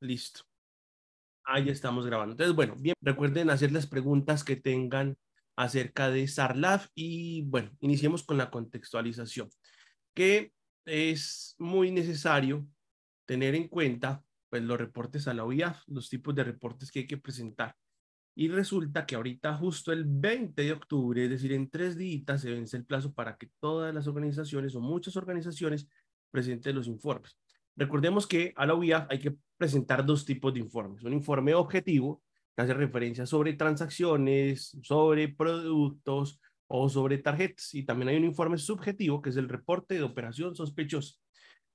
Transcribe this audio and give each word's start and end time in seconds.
listo. 0.00 0.42
Ahí 1.44 1.68
estamos 1.68 2.06
grabando. 2.06 2.32
Entonces, 2.32 2.54
bueno, 2.54 2.74
bien, 2.78 2.94
recuerden 3.00 3.50
hacer 3.50 3.72
las 3.72 3.86
preguntas 3.86 4.44
que 4.44 4.56
tengan 4.56 5.16
acerca 5.56 6.10
de 6.10 6.28
SARLAF 6.28 6.88
y 6.94 7.42
bueno, 7.42 7.70
iniciemos 7.80 8.22
con 8.22 8.36
la 8.36 8.50
contextualización, 8.50 9.48
que 10.14 10.52
es 10.84 11.56
muy 11.58 11.90
necesario 11.90 12.66
tener 13.26 13.54
en 13.54 13.68
cuenta 13.68 14.22
pues 14.50 14.62
los 14.62 14.78
reportes 14.78 15.26
a 15.26 15.34
la 15.34 15.44
OIAF, 15.44 15.82
los 15.88 16.08
tipos 16.08 16.34
de 16.34 16.44
reportes 16.44 16.90
que 16.90 17.00
hay 17.00 17.06
que 17.06 17.18
presentar. 17.18 17.74
Y 18.34 18.48
resulta 18.48 19.04
que 19.04 19.16
ahorita 19.16 19.56
justo 19.56 19.92
el 19.92 20.04
20 20.06 20.62
de 20.62 20.72
octubre, 20.72 21.24
es 21.24 21.30
decir, 21.30 21.52
en 21.52 21.68
tres 21.68 21.96
días, 21.96 22.40
se 22.40 22.52
vence 22.52 22.76
el 22.76 22.84
plazo 22.84 23.12
para 23.12 23.36
que 23.36 23.50
todas 23.58 23.92
las 23.92 24.06
organizaciones 24.06 24.76
o 24.76 24.80
muchas 24.80 25.16
organizaciones 25.16 25.88
presenten 26.30 26.76
los 26.76 26.86
informes. 26.86 27.36
Recordemos 27.78 28.26
que 28.26 28.52
a 28.56 28.66
la 28.66 28.74
OIAF 28.74 29.06
hay 29.08 29.20
que 29.20 29.36
presentar 29.56 30.04
dos 30.04 30.24
tipos 30.24 30.52
de 30.52 30.58
informes. 30.58 31.04
Un 31.04 31.12
informe 31.12 31.54
objetivo, 31.54 32.24
que 32.56 32.62
hace 32.62 32.74
referencia 32.74 33.24
sobre 33.24 33.52
transacciones, 33.52 34.76
sobre 34.82 35.28
productos 35.28 36.40
o 36.66 36.88
sobre 36.88 37.18
tarjetas. 37.18 37.72
Y 37.74 37.84
también 37.84 38.08
hay 38.08 38.16
un 38.16 38.24
informe 38.24 38.58
subjetivo, 38.58 39.22
que 39.22 39.30
es 39.30 39.36
el 39.36 39.48
reporte 39.48 39.94
de 39.94 40.02
operación 40.02 40.56
sospechosa. 40.56 41.14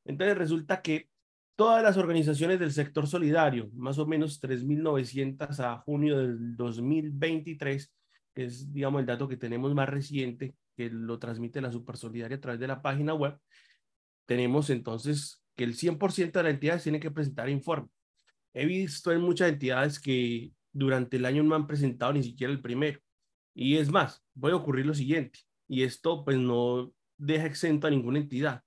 Entonces 0.03 0.37
resulta 0.37 0.81
que 0.81 1.07
todas 1.55 1.81
las 1.81 1.95
organizaciones 1.95 2.59
del 2.59 2.73
sector 2.73 3.07
solidario, 3.07 3.69
más 3.73 3.97
o 3.97 4.05
menos 4.05 4.41
3.900 4.41 5.57
a 5.61 5.77
junio 5.77 6.17
del 6.17 6.57
2023, 6.57 7.93
que 8.35 8.43
es, 8.43 8.73
digamos, 8.73 8.99
el 8.99 9.05
dato 9.05 9.29
que 9.29 9.37
tenemos 9.37 9.73
más 9.73 9.87
reciente, 9.87 10.53
que 10.75 10.89
lo 10.89 11.17
transmite 11.17 11.61
la 11.61 11.71
Supersolidaria 11.71 12.35
a 12.35 12.41
través 12.41 12.59
de 12.59 12.67
la 12.67 12.81
página 12.81 13.13
web, 13.13 13.37
tenemos 14.25 14.69
entonces 14.69 15.42
que 15.55 15.63
el 15.63 15.75
100% 15.75 16.39
de 16.39 16.43
las 16.43 16.53
entidades 16.53 16.83
tiene 16.83 16.99
que 16.99 17.11
presentar 17.11 17.49
informe. 17.49 17.89
He 18.53 18.65
visto 18.65 19.11
en 19.11 19.21
muchas 19.21 19.49
entidades 19.49 19.99
que 19.99 20.51
durante 20.71 21.17
el 21.17 21.25
año 21.25 21.43
no 21.43 21.55
han 21.55 21.67
presentado 21.67 22.13
ni 22.13 22.23
siquiera 22.23 22.51
el 22.51 22.61
primero. 22.61 22.99
Y 23.55 23.77
es 23.77 23.89
más, 23.91 24.23
puede 24.39 24.55
ocurrir 24.55 24.85
lo 24.85 24.95
siguiente, 24.95 25.39
y 25.67 25.83
esto 25.83 26.25
pues 26.25 26.37
no 26.37 26.91
deja 27.17 27.45
exento 27.45 27.87
a 27.87 27.91
ninguna 27.91 28.19
entidad. 28.19 28.61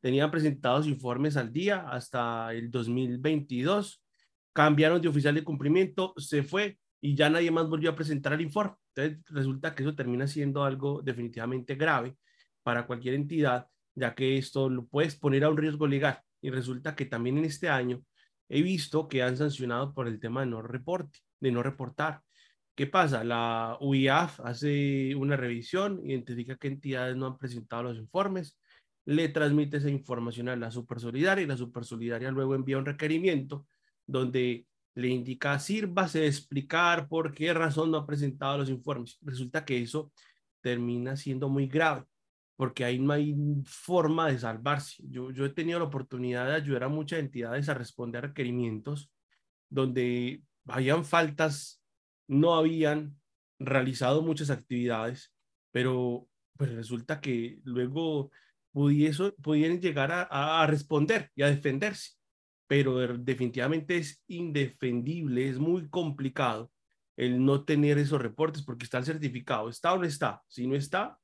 Tenían 0.00 0.30
presentados 0.30 0.86
informes 0.86 1.36
al 1.36 1.52
día 1.52 1.88
hasta 1.88 2.52
el 2.54 2.70
2022, 2.70 4.02
cambiaron 4.52 5.00
de 5.00 5.08
oficial 5.08 5.34
de 5.34 5.42
cumplimiento, 5.42 6.14
se 6.16 6.44
fue 6.44 6.78
y 7.00 7.16
ya 7.16 7.30
nadie 7.30 7.50
más 7.50 7.68
volvió 7.68 7.90
a 7.90 7.96
presentar 7.96 8.32
el 8.32 8.42
informe. 8.42 8.74
Entonces 8.94 9.24
resulta 9.26 9.74
que 9.74 9.82
eso 9.82 9.94
termina 9.94 10.28
siendo 10.28 10.62
algo 10.62 11.02
definitivamente 11.02 11.74
grave 11.74 12.16
para 12.62 12.86
cualquier 12.86 13.14
entidad, 13.14 13.66
ya 13.94 14.14
que 14.14 14.38
esto 14.38 14.68
lo 14.68 14.86
puedes 14.86 15.16
poner 15.16 15.42
a 15.44 15.50
un 15.50 15.56
riesgo 15.56 15.86
legal 15.86 16.22
y 16.40 16.50
resulta 16.50 16.94
que 16.94 17.06
también 17.06 17.38
en 17.38 17.44
este 17.44 17.68
año 17.68 18.02
he 18.48 18.62
visto 18.62 19.08
que 19.08 19.22
han 19.22 19.36
sancionado 19.36 19.92
por 19.92 20.08
el 20.08 20.20
tema 20.20 20.40
de 20.40 20.46
no 20.46 20.62
reporte, 20.62 21.18
de 21.40 21.52
no 21.52 21.62
reportar. 21.62 22.22
¿Qué 22.74 22.86
pasa? 22.86 23.24
La 23.24 23.76
UIAF 23.80 24.40
hace 24.40 25.14
una 25.16 25.36
revisión, 25.36 26.00
identifica 26.04 26.56
qué 26.56 26.68
entidades 26.68 27.16
no 27.16 27.26
han 27.26 27.38
presentado 27.38 27.82
los 27.82 27.98
informes, 27.98 28.58
le 29.04 29.28
transmite 29.28 29.78
esa 29.78 29.90
información 29.90 30.48
a 30.48 30.56
la 30.56 30.70
Supersolidaria 30.70 31.42
y 31.42 31.48
la 31.48 31.56
Supersolidaria 31.56 32.30
luego 32.30 32.54
envía 32.54 32.78
un 32.78 32.86
requerimiento 32.86 33.66
donde 34.06 34.66
le 34.94 35.08
indica, 35.08 35.58
sírvase 35.58 36.20
de 36.20 36.26
explicar 36.26 37.08
por 37.08 37.32
qué 37.32 37.52
razón 37.54 37.90
no 37.90 37.98
ha 37.98 38.06
presentado 38.06 38.58
los 38.58 38.70
informes. 38.70 39.18
Resulta 39.22 39.64
que 39.64 39.80
eso 39.80 40.12
termina 40.60 41.16
siendo 41.16 41.48
muy 41.48 41.66
grave 41.66 42.04
porque 42.58 42.84
ahí 42.84 42.98
no 42.98 43.12
hay 43.12 43.36
forma 43.64 44.26
de 44.26 44.38
salvarse. 44.40 45.04
Yo, 45.08 45.30
yo 45.30 45.44
he 45.44 45.50
tenido 45.50 45.78
la 45.78 45.84
oportunidad 45.84 46.44
de 46.48 46.56
ayudar 46.56 46.82
a 46.82 46.88
muchas 46.88 47.20
entidades 47.20 47.68
a 47.68 47.74
responder 47.74 48.24
a 48.24 48.28
requerimientos 48.28 49.12
donde 49.70 50.42
habían 50.66 51.04
faltas, 51.04 51.80
no 52.26 52.56
habían 52.56 53.16
realizado 53.60 54.22
muchas 54.22 54.50
actividades, 54.50 55.32
pero 55.70 56.26
pues 56.56 56.74
resulta 56.74 57.20
que 57.20 57.60
luego 57.62 58.32
pudiese, 58.72 59.30
pudieran 59.40 59.80
llegar 59.80 60.10
a, 60.10 60.24
a 60.60 60.66
responder 60.66 61.30
y 61.36 61.42
a 61.42 61.50
defenderse, 61.50 62.14
pero 62.66 63.16
definitivamente 63.16 63.98
es 63.98 64.20
indefendible, 64.26 65.48
es 65.48 65.60
muy 65.60 65.88
complicado 65.88 66.72
el 67.16 67.44
no 67.44 67.64
tener 67.64 67.98
esos 67.98 68.20
reportes 68.20 68.64
porque 68.64 68.82
está 68.82 68.98
el 68.98 69.04
certificado, 69.04 69.68
está 69.68 69.92
o 69.92 69.98
no 69.98 70.04
está, 70.04 70.42
si 70.48 70.66
no 70.66 70.74
está, 70.74 71.20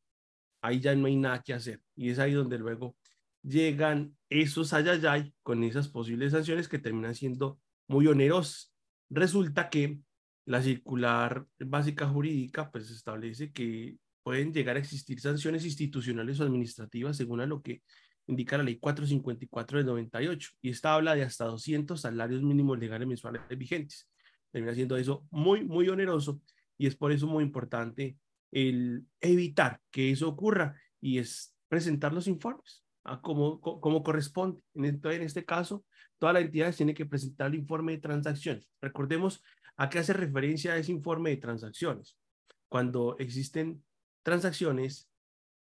ahí 0.64 0.80
ya 0.80 0.94
no 0.94 1.06
hay 1.06 1.16
nada 1.16 1.42
que 1.42 1.52
hacer. 1.52 1.80
Y 1.94 2.08
es 2.08 2.18
ahí 2.18 2.32
donde 2.32 2.58
luego 2.58 2.96
llegan 3.42 4.16
esos 4.30 4.72
ayayay 4.72 5.34
con 5.42 5.62
esas 5.62 5.88
posibles 5.88 6.32
sanciones 6.32 6.68
que 6.68 6.78
terminan 6.78 7.14
siendo 7.14 7.60
muy 7.86 8.06
onerosas. 8.06 8.72
Resulta 9.10 9.68
que 9.68 9.98
la 10.46 10.62
circular 10.62 11.46
básica 11.58 12.08
jurídica 12.08 12.70
pues 12.70 12.90
establece 12.90 13.52
que 13.52 13.98
pueden 14.22 14.54
llegar 14.54 14.76
a 14.76 14.78
existir 14.80 15.20
sanciones 15.20 15.66
institucionales 15.66 16.40
o 16.40 16.44
administrativas 16.44 17.18
según 17.18 17.42
a 17.42 17.46
lo 17.46 17.62
que 17.62 17.82
indica 18.26 18.56
la 18.56 18.64
ley 18.64 18.78
454 18.78 19.78
del 19.78 19.86
98 19.86 20.50
y 20.62 20.70
esta 20.70 20.94
habla 20.94 21.14
de 21.14 21.24
hasta 21.24 21.44
200 21.44 22.00
salarios 22.00 22.42
mínimos 22.42 22.78
legales 22.78 23.06
mensuales 23.06 23.42
vigentes. 23.58 24.08
Termina 24.50 24.74
siendo 24.74 24.96
eso 24.96 25.26
muy, 25.30 25.62
muy 25.62 25.90
oneroso 25.90 26.40
y 26.78 26.86
es 26.86 26.96
por 26.96 27.12
eso 27.12 27.26
muy 27.26 27.44
importante 27.44 28.16
el 28.54 29.04
evitar 29.20 29.80
que 29.90 30.12
eso 30.12 30.28
ocurra 30.28 30.80
y 31.00 31.18
es 31.18 31.54
presentar 31.68 32.12
los 32.12 32.28
informes 32.28 32.84
a 33.02 33.20
como, 33.20 33.60
como 33.60 34.02
corresponde. 34.02 34.60
En 34.74 34.84
este, 34.84 35.16
en 35.16 35.22
este 35.22 35.44
caso, 35.44 35.84
todas 36.18 36.34
las 36.34 36.44
entidades 36.44 36.76
tienen 36.76 36.94
que 36.94 37.04
presentar 37.04 37.48
el 37.48 37.56
informe 37.56 37.92
de 37.92 37.98
transacciones. 37.98 38.70
Recordemos 38.80 39.42
a 39.76 39.90
qué 39.90 39.98
hace 39.98 40.12
referencia 40.12 40.76
ese 40.76 40.92
informe 40.92 41.30
de 41.30 41.38
transacciones. 41.38 42.16
Cuando 42.68 43.16
existen 43.18 43.84
transacciones 44.22 45.10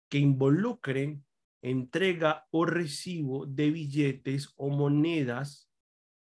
que 0.07 0.19
involucren 0.19 1.25
entrega 1.63 2.45
o 2.51 2.65
recibo 2.65 3.45
de 3.47 3.71
billetes 3.71 4.53
o 4.55 4.69
monedas 4.69 5.69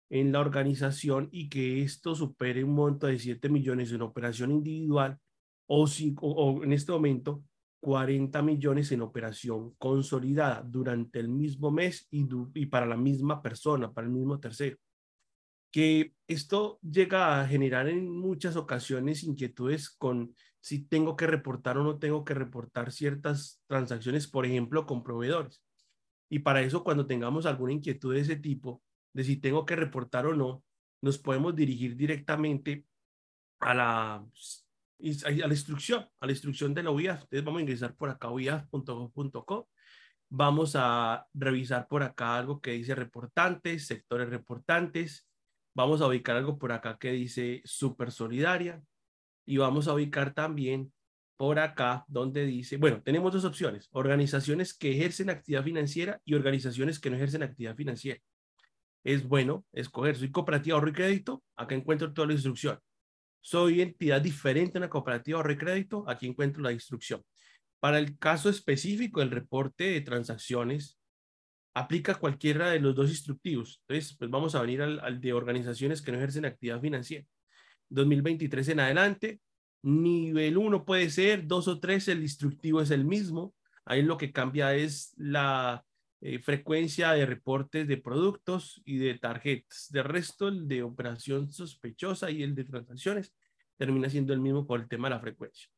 en 0.09 0.31
la 0.31 0.39
organización 0.39 1.29
y 1.31 1.49
que 1.49 1.83
esto 1.83 2.15
supere 2.15 2.63
un 2.63 2.73
monto 2.73 3.05
de 3.05 3.19
7 3.19 3.49
millones 3.49 3.91
en 3.91 4.01
operación 4.01 4.51
individual 4.51 5.19
o, 5.67 5.85
o 6.21 6.63
en 6.63 6.73
este 6.73 6.91
momento 6.91 7.43
40 7.85 8.41
millones 8.41 8.91
en 8.91 9.01
operación 9.01 9.75
consolidada 9.77 10.63
durante 10.65 11.19
el 11.19 11.29
mismo 11.29 11.69
mes 11.69 12.07
y, 12.09 12.27
y 12.55 12.65
para 12.65 12.87
la 12.87 12.97
misma 12.97 13.43
persona, 13.43 13.93
para 13.93 14.07
el 14.07 14.13
mismo 14.13 14.39
tercero. 14.39 14.77
Que 15.71 16.13
esto 16.27 16.79
llega 16.81 17.39
a 17.39 17.47
generar 17.47 17.87
en 17.87 18.09
muchas 18.09 18.55
ocasiones 18.55 19.23
inquietudes 19.23 19.91
con 19.91 20.33
si 20.61 20.87
tengo 20.87 21.15
que 21.15 21.27
reportar 21.27 21.77
o 21.77 21.83
no 21.83 21.99
tengo 21.99 22.25
que 22.25 22.33
reportar 22.33 22.91
ciertas 22.91 23.61
transacciones, 23.67 24.25
por 24.25 24.47
ejemplo, 24.47 24.87
con 24.87 25.03
proveedores. 25.03 25.63
Y 26.27 26.39
para 26.39 26.63
eso, 26.63 26.83
cuando 26.83 27.05
tengamos 27.05 27.45
alguna 27.45 27.73
inquietud 27.73 28.15
de 28.15 28.21
ese 28.21 28.35
tipo, 28.35 28.81
de 29.13 29.23
si 29.23 29.37
tengo 29.37 29.63
que 29.63 29.75
reportar 29.75 30.25
o 30.25 30.33
no, 30.35 30.63
nos 31.03 31.19
podemos 31.19 31.55
dirigir 31.55 31.95
directamente 31.95 32.87
a 33.59 33.75
la 33.75 34.25
a 35.25 35.29
la 35.29 35.53
instrucción, 35.53 36.07
a 36.19 36.25
la 36.25 36.31
instrucción 36.31 36.73
de 36.73 36.83
la 36.83 36.91
UIAF. 36.91 37.23
Entonces 37.23 37.43
vamos 37.43 37.59
a 37.59 37.61
ingresar 37.61 37.95
por 37.95 38.09
acá 38.09 38.29
uiaf.gov.co. 38.29 39.69
Vamos 40.29 40.75
a 40.75 41.27
revisar 41.33 41.87
por 41.87 42.03
acá 42.03 42.37
algo 42.37 42.59
que 42.61 42.71
dice 42.71 42.95
reportantes, 42.95 43.87
sectores 43.87 44.29
reportantes. 44.29 45.27
Vamos 45.75 46.01
a 46.01 46.07
ubicar 46.07 46.37
algo 46.37 46.57
por 46.57 46.71
acá 46.71 46.97
que 46.97 47.11
dice 47.11 47.61
super 47.65 48.11
solidaria. 48.11 48.81
Y 49.45 49.57
vamos 49.57 49.87
a 49.87 49.93
ubicar 49.93 50.33
también 50.33 50.91
por 51.37 51.59
acá 51.59 52.05
donde 52.07 52.45
dice, 52.45 52.77
bueno, 52.77 53.01
tenemos 53.03 53.33
dos 53.33 53.43
opciones, 53.43 53.89
organizaciones 53.91 54.73
que 54.73 54.91
ejercen 54.91 55.29
actividad 55.29 55.63
financiera 55.63 56.21
y 56.23 56.33
organizaciones 56.33 56.97
que 56.97 57.09
no 57.09 57.17
ejercen 57.17 57.43
actividad 57.43 57.75
financiera. 57.75 58.21
Es 59.03 59.27
bueno 59.27 59.65
escoger, 59.73 60.15
soy 60.15 60.31
cooperativa 60.31 60.75
ahorro 60.75 60.89
y 60.89 60.93
crédito, 60.93 61.43
acá 61.57 61.75
encuentro 61.75 62.13
toda 62.13 62.27
la 62.27 62.33
instrucción 62.33 62.79
soy 63.45 63.81
entidad 63.81 64.21
diferente 64.21 64.79
en 64.79 64.81
la 64.81 64.89
cooperativa 64.89 65.37
o 65.37 65.43
recrédito, 65.43 66.03
aquí 66.07 66.25
encuentro 66.25 66.63
la 66.63 66.71
instrucción. 66.71 67.21
Para 67.79 67.99
el 67.99 68.17
caso 68.17 68.49
específico, 68.49 69.21
el 69.21 69.29
reporte 69.29 69.83
de 69.83 70.01
transacciones 70.01 70.97
aplica 71.75 72.15
cualquiera 72.15 72.71
de 72.71 72.79
los 72.79 72.95
dos 72.95 73.11
instructivos. 73.11 73.83
Entonces, 73.87 74.17
pues 74.17 74.31
vamos 74.31 74.55
a 74.55 74.61
venir 74.61 74.81
al, 74.81 75.21
de 75.21 75.33
organizaciones 75.33 76.01
que 76.01 76.11
no 76.11 76.17
ejercen 76.17 76.45
actividad 76.45 76.81
financiera. 76.81 77.23
2023 77.89 78.69
en 78.69 78.79
adelante, 78.79 79.39
nivel 79.83 80.57
1 80.57 80.83
puede 80.83 81.11
ser, 81.11 81.45
2 81.45 81.67
o 81.67 81.79
3, 81.79 82.07
el 82.07 82.23
instructivo 82.23 82.81
es 82.81 82.89
el 82.89 83.05
mismo. 83.05 83.53
Ahí 83.85 84.01
lo 84.01 84.17
que 84.17 84.31
cambia 84.31 84.73
es 84.73 85.13
la 85.17 85.84
eh, 86.27 86.39
frecuencia 86.39 87.11
de 87.11 87.23
reportes 87.23 87.87
de 87.87 87.97
productos 87.97 88.81
y 88.83 88.97
de 88.97 89.13
tarjetas. 89.19 89.89
De 89.91 90.01
resto, 90.01 90.47
el 90.47 90.67
de 90.67 90.81
operación 90.81 91.51
sospechosa 91.51 92.31
y 92.31 92.41
el 92.41 92.55
de 92.55 92.63
transacciones 92.63 93.31
termina 93.77 94.09
siendo 94.09 94.33
el 94.33 94.39
mismo 94.39 94.65
por 94.65 94.79
el 94.79 94.87
tema 94.87 95.07
de 95.07 95.13
la 95.13 95.21
frecuencia. 95.21 95.69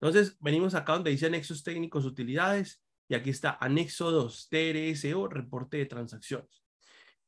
Entonces, 0.00 0.36
venimos 0.38 0.76
acá 0.76 0.92
donde 0.92 1.10
dice 1.10 1.26
anexos 1.26 1.64
técnicos, 1.64 2.04
utilidades, 2.04 2.80
y 3.08 3.16
aquí 3.16 3.30
está 3.30 3.58
anexo 3.60 4.12
2, 4.12 4.48
TRSO, 4.48 5.26
reporte 5.26 5.78
de 5.78 5.86
transacciones. 5.86 6.62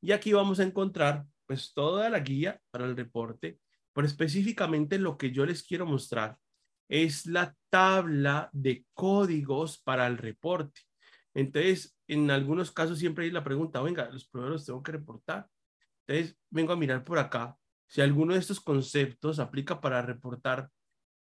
Y 0.01 0.13
aquí 0.13 0.33
vamos 0.33 0.61
a 0.61 0.63
encontrar 0.63 1.25
pues 1.47 1.75
toda 1.75 2.09
la 2.09 2.21
guía 2.21 2.61
para 2.71 2.85
el 2.85 2.97
reporte, 2.97 3.59
pero 3.93 4.07
específicamente 4.07 5.01
lo 5.01 5.19
que 5.19 5.33
yo 5.33 5.45
les 5.45 5.65
quiero 5.65 5.85
mostrar 5.85 6.39
es 6.89 7.27
la 7.27 7.57
tabla 7.71 8.51
de 8.53 8.85
códigos 8.95 9.79
para 9.79 10.07
el 10.07 10.17
reporte. 10.17 10.83
Entonces, 11.35 11.97
en 12.07 12.31
algunos 12.31 12.73
casos 12.73 12.99
siempre 12.99 13.25
hay 13.25 13.31
la 13.31 13.45
pregunta, 13.45 13.83
venga, 13.83 14.09
los 14.11 14.27
proveedores 14.27 14.65
tengo 14.65 14.83
que 14.83 14.93
reportar. 14.93 15.49
Entonces, 16.07 16.37
vengo 16.51 16.73
a 16.73 16.77
mirar 16.77 17.05
por 17.05 17.19
acá 17.19 17.57
si 17.87 18.01
alguno 18.01 18.35
de 18.35 18.41
estos 18.41 18.61
conceptos 18.61 19.39
aplica 19.39 19.81
para 19.81 20.03
reportar 20.03 20.71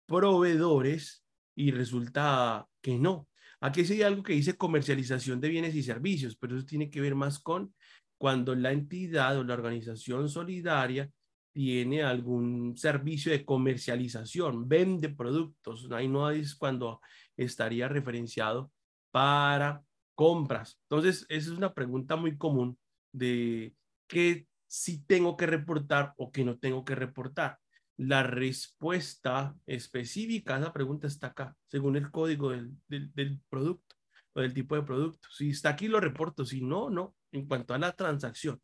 proveedores 0.06 1.24
y 1.54 1.70
resulta 1.70 2.66
que 2.80 2.98
no. 2.98 3.28
Aquí 3.60 3.84
sí 3.84 3.94
hay 3.94 4.02
algo 4.02 4.22
que 4.22 4.34
dice 4.34 4.56
comercialización 4.56 5.40
de 5.40 5.48
bienes 5.48 5.74
y 5.74 5.82
servicios, 5.82 6.36
pero 6.36 6.56
eso 6.56 6.66
tiene 6.66 6.90
que 6.90 7.00
ver 7.00 7.14
más 7.14 7.38
con 7.38 7.74
cuando 8.18 8.54
la 8.54 8.72
entidad 8.72 9.38
o 9.38 9.44
la 9.44 9.54
organización 9.54 10.28
solidaria 10.28 11.10
tiene 11.52 12.02
algún 12.02 12.76
servicio 12.76 13.32
de 13.32 13.44
comercialización, 13.44 14.68
vende 14.68 15.08
productos. 15.08 15.88
Ahí 15.90 16.06
no 16.06 16.30
es 16.30 16.54
cuando 16.54 17.00
estaría 17.36 17.88
referenciado 17.88 18.70
para 19.10 19.82
compras. 20.16 20.80
Entonces, 20.88 21.24
esa 21.28 21.52
es 21.52 21.56
una 21.56 21.72
pregunta 21.72 22.16
muy 22.16 22.36
común 22.36 22.76
de 23.12 23.76
qué 24.08 24.48
si 24.66 25.04
tengo 25.04 25.36
que 25.36 25.46
reportar 25.46 26.14
o 26.16 26.32
qué 26.32 26.44
no 26.44 26.58
tengo 26.58 26.84
que 26.84 26.96
reportar. 26.96 27.58
La 27.96 28.24
respuesta 28.24 29.54
específica 29.66 30.56
a 30.56 30.58
esa 30.58 30.72
pregunta 30.72 31.06
está 31.06 31.28
acá, 31.28 31.56
según 31.66 31.96
el 31.96 32.10
código 32.10 32.50
del, 32.50 32.72
del, 32.88 33.40
producto 33.48 33.94
o 34.34 34.40
del 34.40 34.52
tipo 34.52 34.74
de 34.74 34.82
producto. 34.82 35.28
Si 35.30 35.50
está 35.50 35.70
aquí, 35.70 35.86
lo 35.86 36.00
reporto. 36.00 36.44
Si 36.44 36.60
no, 36.60 36.90
no. 36.90 37.14
En 37.32 37.46
cuanto 37.46 37.74
a 37.74 37.78
la 37.78 37.92
transacción. 37.92 38.60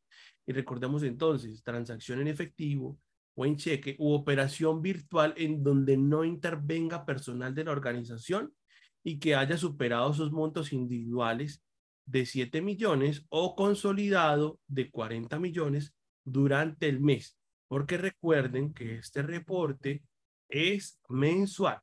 Y 0.46 0.52
recordemos 0.52 1.02
entonces, 1.02 1.62
transacción 1.62 2.20
en 2.20 2.28
efectivo 2.28 2.98
o 3.34 3.46
en 3.46 3.56
cheque 3.56 3.96
u 3.98 4.12
operación 4.12 4.82
virtual 4.82 5.34
en 5.36 5.62
donde 5.62 5.96
no 5.96 6.24
intervenga 6.24 7.04
personal 7.04 7.54
de 7.54 7.64
la 7.64 7.72
organización 7.72 8.52
y 9.04 9.18
que 9.18 9.34
haya 9.34 9.56
superado 9.56 10.12
sus 10.14 10.32
montos 10.32 10.72
individuales 10.72 11.62
de 12.06 12.26
7 12.26 12.62
millones 12.62 13.24
o 13.28 13.54
consolidado 13.54 14.58
de 14.66 14.90
40 14.90 15.38
millones 15.38 15.94
durante 16.24 16.88
el 16.88 17.00
mes 17.00 17.36
porque 17.72 17.96
recuerden 17.96 18.74
que 18.74 18.96
este 18.96 19.22
reporte 19.22 20.02
es 20.46 21.00
mensual. 21.08 21.80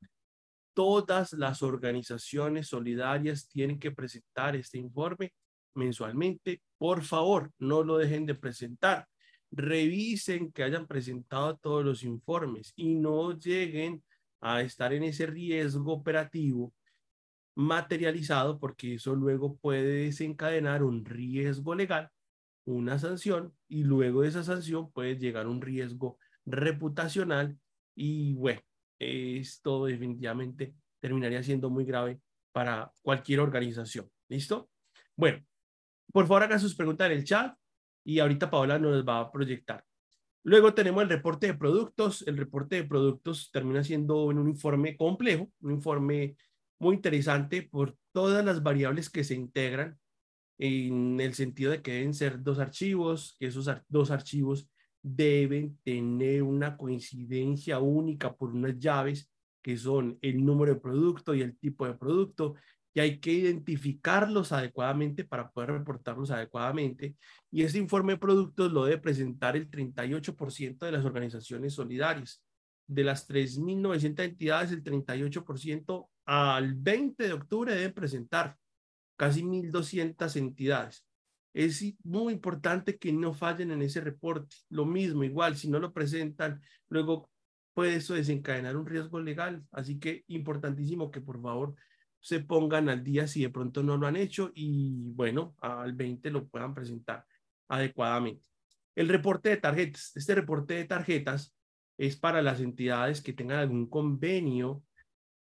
Todas 0.75 1.33
las 1.33 1.63
organizaciones 1.63 2.68
solidarias 2.68 3.50
tienen 3.50 3.80
que 3.80 3.89
presentar 3.89 4.56
este 4.56 4.77
informe 4.77 5.33
mensualmente. 5.74 6.62
Por 6.77 7.01
favor, 7.01 7.51
no 7.57 7.81
lo 7.81 7.98
dejen 7.98 8.27
de 8.27 8.36
presentar. 8.36 9.07
Revisen 9.50 10.51
que 10.51 10.62
hayan 10.62 10.86
presentado 10.86 11.57
todos 11.57 11.83
los 11.83 12.04
informes 12.04 12.71
y 12.75 12.94
no 12.94 13.36
lleguen 13.36 14.04
a 14.42 14.62
estar 14.62 14.94
en 14.94 15.01
ese 15.01 15.25
riesgo 15.25 15.92
operativo 15.92 16.71
materializado 17.56 18.60
porque 18.60 18.96
eso 18.96 19.16
luego 19.16 19.57
puede 19.57 20.06
desencadenar 20.06 20.84
un 20.84 21.06
riesgo 21.06 21.75
legal 21.75 22.12
una 22.69 23.00
sanción 23.00 23.54
y 23.68 23.84
luego 23.84 24.22
de 24.22 24.30
esa 24.30 24.44
sanción 24.44 24.92
puede 24.92 25.18
llegar 25.18 25.48
un 25.48 25.62
riesgo 25.62 26.18
reputacional 26.46 27.57
y 27.96 28.34
bueno, 28.34 28.62
esto 28.98 29.86
definitivamente 29.86 30.75
terminaría 31.00 31.44
siendo 31.44 31.69
muy 31.69 31.86
grave 31.86 32.19
para 32.51 32.92
cualquier 33.01 33.40
organización. 33.40 34.10
¿Listo? 34.28 34.69
Bueno, 35.16 35.44
por 36.12 36.28
favor 36.28 36.44
hagan 36.44 36.60
sus 36.60 36.75
preguntas 36.75 37.10
en 37.10 37.18
el 37.18 37.24
chat 37.24 37.56
y 38.04 38.19
ahorita 38.19 38.50
Paola 38.50 38.80
nos 38.80 39.07
va 39.07 39.19
a 39.19 39.31
proyectar. 39.31 39.84
Luego 40.44 40.74
tenemos 40.74 41.04
el 41.04 41.10
reporte 41.10 41.48
de 41.48 41.54
productos. 41.54 42.25
El 42.25 42.38
reporte 42.38 42.78
de 42.78 42.84
productos 42.86 43.52
termina 43.52 43.84
siendo 43.84 44.24
un 44.24 44.48
informe 44.48 44.95
complejo, 44.95 45.50
un 45.62 45.72
informe 45.72 46.36
muy 46.80 46.96
interesante 46.96 47.62
por 47.62 47.98
todas 48.12 48.44
las 48.44 48.64
variables 48.64 49.10
que 49.10 49.24
se 49.24 49.36
integran 49.36 49.98
en 50.58 51.20
el 51.22 51.34
sentido 51.34 51.72
de 51.72 51.81
que 51.81 51.94
deben 51.94 52.14
ser 52.14 52.42
dos 52.42 52.60
archivos, 52.60 53.36
que 53.40 53.48
esos 53.48 53.70
dos 53.88 54.12
archivos 54.12 54.70
deben 55.02 55.78
tener 55.84 56.44
una 56.44 56.76
coincidencia 56.76 57.80
única 57.80 58.36
por 58.36 58.52
unas 58.52 58.78
llaves 58.78 59.31
que 59.62 59.78
son 59.78 60.18
el 60.22 60.44
número 60.44 60.74
de 60.74 60.80
producto 60.80 61.34
y 61.34 61.42
el 61.42 61.58
tipo 61.58 61.86
de 61.86 61.94
producto, 61.94 62.56
y 62.94 63.00
hay 63.02 63.20
que 63.20 63.31
identificarlos 63.31 64.52
adecuadamente 64.52 65.24
para 65.24 65.52
poder 65.52 65.72
reportarlos 65.72 66.31
adecuadamente. 66.31 67.16
Y 67.52 67.64
ese 67.64 67.78
informe 67.78 68.14
de 68.14 68.20
productos 68.20 68.72
lo 68.72 68.86
debe 68.86 68.98
presentar 68.98 69.56
el 69.56 69.70
38% 69.70 70.86
de 70.86 70.92
las 70.92 71.06
organizaciones 71.06 71.74
solidarias. 71.74 72.44
De 72.88 73.04
las 73.04 73.30
3.900 73.30 74.24
entidades, 74.24 74.72
el 74.72 74.84
38% 74.84 76.10
al 76.30 76.76
20 76.76 77.24
de 77.24 77.34
octubre 77.34 77.74
deben 77.74 77.92
presentar 77.92 78.56
casi 79.16 79.42
1.200 79.42 80.36
entidades. 80.36 81.04
Es 81.56 81.84
muy 82.04 82.34
importante 82.34 83.00
que 83.00 83.12
no 83.12 83.34
fallen 83.34 83.72
en 83.72 83.81
ese 83.81 84.00
reporte. 84.00 84.56
Lo 84.70 84.86
mismo, 84.86 85.24
igual, 85.24 85.58
si 85.58 85.68
no 85.68 85.80
lo 85.80 85.92
presentan, 85.92 86.62
luego 86.88 87.31
puede 87.74 87.96
eso 87.96 88.14
desencadenar 88.14 88.78
un 88.78 88.86
riesgo 88.86 89.20
legal. 89.20 89.66
Así 89.72 89.98
que 89.98 90.24
importantísimo 90.28 91.10
que 91.10 91.20
por 91.20 91.42
favor 91.42 91.74
se 92.20 92.42
pongan 92.42 92.90
al 92.90 93.04
día 93.04 93.26
si 93.26 93.42
de 93.42 93.50
pronto 93.50 93.81
no 93.81 93.98
lo 93.98 94.06
han 94.06 94.16
hecho 94.16 94.52
y 94.54 95.12
bueno, 95.14 95.56
al 95.62 95.94
20 95.94 96.30
lo 96.30 96.48
puedan 96.48 96.76
presentar 96.76 97.26
adecuadamente. 97.70 98.44
El 98.94 99.10
reporte 99.10 99.50
de 99.50 99.58
tarjetas. 99.58 100.12
Este 100.16 100.36
reporte 100.36 100.76
de 100.76 100.86
tarjetas 100.86 101.56
es 101.98 102.18
para 102.18 102.44
las 102.44 102.60
entidades 102.60 103.20
que 103.20 103.34
tengan 103.34 103.58
algún 103.58 103.90
convenio 103.90 104.84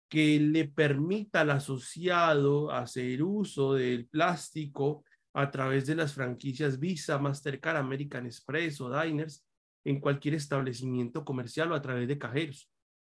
que 0.08 0.38
le 0.38 0.68
permita 0.68 1.40
al 1.40 1.50
asociado 1.50 2.70
hacer 2.70 3.22
uso 3.22 3.74
del 3.74 4.06
plástico 4.06 5.04
a 5.34 5.50
través 5.50 5.86
de 5.86 5.96
las 5.96 6.12
franquicias 6.12 6.78
Visa, 6.78 7.18
Mastercard, 7.18 7.76
American 7.76 8.26
Express 8.26 8.80
o 8.80 9.00
Diners 9.00 9.44
en 9.84 10.00
cualquier 10.00 10.34
establecimiento 10.34 11.24
comercial 11.24 11.72
o 11.72 11.74
a 11.74 11.82
través 11.82 12.08
de 12.08 12.18
cajeros. 12.18 12.70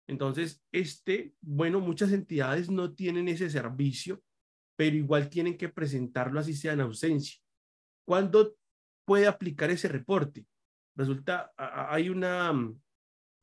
Entonces, 0.07 0.63
este, 0.72 1.34
bueno, 1.42 1.80
muchas 1.80 2.12
entidades 2.12 2.69
no 2.69 2.94
tienen 2.94 3.28
ese 3.28 3.50
servicio, 3.50 4.24
pero 4.78 4.95
igual 4.95 5.30
tienen 5.30 5.57
que 5.57 5.69
presentarlo 5.69 6.40
así 6.40 6.54
sea 6.54 6.74
en 6.74 6.81
ausencia. 6.81 7.40
¿Cuándo 8.06 8.56
puede 9.06 9.28
aplicar 9.28 9.69
ese 9.69 9.88
reporte? 9.88 10.45
Resulta, 10.95 11.51
hay 11.57 12.10
una, 12.10 12.50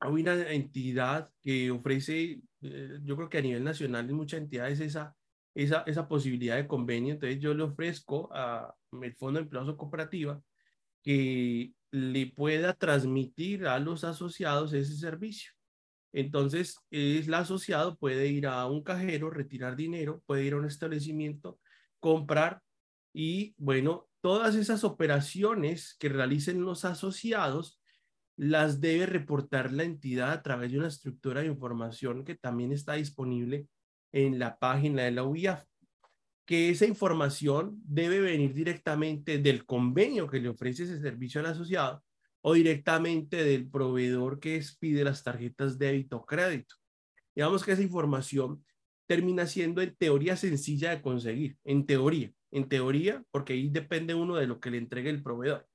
hay 0.01 0.13
una 0.13 0.51
entidad 0.51 1.31
que 1.43 1.71
ofrece, 1.71 2.41
eh, 2.65 2.99
yo 3.05 3.17
creo 3.17 3.29
que 3.29 3.39
a 3.39 3.43
nivel 3.43 3.65
nacional 3.65 4.09
en 4.09 4.17
muchas 4.17 4.41
entidades 4.41 4.81
esa, 4.81 5.15
esa, 5.55 5.83
esa 5.87 6.09
posibilidad 6.09 6.57
de 6.57 6.67
convenio, 6.67 7.15
entonces 7.15 7.41
yo 7.41 7.55
le 7.55 7.63
ofrezco 7.63 8.31
a 8.33 8.75
el 9.03 9.15
Fondo 9.15 9.39
de 9.39 9.45
Empleados 9.45 9.77
Cooperativa 9.77 10.41
que 11.03 11.73
le 11.91 12.27
pueda 12.27 12.75
transmitir 12.75 13.67
a 13.67 13.79
los 13.79 14.05
asociados 14.05 14.73
ese 14.73 14.97
servicio. 14.97 15.53
Entonces, 16.13 16.79
es 16.91 17.27
el 17.27 17.35
asociado 17.35 17.97
puede 17.97 18.29
ir 18.29 18.47
a 18.47 18.67
un 18.67 18.83
cajero, 18.83 19.31
retirar 19.31 19.77
dinero, 19.77 20.23
puede 20.27 20.45
ir 20.45 20.55
a 20.55 20.57
un 20.57 20.65
establecimiento, 20.65 21.59
comprar 22.01 22.63
y, 23.13 23.55
bueno, 23.59 24.09
todas 24.21 24.55
esas 24.55 24.85
operaciones 24.85 25.97
que 25.99 26.09
realicen 26.09 26.63
los 26.63 26.85
asociados 26.85 27.81
las 28.37 28.81
debe 28.81 29.07
reportar 29.07 29.73
la 29.73 29.85
entidad 29.85 30.33
a 30.33 30.43
través 30.43 30.73
de 30.73 30.79
una 30.79 30.89
estructura 30.89 31.41
de 31.41 31.47
información 31.47 32.25
que 32.25 32.35
también 32.35 32.73
está 32.73 32.95
disponible 32.95 33.69
en 34.13 34.39
la 34.39 34.59
página 34.59 35.03
de 35.03 35.13
la 35.13 35.25
UIAF, 35.25 35.65
que 36.47 36.71
esa 36.71 36.87
información 36.87 37.81
debe 37.85 38.21
venir 38.21 38.53
directamente 38.53 39.39
del 39.39 39.65
convenio 39.65 40.29
que 40.29 40.41
le 40.41 40.49
ofrece 40.49 40.85
ese 40.85 41.01
servicio 41.01 41.41
al 41.41 41.47
asociado 41.47 42.03
o 42.43 42.55
directamente 42.55 43.43
del 43.43 43.69
proveedor 43.69 44.39
que 44.39 44.63
pide 44.79 45.05
las 45.05 45.23
tarjetas 45.23 45.79
débito 45.79 46.19
o 46.19 46.27
crédito. 46.27 46.75
Digamos 47.35 47.65
que 47.65 47.73
esa 47.73 47.83
información 47.83 48.65
termina 49.07 49.47
siendo 49.47 49.81
en 49.81 49.95
teoría 49.97 50.37
sencilla 50.37 50.91
de 50.91 51.03
conseguir, 51.03 51.57
en 51.65 51.87
teoría, 51.87 52.33
en 52.51 52.69
teoría, 52.69 53.25
porque 53.31 53.55
ahí 53.55 53.71
depende 53.71 54.15
uno 54.15 54.37
de 54.37 54.47
lo 54.47 54.61
que 54.61 54.71
le 54.71 54.79
entregue 54.79 55.11
el 55.11 55.23
proveedor. 55.23 55.67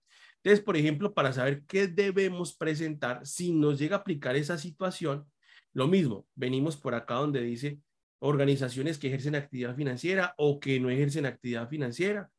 Entonces, 0.44 0.64
por 0.64 0.78
ejemplo, 0.78 1.14
para 1.14 1.34
saber 1.34 1.64
qué 1.68 1.88
debemos 1.88 2.56
presentar, 2.56 3.26
si 3.26 3.52
nos 3.52 3.78
llega 3.78 3.98
a 3.98 4.00
aplicar 4.00 4.36
esa 4.36 4.58
situación, 4.58 5.26
lo 5.74 5.88
mismo, 5.88 6.26
venimos 6.36 6.78
por 6.78 6.96
acá 6.96 7.16
donde 7.16 7.42
dice 7.42 7.80
organizaciones 8.20 8.98
que 8.98 9.08
ejercen 9.08 9.36
actividad 9.36 9.76
financiera 9.76 10.34
o 10.38 10.60
que 10.60 10.80
no 10.80 10.90
ejercen 10.90 11.26
actividad 11.26 11.70
financiera, 11.70 12.30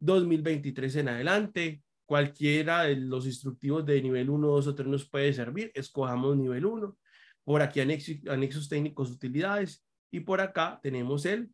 2023 0.00 0.96
en 0.96 1.08
adelante, 1.08 1.82
cualquiera 2.06 2.84
de 2.84 2.96
los 2.96 3.26
instructivos 3.26 3.84
de 3.84 4.02
nivel 4.02 4.30
1, 4.30 4.46
2 4.46 4.66
o 4.68 4.74
3 4.74 4.88
nos 4.88 5.08
puede 5.08 5.32
servir, 5.32 5.70
escojamos 5.74 6.36
nivel 6.36 6.64
1, 6.64 6.96
por 7.44 7.62
aquí 7.62 7.80
anexos, 7.80 8.16
anexos 8.28 8.68
técnicos, 8.68 9.10
utilidades, 9.10 9.84
y 10.10 10.20
por 10.20 10.40
acá 10.40 10.80
tenemos 10.82 11.26
el 11.26 11.50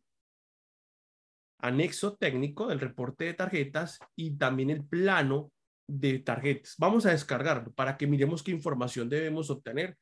anexo 1.59 2.15
técnico 2.15 2.67
del 2.67 2.79
reporte 2.79 3.25
de 3.25 3.33
tarjetas 3.33 3.99
y 4.15 4.37
también 4.37 4.69
el 4.69 4.85
plano 4.85 5.51
de 5.87 6.19
tarjetas. 6.19 6.75
Vamos 6.77 7.05
a 7.05 7.11
descargarlo 7.11 7.73
para 7.73 7.97
que 7.97 8.07
miremos 8.07 8.43
qué 8.43 8.51
información 8.51 9.09
debemos 9.09 9.49
obtener, 9.49 9.97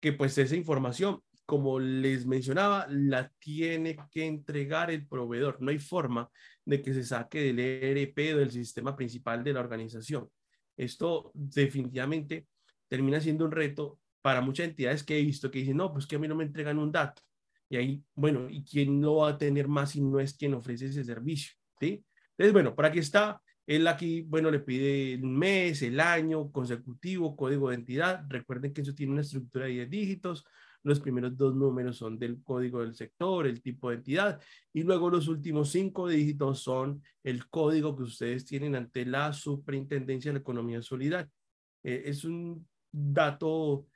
que 0.00 0.12
pues 0.12 0.36
esa 0.38 0.56
información, 0.56 1.20
como 1.46 1.78
les 1.78 2.26
mencionaba, 2.26 2.86
la 2.88 3.32
tiene 3.38 3.96
que 4.10 4.26
entregar 4.26 4.90
el 4.90 5.06
proveedor. 5.06 5.60
No 5.60 5.70
hay 5.70 5.78
forma 5.78 6.30
de 6.64 6.82
que 6.82 6.92
se 6.92 7.04
saque 7.04 7.40
del 7.40 7.58
ERP 7.58 8.34
o 8.34 8.38
del 8.38 8.50
sistema 8.50 8.94
principal 8.94 9.42
de 9.42 9.52
la 9.52 9.60
organización. 9.60 10.28
Esto 10.76 11.30
definitivamente 11.34 12.46
termina 12.88 13.20
siendo 13.20 13.44
un 13.44 13.50
reto 13.50 13.98
para 14.22 14.40
muchas 14.40 14.68
entidades 14.68 15.02
que 15.02 15.18
he 15.18 15.22
visto 15.22 15.50
que 15.50 15.60
dicen, 15.60 15.76
no, 15.76 15.92
pues 15.92 16.06
que 16.06 16.16
a 16.16 16.18
mí 16.18 16.28
no 16.28 16.34
me 16.34 16.44
entregan 16.44 16.78
un 16.78 16.92
dato. 16.92 17.22
Y 17.70 17.76
ahí, 17.76 18.04
bueno, 18.14 18.48
¿y 18.48 18.64
quién 18.64 19.00
lo 19.00 19.16
va 19.16 19.30
a 19.30 19.38
tener 19.38 19.68
más 19.68 19.90
si 19.90 20.00
no 20.00 20.20
es 20.20 20.34
quien 20.34 20.54
ofrece 20.54 20.86
ese 20.86 21.04
servicio? 21.04 21.52
¿Sí? 21.78 22.04
Entonces, 22.32 22.52
bueno, 22.52 22.74
para 22.74 22.88
aquí 22.88 22.98
está 22.98 23.40
él 23.68 23.86
aquí, 23.86 24.22
bueno, 24.22 24.50
le 24.50 24.60
pide 24.60 25.12
el 25.12 25.24
mes, 25.24 25.82
el 25.82 26.00
año 26.00 26.50
consecutivo, 26.50 27.36
código 27.36 27.68
de 27.68 27.74
identidad. 27.74 28.24
Recuerden 28.26 28.72
que 28.72 28.80
eso 28.80 28.94
tiene 28.94 29.12
una 29.12 29.20
estructura 29.20 29.66
de 29.66 29.72
10 29.72 29.90
dígitos. 29.90 30.46
Los 30.82 31.00
primeros 31.00 31.36
dos 31.36 31.54
números 31.54 31.98
son 31.98 32.18
del 32.18 32.42
código 32.42 32.80
del 32.80 32.94
sector, 32.94 33.46
el 33.46 33.60
tipo 33.60 33.90
de 33.90 33.96
entidad, 33.96 34.40
y 34.72 34.84
luego 34.84 35.10
los 35.10 35.28
últimos 35.28 35.70
cinco 35.70 36.08
dígitos 36.08 36.60
son 36.60 37.02
el 37.22 37.46
código 37.50 37.94
que 37.94 38.04
ustedes 38.04 38.46
tienen 38.46 38.74
ante 38.74 39.04
la 39.04 39.34
Superintendencia 39.34 40.30
de 40.30 40.38
la 40.38 40.40
Economía 40.40 40.80
Solidaria. 40.80 41.28
Eh, 41.84 42.04
es 42.06 42.24
un 42.24 42.66
dato 42.90 43.86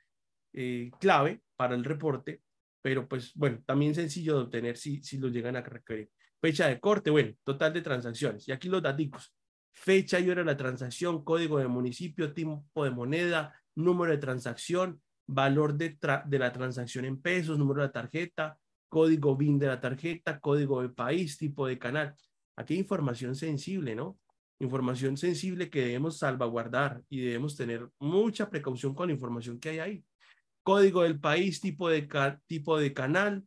eh, 0.53 0.91
clave 0.99 1.41
para 1.55 1.73
el 1.73 1.83
reporte, 1.83 2.43
pero 2.79 3.07
pues 3.07 3.33
bueno, 3.33 3.59
también 3.65 3.95
sencillo 3.95 4.35
de 4.35 4.43
obtener 4.43 4.77
si, 4.77 5.01
si 5.01 5.17
lo 5.17 5.29
llegan 5.29 5.55
a 5.55 5.61
requerir. 5.61 6.11
Fecha 6.39 6.67
de 6.67 6.79
corte, 6.79 7.09
bueno, 7.09 7.33
total 7.43 7.73
de 7.73 7.81
transacciones. 7.81 8.47
Y 8.47 8.51
aquí 8.51 8.69
los 8.69 8.83
datos 8.83 9.33
fecha 9.73 10.19
y 10.19 10.29
hora 10.29 10.41
de 10.41 10.45
la 10.45 10.57
transacción, 10.57 11.23
código 11.23 11.57
de 11.57 11.67
municipio, 11.67 12.33
tipo 12.33 12.83
de 12.83 12.91
moneda, 12.91 13.53
número 13.75 14.11
de 14.11 14.19
transacción, 14.19 15.01
valor 15.27 15.75
de, 15.75 15.97
la 16.29 16.53
transacción 16.53 17.05
en 17.05 17.21
pesos, 17.21 17.57
número 17.57 17.81
de 17.81 17.87
la 17.87 17.91
tarjeta, 17.91 18.57
código 18.87 19.35
BIN 19.35 19.59
de 19.59 19.67
la 19.67 19.81
tarjeta, 19.81 20.39
código 20.39 20.81
de 20.81 20.89
país, 20.89 21.37
tipo 21.37 21.67
de 21.67 21.79
canal. 21.79 22.15
Aquí 22.55 22.75
hay 22.75 22.81
información 22.81 23.35
sensible, 23.35 23.95
¿no? 23.95 24.19
Información 24.59 25.17
sensible 25.17 25.69
que 25.69 25.81
debemos 25.81 26.19
salvaguardar 26.19 27.01
y 27.09 27.21
debemos 27.21 27.55
tener 27.57 27.89
mucha 27.99 28.49
precaución 28.49 28.93
con 28.93 29.07
la 29.07 29.13
información 29.13 29.59
que 29.59 29.69
hay 29.69 29.79
ahí. 29.79 30.05
Código 30.61 31.03
del 31.03 31.19
país, 31.19 31.59
tipo 31.59 31.89
de, 31.89 32.07
tipo 32.45 32.77
de 32.77 32.93
canal, 32.93 33.43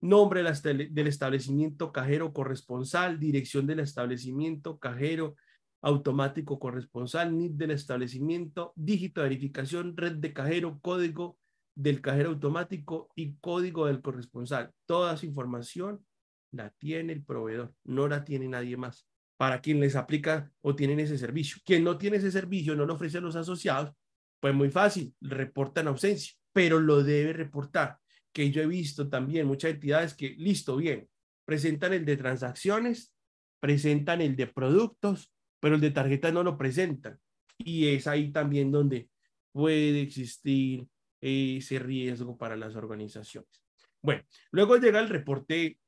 nombre 0.00 0.42
del 0.42 1.06
establecimiento 1.08 1.90
cajero 1.92 2.32
corresponsal, 2.32 3.18
dirección 3.18 3.66
del 3.66 3.80
establecimiento 3.80 4.78
cajero 4.78 5.36
automático 5.82 6.58
corresponsal, 6.58 7.36
NID 7.36 7.52
del 7.52 7.72
establecimiento, 7.72 8.72
dígito 8.76 9.20
de 9.20 9.28
verificación, 9.28 9.96
red 9.96 10.14
de 10.14 10.32
cajero, 10.32 10.78
código 10.80 11.38
del 11.74 12.00
cajero 12.00 12.30
automático 12.30 13.10
y 13.16 13.34
código 13.36 13.86
del 13.86 14.00
corresponsal. 14.00 14.72
Toda 14.86 15.14
esa 15.14 15.26
información 15.26 16.04
la 16.52 16.70
tiene 16.70 17.12
el 17.12 17.24
proveedor, 17.24 17.74
no 17.84 18.08
la 18.08 18.24
tiene 18.24 18.48
nadie 18.48 18.76
más. 18.76 19.08
Para 19.36 19.60
quien 19.60 19.80
les 19.80 19.96
aplica 19.96 20.52
o 20.60 20.76
tienen 20.76 21.00
ese 21.00 21.18
servicio. 21.18 21.58
Quien 21.64 21.82
no 21.82 21.98
tiene 21.98 22.18
ese 22.18 22.30
servicio, 22.30 22.76
no 22.76 22.86
lo 22.86 22.94
ofrece 22.94 23.18
a 23.18 23.22
los 23.22 23.34
asociados, 23.34 23.92
pues 24.38 24.54
muy 24.54 24.70
fácil, 24.70 25.14
reporta 25.20 25.80
en 25.80 25.88
ausencia, 25.88 26.34
pero 26.52 26.78
lo 26.78 27.02
debe 27.02 27.32
reportar. 27.32 27.98
Que 28.32 28.50
yo 28.50 28.62
he 28.62 28.66
visto 28.66 29.08
también 29.08 29.46
muchas 29.46 29.72
entidades 29.72 30.14
que, 30.14 30.30
listo, 30.38 30.76
bien, 30.76 31.08
presentan 31.44 31.92
el 31.92 32.04
de 32.04 32.16
transacciones, 32.16 33.12
presentan 33.60 34.20
el 34.20 34.36
de 34.36 34.46
productos, 34.46 35.31
pero 35.62 35.76
el 35.76 35.80
de 35.80 35.92
tarjeta 35.92 36.32
no 36.32 36.42
lo 36.42 36.58
presentan. 36.58 37.20
Y 37.56 37.86
es 37.86 38.08
ahí 38.08 38.32
también 38.32 38.72
donde 38.72 39.08
puede 39.52 40.02
existir 40.02 40.88
ese 41.20 41.78
riesgo 41.78 42.36
para 42.36 42.56
las 42.56 42.74
organizaciones. 42.74 43.62
Bueno, 44.02 44.24
luego 44.50 44.76
llega 44.78 44.98
el 44.98 45.08
reporte 45.08 45.78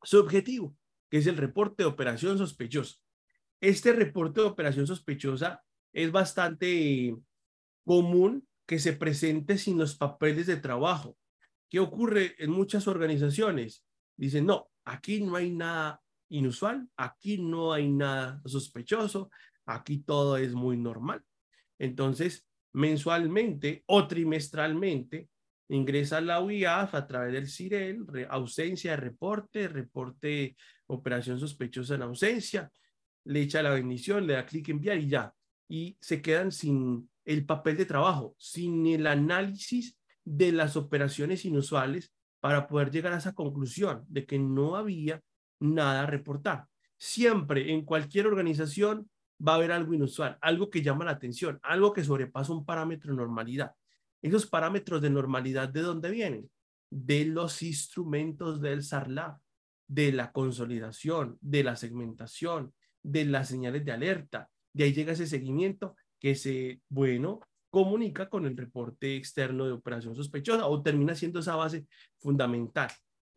subjetivo, 0.00 0.76
que 1.10 1.18
es 1.18 1.26
el 1.26 1.36
reporte 1.36 1.82
de 1.82 1.88
operación 1.88 2.38
sospechosa. 2.38 2.98
Este 3.60 3.92
reporte 3.92 4.42
de 4.42 4.46
operación 4.46 4.86
sospechosa 4.86 5.60
es 5.92 6.12
bastante 6.12 7.16
común 7.84 8.46
que 8.64 8.78
se 8.78 8.92
presente 8.92 9.58
sin 9.58 9.76
los 9.76 9.96
papeles 9.96 10.46
de 10.46 10.56
trabajo. 10.56 11.18
¿Qué 11.68 11.80
ocurre 11.80 12.36
en 12.38 12.52
muchas 12.52 12.86
organizaciones? 12.86 13.84
Dicen, 14.16 14.46
no, 14.46 14.70
aquí 14.84 15.20
no 15.20 15.34
hay 15.34 15.50
nada 15.50 16.00
inusual, 16.30 16.88
aquí 16.96 17.38
no 17.38 17.72
hay 17.72 17.88
nada 17.88 18.40
sospechoso, 18.44 19.30
aquí 19.66 19.98
todo 19.98 20.36
es 20.36 20.54
muy 20.54 20.76
normal. 20.76 21.22
Entonces, 21.78 22.46
mensualmente 22.72 23.84
o 23.86 24.06
trimestralmente, 24.06 25.28
ingresa 25.68 26.18
a 26.18 26.20
la 26.20 26.40
UIAF 26.40 26.94
a 26.94 27.06
través 27.06 27.32
del 27.32 27.48
CIREL, 27.48 28.06
ausencia 28.28 28.92
de 28.92 28.96
reporte, 28.96 29.68
reporte 29.68 30.56
operación 30.86 31.38
sospechosa 31.38 31.94
en 31.94 32.02
ausencia, 32.02 32.70
le 33.24 33.42
echa 33.42 33.62
la 33.62 33.70
bendición, 33.70 34.26
le 34.26 34.34
da 34.34 34.46
clic 34.46 34.68
enviar 34.68 34.98
y 34.98 35.08
ya. 35.08 35.32
Y 35.68 35.96
se 36.00 36.20
quedan 36.20 36.50
sin 36.50 37.08
el 37.24 37.46
papel 37.46 37.76
de 37.76 37.86
trabajo, 37.86 38.34
sin 38.38 38.86
el 38.86 39.06
análisis 39.06 39.96
de 40.24 40.52
las 40.52 40.76
operaciones 40.76 41.44
inusuales 41.44 42.12
para 42.40 42.66
poder 42.66 42.90
llegar 42.90 43.12
a 43.12 43.18
esa 43.18 43.34
conclusión 43.34 44.04
de 44.08 44.26
que 44.26 44.38
no 44.38 44.74
había 44.74 45.20
nada 45.60 46.02
a 46.02 46.06
reportar. 46.06 46.66
Siempre 46.98 47.72
en 47.72 47.84
cualquier 47.84 48.26
organización 48.26 49.08
va 49.46 49.52
a 49.52 49.56
haber 49.56 49.72
algo 49.72 49.94
inusual, 49.94 50.36
algo 50.40 50.68
que 50.70 50.82
llama 50.82 51.04
la 51.04 51.12
atención, 51.12 51.58
algo 51.62 51.92
que 51.92 52.04
sobrepasa 52.04 52.52
un 52.52 52.64
parámetro 52.64 53.12
de 53.12 53.16
normalidad. 53.16 53.72
Esos 54.22 54.46
parámetros 54.46 55.00
de 55.00 55.10
normalidad, 55.10 55.68
¿de 55.68 55.80
dónde 55.80 56.10
vienen? 56.10 56.50
De 56.90 57.24
los 57.24 57.62
instrumentos 57.62 58.60
del 58.60 58.82
SARLAB, 58.82 59.38
de 59.88 60.12
la 60.12 60.30
consolidación, 60.32 61.38
de 61.40 61.64
la 61.64 61.76
segmentación, 61.76 62.74
de 63.02 63.24
las 63.24 63.48
señales 63.48 63.84
de 63.84 63.92
alerta. 63.92 64.50
De 64.72 64.84
ahí 64.84 64.92
llega 64.92 65.12
ese 65.12 65.26
seguimiento 65.26 65.96
que 66.18 66.34
se, 66.34 66.82
bueno, 66.88 67.40
comunica 67.70 68.28
con 68.28 68.46
el 68.46 68.56
reporte 68.56 69.16
externo 69.16 69.64
de 69.64 69.72
operación 69.72 70.14
sospechosa 70.14 70.66
o 70.66 70.82
termina 70.82 71.14
siendo 71.14 71.40
esa 71.40 71.56
base 71.56 71.86
fundamental. 72.18 72.90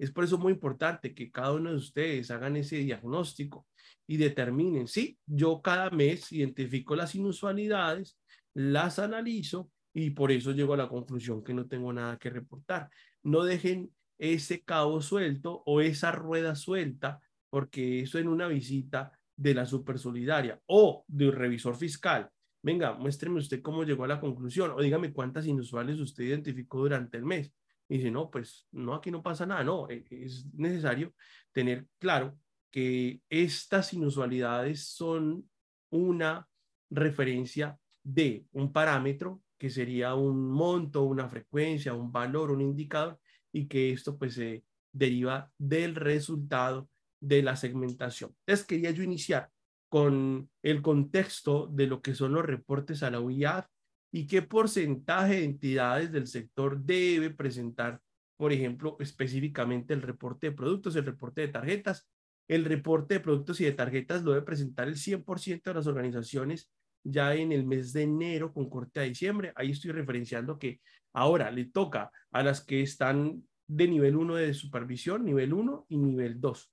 Es 0.03 0.11
por 0.11 0.25
eso 0.25 0.37
muy 0.37 0.51
importante 0.51 1.15
que 1.15 1.31
cada 1.31 1.53
uno 1.53 1.69
de 1.69 1.77
ustedes 1.77 2.29
hagan 2.29 2.57
ese 2.57 2.75
diagnóstico 2.75 3.65
y 4.05 4.17
determinen, 4.17 4.85
sí, 4.85 5.17
yo 5.25 5.61
cada 5.61 5.91
mes 5.91 6.29
identifico 6.33 6.93
las 6.93 7.15
inusualidades, 7.15 8.19
las 8.53 8.99
analizo 8.99 9.71
y 9.93 10.09
por 10.09 10.33
eso 10.33 10.51
llego 10.51 10.73
a 10.73 10.77
la 10.77 10.89
conclusión 10.89 11.41
que 11.41 11.53
no 11.53 11.69
tengo 11.69 11.93
nada 11.93 12.17
que 12.17 12.29
reportar. 12.29 12.89
No 13.23 13.45
dejen 13.45 13.93
ese 14.19 14.61
cabo 14.61 15.01
suelto 15.01 15.63
o 15.65 15.79
esa 15.79 16.11
rueda 16.11 16.55
suelta, 16.55 17.21
porque 17.49 18.01
eso 18.01 18.19
en 18.19 18.27
una 18.27 18.49
visita 18.49 19.17
de 19.37 19.53
la 19.53 19.65
super 19.65 19.97
solidaria 19.97 20.59
o 20.65 21.05
de 21.07 21.29
un 21.29 21.33
revisor 21.33 21.77
fiscal. 21.77 22.29
Venga, 22.61 22.91
muéstreme 22.91 23.39
usted 23.39 23.61
cómo 23.61 23.85
llegó 23.85 24.03
a 24.03 24.09
la 24.09 24.19
conclusión 24.19 24.71
o 24.71 24.81
dígame 24.81 25.13
cuántas 25.13 25.47
inusuales 25.47 25.97
usted 26.01 26.25
identificó 26.25 26.79
durante 26.79 27.15
el 27.15 27.23
mes 27.23 27.53
y 27.93 27.97
dice, 27.97 28.09
no, 28.09 28.31
pues 28.31 28.67
no, 28.71 28.95
aquí 28.95 29.11
no 29.11 29.21
pasa 29.21 29.45
nada, 29.45 29.63
no, 29.63 29.87
e, 29.87 30.03
es 30.09 30.51
necesario 30.51 31.13
tener 31.51 31.85
claro 31.99 32.35
que 32.71 33.21
estas 33.29 33.93
inusualidades 33.93 34.87
son 34.87 35.47
una 35.91 36.49
referencia 36.89 37.77
de 38.03 38.47
un 38.51 38.73
parámetro 38.73 39.43
que 39.59 39.69
sería 39.69 40.15
un 40.15 40.49
monto, 40.49 41.03
una 41.03 41.29
frecuencia, 41.29 41.93
un 41.93 42.11
valor, 42.11 42.49
un 42.49 42.61
indicador, 42.61 43.19
y 43.51 43.67
que 43.67 43.91
esto 43.91 44.17
pues 44.17 44.33
se 44.33 44.65
deriva 44.91 45.51
del 45.59 45.93
resultado 45.93 46.89
de 47.19 47.43
la 47.43 47.55
segmentación. 47.55 48.35
Entonces 48.39 48.65
quería 48.65 48.89
yo 48.89 49.03
iniciar 49.03 49.51
con 49.87 50.49
el 50.63 50.81
contexto 50.81 51.67
de 51.67 51.85
lo 51.85 52.01
que 52.01 52.15
son 52.15 52.33
los 52.33 52.43
reportes 52.43 53.03
a 53.03 53.11
la 53.11 53.19
UIAF 53.19 53.67
y 54.15 54.27
qué 54.27 54.43
porcentaje 54.43 55.37
de 55.37 55.43
entidades 55.43 56.11
del 56.11 56.27
sector 56.27 56.79
debe 56.79 57.31
presentar, 57.31 57.99
por 58.37 58.53
ejemplo, 58.53 58.95
específicamente 58.99 59.95
el 59.95 60.03
reporte 60.03 60.51
de 60.51 60.55
productos, 60.55 60.95
el 60.95 61.05
reporte 61.05 61.41
de 61.41 61.47
tarjetas. 61.47 62.07
El 62.47 62.63
reporte 62.65 63.15
de 63.15 63.19
productos 63.21 63.59
y 63.59 63.63
de 63.63 63.71
tarjetas 63.71 64.21
lo 64.21 64.33
debe 64.33 64.45
presentar 64.45 64.87
el 64.87 64.97
100% 64.97 65.63
de 65.63 65.73
las 65.73 65.87
organizaciones 65.87 66.71
ya 67.03 67.33
en 67.33 67.51
el 67.51 67.65
mes 67.65 67.91
de 67.91 68.03
enero 68.03 68.53
con 68.53 68.69
corte 68.69 68.99
a 68.99 69.03
diciembre. 69.03 69.51
Ahí 69.55 69.71
estoy 69.71 69.91
referenciando 69.91 70.59
que 70.59 70.79
ahora 71.11 71.49
le 71.49 71.65
toca 71.65 72.11
a 72.31 72.43
las 72.43 72.63
que 72.63 72.83
están 72.83 73.43
de 73.67 73.87
nivel 73.87 74.15
1 74.15 74.35
de 74.35 74.53
supervisión, 74.53 75.25
nivel 75.25 75.53
1 75.53 75.87
y 75.89 75.97
nivel 75.97 76.39
2. 76.39 76.71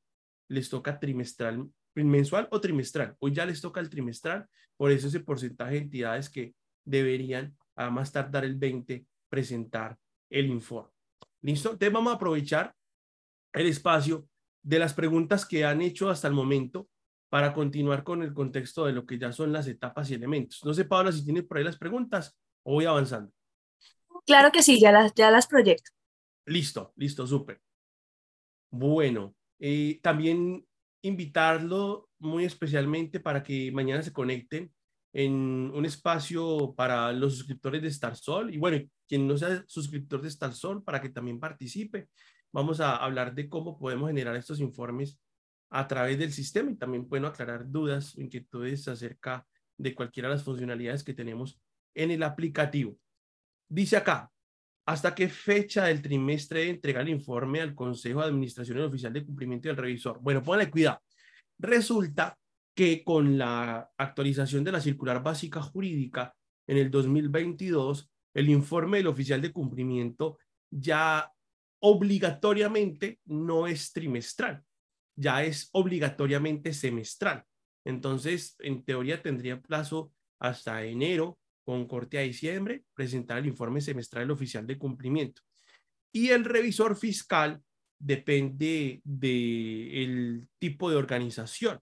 Les 0.49 0.69
toca 0.69 1.01
trimestral, 1.01 1.67
mensual 1.95 2.49
o 2.51 2.61
trimestral. 2.61 3.17
Hoy 3.19 3.33
ya 3.33 3.47
les 3.47 3.63
toca 3.63 3.81
el 3.81 3.89
trimestral, 3.89 4.47
por 4.77 4.91
eso 4.91 5.09
ese 5.09 5.21
porcentaje 5.21 5.77
de 5.77 5.79
entidades 5.79 6.29
que 6.29 6.55
deberían 6.85 7.57
a 7.77 7.91
más 7.91 8.13
tardar 8.13 8.45
el 8.45 8.57
20 8.57 9.07
presentar 9.29 9.99
el 10.29 10.47
informe. 10.47 10.91
¿Listo? 11.43 11.71
Entonces 11.71 11.93
vamos 11.93 12.13
a 12.13 12.17
aprovechar 12.17 12.75
el 13.53 13.67
espacio 13.67 14.29
de 14.63 14.79
las 14.79 14.95
preguntas 14.95 15.47
que 15.47 15.65
han 15.65 15.81
hecho 15.81 16.11
hasta 16.11 16.29
el 16.29 16.35
momento 16.35 16.89
para 17.31 17.55
continuar 17.55 18.05
con 18.05 18.23
el 18.23 18.35
contexto 18.35 18.85
de 18.85 18.93
lo 18.93 19.07
que 19.07 19.19
ya 19.19 19.33
son 19.33 19.53
las 19.53 19.67
etapas 19.69 20.11
y 20.11 20.15
elementos. 20.15 20.65
No 20.65 20.75
sé, 20.75 20.85
Paola, 20.85 21.13
si 21.13 21.25
tiene 21.25 21.43
por 21.43 21.59
ahí 21.59 21.65
las 21.65 21.79
preguntas 21.79 22.37
o 22.65 22.75
voy 22.75 22.85
avanzando. 22.85 23.33
Claro 24.27 24.51
que 24.53 24.63
sí, 24.63 24.79
ya 24.79 24.93
las, 24.93 25.15
ya 25.15 25.31
las 25.31 25.47
proyecto. 25.47 25.91
Listo, 26.47 26.93
listo, 26.97 27.27
súper. 27.27 27.61
Bueno, 28.71 29.35
eh, 29.59 30.01
también 30.03 30.67
invitarlo 31.03 32.09
muy 32.19 32.45
especialmente 32.45 33.21
para 33.21 33.43
que 33.43 33.73
mañana 33.73 34.03
se 34.03 34.13
conecten 34.13 34.73
en 35.13 35.33
un 35.75 35.85
espacio 35.85 36.75
para 36.77 37.13
los 37.13 37.37
suscriptores 37.37 37.83
de 37.83 37.91
Starsol 37.91 38.55
y 38.55 38.59
bueno, 38.59 38.79
quien 39.09 39.27
no 39.27 39.37
sea 39.37 39.65
suscriptor 39.67 40.23
de 40.23 40.31
Starsol 40.31 40.85
para 40.85 41.01
que 41.01 41.09
también 41.09 41.41
participe. 41.41 42.09
Vamos 42.53 42.81
a 42.81 42.97
hablar 42.97 43.35
de 43.35 43.49
cómo 43.49 43.79
podemos 43.79 44.09
generar 44.09 44.37
estos 44.37 44.61
informes 44.61 45.19
a 45.71 45.87
través 45.87 46.19
del 46.19 46.33
sistema 46.33 46.71
y 46.71 46.77
también 46.77 47.09
pueden 47.09 47.25
aclarar 47.25 47.69
dudas 47.71 48.17
o 48.17 48.21
inquietudes 48.21 48.87
acerca 48.89 49.47
de 49.77 49.95
cualquiera 49.95 50.29
de 50.29 50.35
las 50.37 50.45
funcionalidades 50.45 51.05
que 51.05 51.15
tenemos 51.15 51.61
en 51.95 52.11
el 52.11 52.23
aplicativo. 52.23 52.97
Dice 53.69 53.97
acá, 53.97 54.31
¿hasta 54.87 55.15
qué 55.15 55.29
fecha 55.29 55.85
del 55.85 56.03
trimestre 56.03 56.69
entrega 56.69 57.01
el 57.01 57.09
informe 57.09 57.61
al 57.61 57.75
Consejo 57.75 58.21
de 58.21 58.27
Administración 58.27 58.81
Oficial 58.81 59.13
de 59.13 59.25
Cumplimiento 59.25 59.69
del 59.69 59.77
Revisor? 59.77 60.21
Bueno, 60.21 60.43
pónganle 60.43 60.71
cuidado. 60.71 61.01
Resulta 61.59 62.37
que 62.75 63.05
con 63.05 63.39
la 63.39 63.91
actualización 63.99 64.65
de 64.65 64.73
la 64.73 64.81
circular 64.81 65.23
básica 65.23 65.61
jurídica 65.61 66.35
en 66.67 66.79
el 66.79 66.91
2022, 66.91 68.11
el 68.35 68.49
informe 68.49 68.99
del 68.99 69.09
oficial 69.09 69.41
de 69.41 69.53
cumplimiento 69.53 70.39
ya 70.71 71.33
obligatoriamente 71.81 73.19
no 73.25 73.67
es 73.67 73.93
trimestral, 73.93 74.63
ya 75.17 75.43
es 75.43 75.69
obligatoriamente 75.73 76.73
semestral. 76.73 77.45
Entonces, 77.85 78.57
en 78.61 78.85
teoría 78.85 79.23
tendría 79.23 79.61
plazo 79.61 80.13
hasta 80.39 80.85
enero, 80.85 81.39
con 81.65 81.87
corte 81.87 82.19
a 82.19 82.23
diciembre, 82.23 82.85
presentar 82.95 83.39
el 83.39 83.47
informe 83.47 83.81
semestral 83.81 84.25
del 84.25 84.31
oficial 84.33 84.67
de 84.67 84.79
cumplimiento. 84.79 85.43
Y 86.13 86.29
el 86.31 86.45
revisor 86.45 86.97
fiscal 86.97 87.63
depende 87.99 89.01
del 89.05 90.49
tipo 90.59 90.91
de 90.91 90.97
organización. 90.97 91.79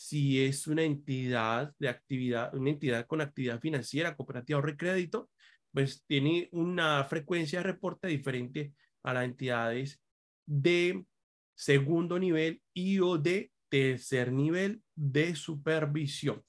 Si 0.00 0.44
es 0.44 0.68
una 0.68 0.84
entidad 0.84 1.74
de 1.76 1.88
actividad, 1.88 2.54
una 2.54 2.70
entidad 2.70 3.04
con 3.08 3.20
actividad 3.20 3.58
financiera, 3.58 4.14
cooperativa 4.14 4.60
o 4.60 4.62
recrédito, 4.62 5.28
pues 5.72 6.04
tiene 6.06 6.48
una 6.52 7.02
frecuencia 7.02 7.58
de 7.58 7.64
reporte 7.64 8.06
diferente 8.06 8.74
a 9.02 9.12
las 9.12 9.24
entidades 9.24 10.00
de 10.46 11.04
segundo 11.52 12.16
nivel 12.16 12.62
y 12.72 13.00
o 13.00 13.18
de 13.18 13.50
tercer 13.68 14.30
nivel 14.30 14.80
de 14.94 15.34
supervisión. 15.34 16.44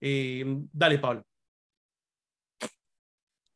Eh, 0.00 0.46
dale, 0.72 0.98
Pablo. 0.98 1.26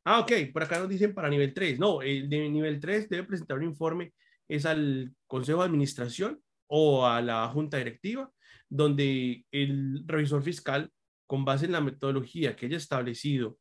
Ah, 0.04 0.20
ok, 0.20 0.32
por 0.52 0.64
acá 0.64 0.80
nos 0.80 0.88
dicen 0.90 1.14
para 1.14 1.30
nivel 1.30 1.54
3. 1.54 1.78
No, 1.78 2.02
el 2.02 2.28
de 2.28 2.46
nivel 2.50 2.78
3 2.78 3.08
debe 3.08 3.24
presentar 3.24 3.56
un 3.56 3.64
informe, 3.64 4.12
es 4.46 4.66
al 4.66 5.14
Consejo 5.26 5.60
de 5.60 5.64
Administración 5.64 6.42
o 6.66 7.06
a 7.06 7.22
la 7.22 7.48
Junta 7.48 7.78
Directiva, 7.78 8.30
donde 8.68 9.46
el 9.50 10.04
revisor 10.06 10.42
fiscal, 10.42 10.90
con 11.26 11.44
base 11.44 11.66
en 11.66 11.72
la 11.72 11.80
metodología 11.80 12.56
que 12.56 12.66
haya 12.66 12.76
establecido, 12.76 13.58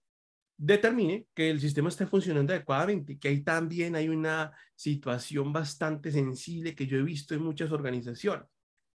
determine 0.57 1.27
que 1.33 1.49
el 1.49 1.59
sistema 1.59 1.89
esté 1.89 2.07
funcionando 2.07 2.53
adecuadamente, 2.53 3.19
que 3.19 3.27
ahí 3.27 3.43
también 3.43 3.95
hay 3.95 4.09
una 4.09 4.51
situación 4.75 5.53
bastante 5.53 6.11
sensible 6.11 6.75
que 6.75 6.87
yo 6.87 6.97
he 6.97 7.03
visto 7.03 7.35
en 7.35 7.43
muchas 7.43 7.71
organizaciones, 7.71 8.47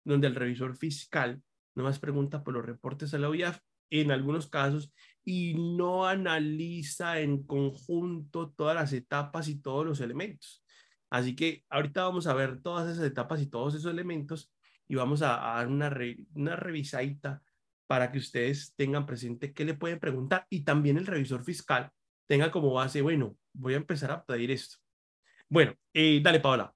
donde 0.03 0.27
el 0.27 0.35
revisor 0.35 0.75
fiscal 0.75 1.41
no 1.75 1.83
más 1.83 1.99
pregunta 1.99 2.43
por 2.43 2.53
los 2.53 2.65
reportes 2.65 3.13
a 3.13 3.19
la 3.19 3.29
OIAF 3.29 3.59
en 3.89 4.11
algunos 4.11 4.47
casos 4.47 4.93
y 5.23 5.55
no 5.55 6.07
analiza 6.07 7.19
en 7.19 7.43
conjunto 7.43 8.51
todas 8.51 8.75
las 8.75 8.93
etapas 8.93 9.47
y 9.47 9.61
todos 9.61 9.85
los 9.85 10.01
elementos. 10.01 10.63
Así 11.09 11.35
que 11.35 11.65
ahorita 11.69 12.03
vamos 12.03 12.27
a 12.27 12.33
ver 12.33 12.61
todas 12.61 12.89
esas 12.89 13.05
etapas 13.05 13.41
y 13.41 13.47
todos 13.47 13.75
esos 13.75 13.91
elementos 13.91 14.51
y 14.89 14.95
vamos 14.95 15.21
a, 15.21 15.27
dar 15.27 15.67
una, 15.67 15.95
una 16.33 16.55
revisadita 16.57 17.41
para 17.87 18.11
que 18.11 18.17
ustedes 18.17 18.73
tengan 18.75 19.05
presente 19.05 19.53
qué 19.53 19.63
le 19.63 19.75
pueden 19.75 19.99
preguntar 19.99 20.45
y 20.49 20.65
también 20.65 20.97
el 20.97 21.07
revisor 21.07 21.43
fiscal 21.45 21.89
tenga 22.27 22.51
como 22.51 22.73
base, 22.73 23.01
bueno, 23.01 23.37
voy 23.53 23.75
a 23.75 23.77
empezar 23.77 24.11
a 24.11 24.25
pedir 24.25 24.51
esto. 24.51 24.77
Bueno, 25.47 25.73
eh, 25.93 26.19
dale, 26.21 26.41
Paola. 26.41 26.73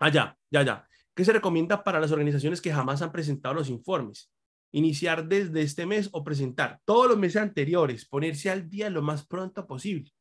Allá, 0.00 0.36
ya, 0.50 0.62
ya. 0.62 0.88
¿Qué 1.14 1.24
se 1.24 1.32
recomienda 1.32 1.84
para 1.84 2.00
las 2.00 2.10
organizaciones 2.10 2.60
que 2.60 2.72
jamás 2.72 3.00
han 3.00 3.12
presentado 3.12 3.54
los 3.54 3.70
informes? 3.70 4.30
iniciar 4.72 5.26
desde 5.26 5.62
este 5.62 5.86
mes 5.86 6.08
o 6.12 6.22
presentar 6.22 6.80
todos 6.84 7.08
los 7.08 7.18
meses 7.18 7.42
anteriores, 7.42 8.04
ponerse 8.04 8.50
al 8.50 8.68
día 8.68 8.90
lo 8.90 9.02
más 9.02 9.26
pronto 9.26 9.66
posible. 9.66 10.12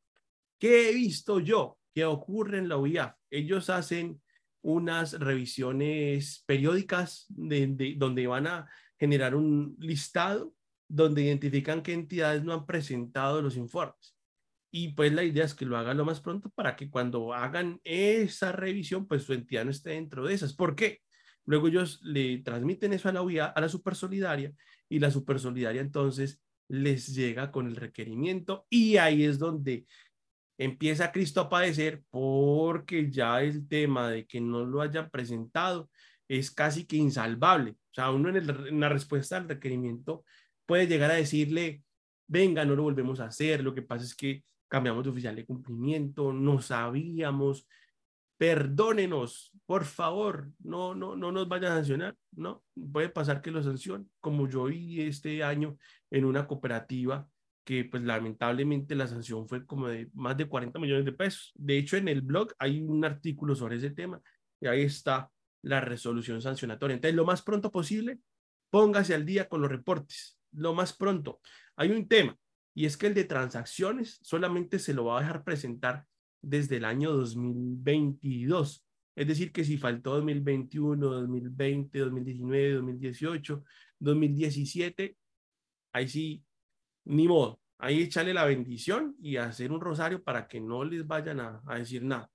¿Qué 0.58 0.90
he 0.90 0.94
visto 0.94 1.40
yo 1.40 1.78
que 1.94 2.06
ocurre 2.06 2.58
en 2.58 2.70
la 2.70 2.78
UIAF? 2.78 3.16
Ellos 3.30 3.70
hacen 3.70 4.22
unas 4.62 5.19
revisiones 5.19 6.43
periódicas 6.45 7.26
de, 7.30 7.95
donde 7.98 8.28
van 8.28 8.48
a 8.48 8.69
generar 8.98 9.36
un 9.36 9.76
listado 9.80 10.54
donde 10.88 11.24
identifican 11.24 11.82
qué 11.82 11.93
entidades 11.93 12.43
no 12.43 12.54
han 12.54 12.65
presentado 12.65 13.41
los 13.41 13.56
informes. 13.56 14.15
Y 14.72 14.89
pues 14.89 15.13
la 15.13 15.24
idea 15.24 15.45
es 15.45 15.54
que 15.54 15.65
lo 15.65 15.78
hagan 15.78 15.98
lo 15.98 16.06
más 16.06 16.19
pronto 16.19 16.50
para 16.50 16.76
que 16.76 16.89
cuando 16.89 17.34
hagan 17.34 17.80
esa 17.84 18.52
revisión, 18.52 19.08
pues 19.08 19.24
su 19.24 19.34
entidad 19.34 19.65
no 19.65 19.72
esté 19.72 19.91
dentro 19.91 20.26
de 20.26 20.34
esas. 20.34 20.54
¿Por 20.54 20.76
qué? 20.76 21.02
Luego 21.45 21.67
ellos 21.67 22.00
le 22.04 22.39
transmiten 22.39 22.93
eso 22.93 23.10
a 23.10 23.13
la 23.13 23.22
UIA, 23.22 23.45
a 23.45 23.62
la 23.62 23.69
supersolidaria, 23.69 24.54
y 24.89 25.00
la 25.00 25.12
supersolidaria 25.12 25.82
entonces 25.82 26.41
les 26.67 27.15
llega 27.15 27.52
con 27.52 27.67
el 27.67 27.76
requerimiento 27.76 28.67
y 28.69 28.98
ahí 28.98 29.24
es 29.24 29.39
donde 29.39 29.88
empieza 30.60 31.12
Cristo 31.12 31.39
a 31.39 31.50
padecer 31.50 32.04
porque 32.12 33.10
ya 33.10 33.41
el 33.41 33.67
tema 33.67 34.10
de 34.10 34.28
que 34.28 34.41
no 34.41 34.65
lo 34.65 34.82
hayan 34.82 35.10
presentado 35.10 35.89
es 36.28 36.52
casi 36.52 36.86
que 36.86 36.98
insalvable. 36.98 37.72
O 37.72 37.93
sea, 37.93 38.12
uno 38.12 38.30
en, 38.30 38.80
la 38.80 38.89
respuesta 38.89 39.38
al 39.38 39.48
requerimiento 39.48 40.26
puede 40.65 40.86
llegar 40.86 41.12
a 41.12 41.15
decirle, 41.15 41.82
venga, 42.28 42.65
no 42.65 42.76
lo 42.76 42.84
volvemos 42.84 43.22
a 43.22 43.26
hacer, 43.26 43.63
lo 43.63 43.74
que 43.74 43.82
pasa 43.82 44.04
es 44.04 44.13
que 44.13 44.43
cambiamos 44.67 45.04
de 45.06 45.10
oficial 45.10 45.36
de 45.36 45.45
cumplimiento, 45.45 46.34
no 46.34 46.62
sabíamos, 46.62 47.65
perdónenos, 48.38 49.52
por 49.65 49.86
favor, 49.86 50.52
no, 50.60 50.93
no, 50.93 51.15
no 51.15 51.32
nos 51.32 51.48
vayan 51.48 51.72
a 51.72 51.76
sancionar, 51.76 52.17
¿no? 52.32 52.63
Puede 52.91 53.10
pasar 53.10 53.41
que 53.41 53.50
lo 53.50 53.63
sancionen, 53.63 54.12
como 54.19 54.48
yo 54.48 54.65
vi 54.65 55.02
este 55.02 55.41
año 55.41 55.78
en 56.12 56.26
una 56.26 56.45
cooperativa 56.45 57.28
que 57.70 57.86
pues 57.86 58.02
lamentablemente 58.02 58.96
la 58.96 59.06
sanción 59.06 59.48
fue 59.48 59.64
como 59.64 59.90
de 59.90 60.10
más 60.16 60.36
de 60.36 60.48
40 60.48 60.80
millones 60.80 61.06
de 61.06 61.12
pesos. 61.12 61.52
De 61.54 61.78
hecho, 61.78 61.98
en 61.98 62.08
el 62.08 62.22
blog 62.22 62.52
hay 62.58 62.82
un 62.82 63.06
artículo 63.06 63.54
sobre 63.54 63.76
ese 63.76 63.92
tema 63.92 64.20
y 64.60 64.66
ahí 64.66 64.82
está 64.82 65.30
la 65.62 65.80
resolución 65.80 66.42
sancionatoria. 66.42 66.96
Entonces, 66.96 67.16
lo 67.16 67.26
más 67.26 67.44
pronto 67.44 67.72
posible, 67.72 68.22
póngase 68.72 69.14
al 69.14 69.24
día 69.24 69.48
con 69.48 69.62
los 69.62 69.70
reportes, 69.70 70.40
lo 70.52 70.74
más 70.74 70.94
pronto. 70.94 71.42
Hay 71.76 71.92
un 71.92 72.08
tema 72.08 72.36
y 72.74 72.88
es 72.88 72.98
que 72.98 73.06
el 73.06 73.14
de 73.14 73.26
transacciones 73.26 74.18
solamente 74.24 74.80
se 74.80 74.96
lo 74.96 75.06
va 75.06 75.20
a 75.20 75.22
dejar 75.22 75.44
presentar 75.44 76.08
desde 76.42 76.78
el 76.78 76.86
año 76.86 77.12
2022. 77.12 78.84
Es 79.16 79.28
decir, 79.28 79.52
que 79.52 79.64
si 79.64 79.78
faltó 79.78 80.16
2021, 80.16 81.08
2020, 81.08 82.00
2019, 82.00 82.74
2018, 82.74 83.64
2017, 84.00 85.16
ahí 85.94 86.08
sí, 86.08 86.44
ni 87.10 87.28
modo. 87.28 87.60
Ahí 87.80 88.02
echarle 88.02 88.34
la 88.34 88.45
bendición 88.45 89.15
y 89.22 89.38
hacer 89.38 89.72
un 89.72 89.82
rosario 89.82 90.24
para 90.24 90.48
que 90.48 90.60
no 90.60 90.84
les 90.84 91.08
vayan 91.08 91.39
a, 91.39 91.62
decir 91.78 92.04
nada. 92.04 92.30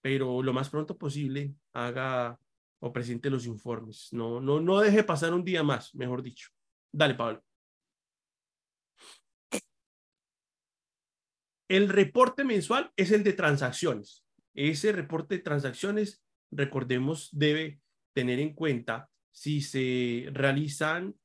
Pero 0.00 0.42
lo 0.42 0.52
más 0.52 0.70
pronto 0.70 0.96
posible 0.96 1.54
haga 1.72 2.38
o 2.80 2.92
presente 2.92 3.30
los 3.30 3.46
informes. 3.46 4.08
No, 4.12 4.40
no, 4.40 4.60
no 4.60 4.80
deje 4.80 5.02
pasar 5.04 5.34
un 5.34 5.44
día 5.44 5.62
más, 5.62 5.94
mejor 5.94 6.22
dicho. 6.22 6.48
Dale, 6.92 7.14
Pablo. 7.14 7.42
El 11.68 11.88
reporte 11.88 12.44
mensual 12.44 12.92
es 12.96 13.10
el 13.10 13.24
de 13.24 13.32
transacciones. 13.32 14.24
Ese 14.54 14.92
reporte 14.92 15.36
de 15.36 15.42
transacciones, 15.42 16.22
recordemos, 16.50 17.30
debe 17.32 17.80
tener 18.14 18.38
en 18.38 18.54
cuenta 18.54 19.10
si 19.32 19.60
se 19.60 20.28
realizan 20.32 21.16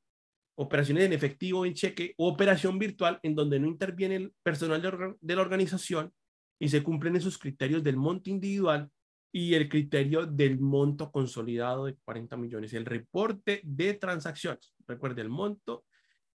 operaciones 0.56 1.04
en 1.04 1.12
efectivo, 1.12 1.64
en 1.64 1.74
cheque 1.74 2.14
o 2.16 2.28
operación 2.28 2.78
virtual 2.78 3.18
en 3.22 3.34
donde 3.34 3.58
no 3.58 3.66
interviene 3.66 4.16
el 4.16 4.32
personal 4.42 4.82
de, 5.20 5.34
la 5.34 5.42
organización 5.42 6.12
y 6.58 6.68
se 6.68 6.82
cumplen 6.82 7.16
esos 7.16 7.38
criterios 7.38 7.82
del 7.82 7.96
monto 7.96 8.30
individual 8.30 8.90
y 9.32 9.54
el 9.54 9.68
criterio 9.68 10.26
del 10.26 10.58
monto 10.58 11.10
consolidado 11.10 11.86
de 11.86 11.94
40 12.04 12.36
millones. 12.36 12.74
El 12.74 12.84
reporte 12.84 13.60
de 13.64 13.94
transacciones. 13.94 14.74
Recuerde 14.86 15.22
el 15.22 15.28
monto 15.28 15.84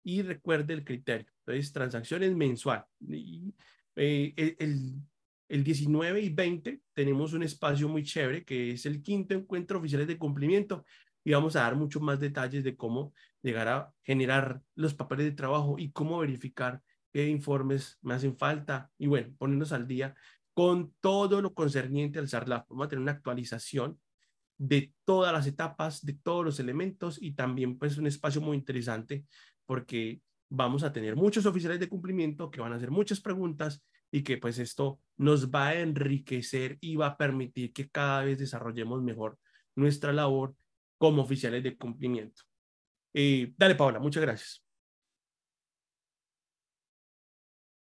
y 0.04 0.22
recuerde 0.22 0.74
el 0.74 0.84
criterio. 0.84 1.28
Entonces, 1.46 1.74
transacciones 1.74 2.34
mensual. 2.36 2.86
Y 3.08 3.54
eh, 3.96 4.56
el, 4.58 4.96
el 5.48 5.64
19 5.64 6.22
y 6.22 6.30
20 6.30 6.82
tenemos 6.94 7.34
un 7.34 7.44
espacio 7.44 7.88
muy 7.88 8.04
chévere 8.04 8.44
que 8.44 8.72
es 8.72 8.86
el 8.86 9.02
quinto 9.02 9.34
encuentro 9.36 9.80
oficiales 9.80 10.08
de 10.08 10.18
cumplimiento. 10.18 10.86
y 11.24 11.32
vamos 11.32 11.56
a 11.56 11.62
dar 11.62 11.76
muchos 11.76 12.02
más 12.02 12.20
detalles 12.20 12.64
de 12.64 12.76
cómo 12.76 13.14
llegar 13.46 13.68
a 13.68 13.94
generar 14.04 14.62
los 14.76 14.96
papeles 14.96 15.26
de 15.26 15.32
trabajo 15.32 15.76
y 15.78 15.92
cómo 15.92 16.20
verificar 16.20 16.82
qué 17.14 17.30
informes 17.30 17.98
me 18.02 18.16
hacen 18.16 18.36
falta 18.38 18.92
y 18.98 19.08
bueno, 19.08 19.34
ponernos 19.38 19.72
al 19.72 19.88
día 19.88 20.16
con 20.54 20.94
todo 21.00 21.42
lo 21.42 21.54
concerniente 21.54 22.18
al 22.20 22.28
SARLAF. 22.28 22.66
Vamos 22.70 22.88
a 22.88 22.90
tener 22.90 23.04
una 23.04 23.12
actualización 23.12 24.00
de 24.58 24.94
todas 25.04 25.32
las 25.32 25.46
etapas, 25.46 26.04
de 26.04 26.14
todos 26.14 26.44
los 26.44 26.60
elementos 26.60 27.22
y 27.22 27.34
también 27.34 27.78
pues 27.78 27.98
un 27.98 28.08
espacio 28.08 28.42
muy 28.42 28.58
interesante 28.58 29.26
porque 29.66 30.22
vamos 30.50 30.84
a 30.84 30.92
tener 30.92 31.16
muchos 31.16 31.46
oficiales 31.46 31.80
de 31.80 31.90
cumplimiento 31.90 32.50
que 32.50 32.62
van 32.62 32.74
a 32.74 32.78
hacer 32.78 32.90
muchas 32.90 33.22
preguntas 33.22 33.84
y 34.12 34.24
que 34.24 34.38
pues 34.38 34.58
esto 34.58 35.00
nos 35.18 35.52
va 35.52 35.68
a 35.68 35.80
enriquecer 35.80 36.78
y 36.82 36.96
va 36.96 37.08
a 37.08 37.18
permitir 37.18 37.74
que 37.74 37.90
cada 37.90 38.24
vez 38.24 38.40
desarrollemos 38.40 39.04
mejor 39.04 39.38
nuestra 39.76 40.14
labor 40.14 40.56
como 40.98 41.22
oficiales 41.22 41.64
de 41.64 41.78
cumplimiento. 41.78 42.45
Eh, 43.18 43.54
dale, 43.58 43.76
Paola, 43.76 44.00
muchas 44.00 44.22
gracias. 44.22 44.62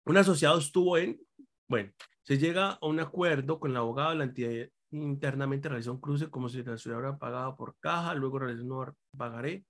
Un 0.04 0.16
asociado 0.16 0.58
estuvo 0.58 0.98
en, 0.98 1.20
bueno, 1.68 1.92
se 2.24 2.38
llega 2.38 2.72
a 2.72 2.86
un 2.86 2.98
acuerdo 2.98 3.60
con 3.60 3.70
el 3.70 3.76
abogado 3.76 4.10
de 4.10 4.16
la 4.16 4.24
entidad 4.24 4.68
internamente 4.90 5.68
realizó 5.68 5.92
un 5.92 6.00
cruce 6.00 6.28
como 6.28 6.48
si 6.48 6.62
la 6.64 6.76
ciudad 6.76 6.98
hubiera 6.98 7.18
pagado 7.18 7.56
por 7.56 7.76
caja, 7.78 8.14
luego 8.14 8.40
realizó 8.40 8.64
un 8.64 8.94
pagaré. 9.16 9.64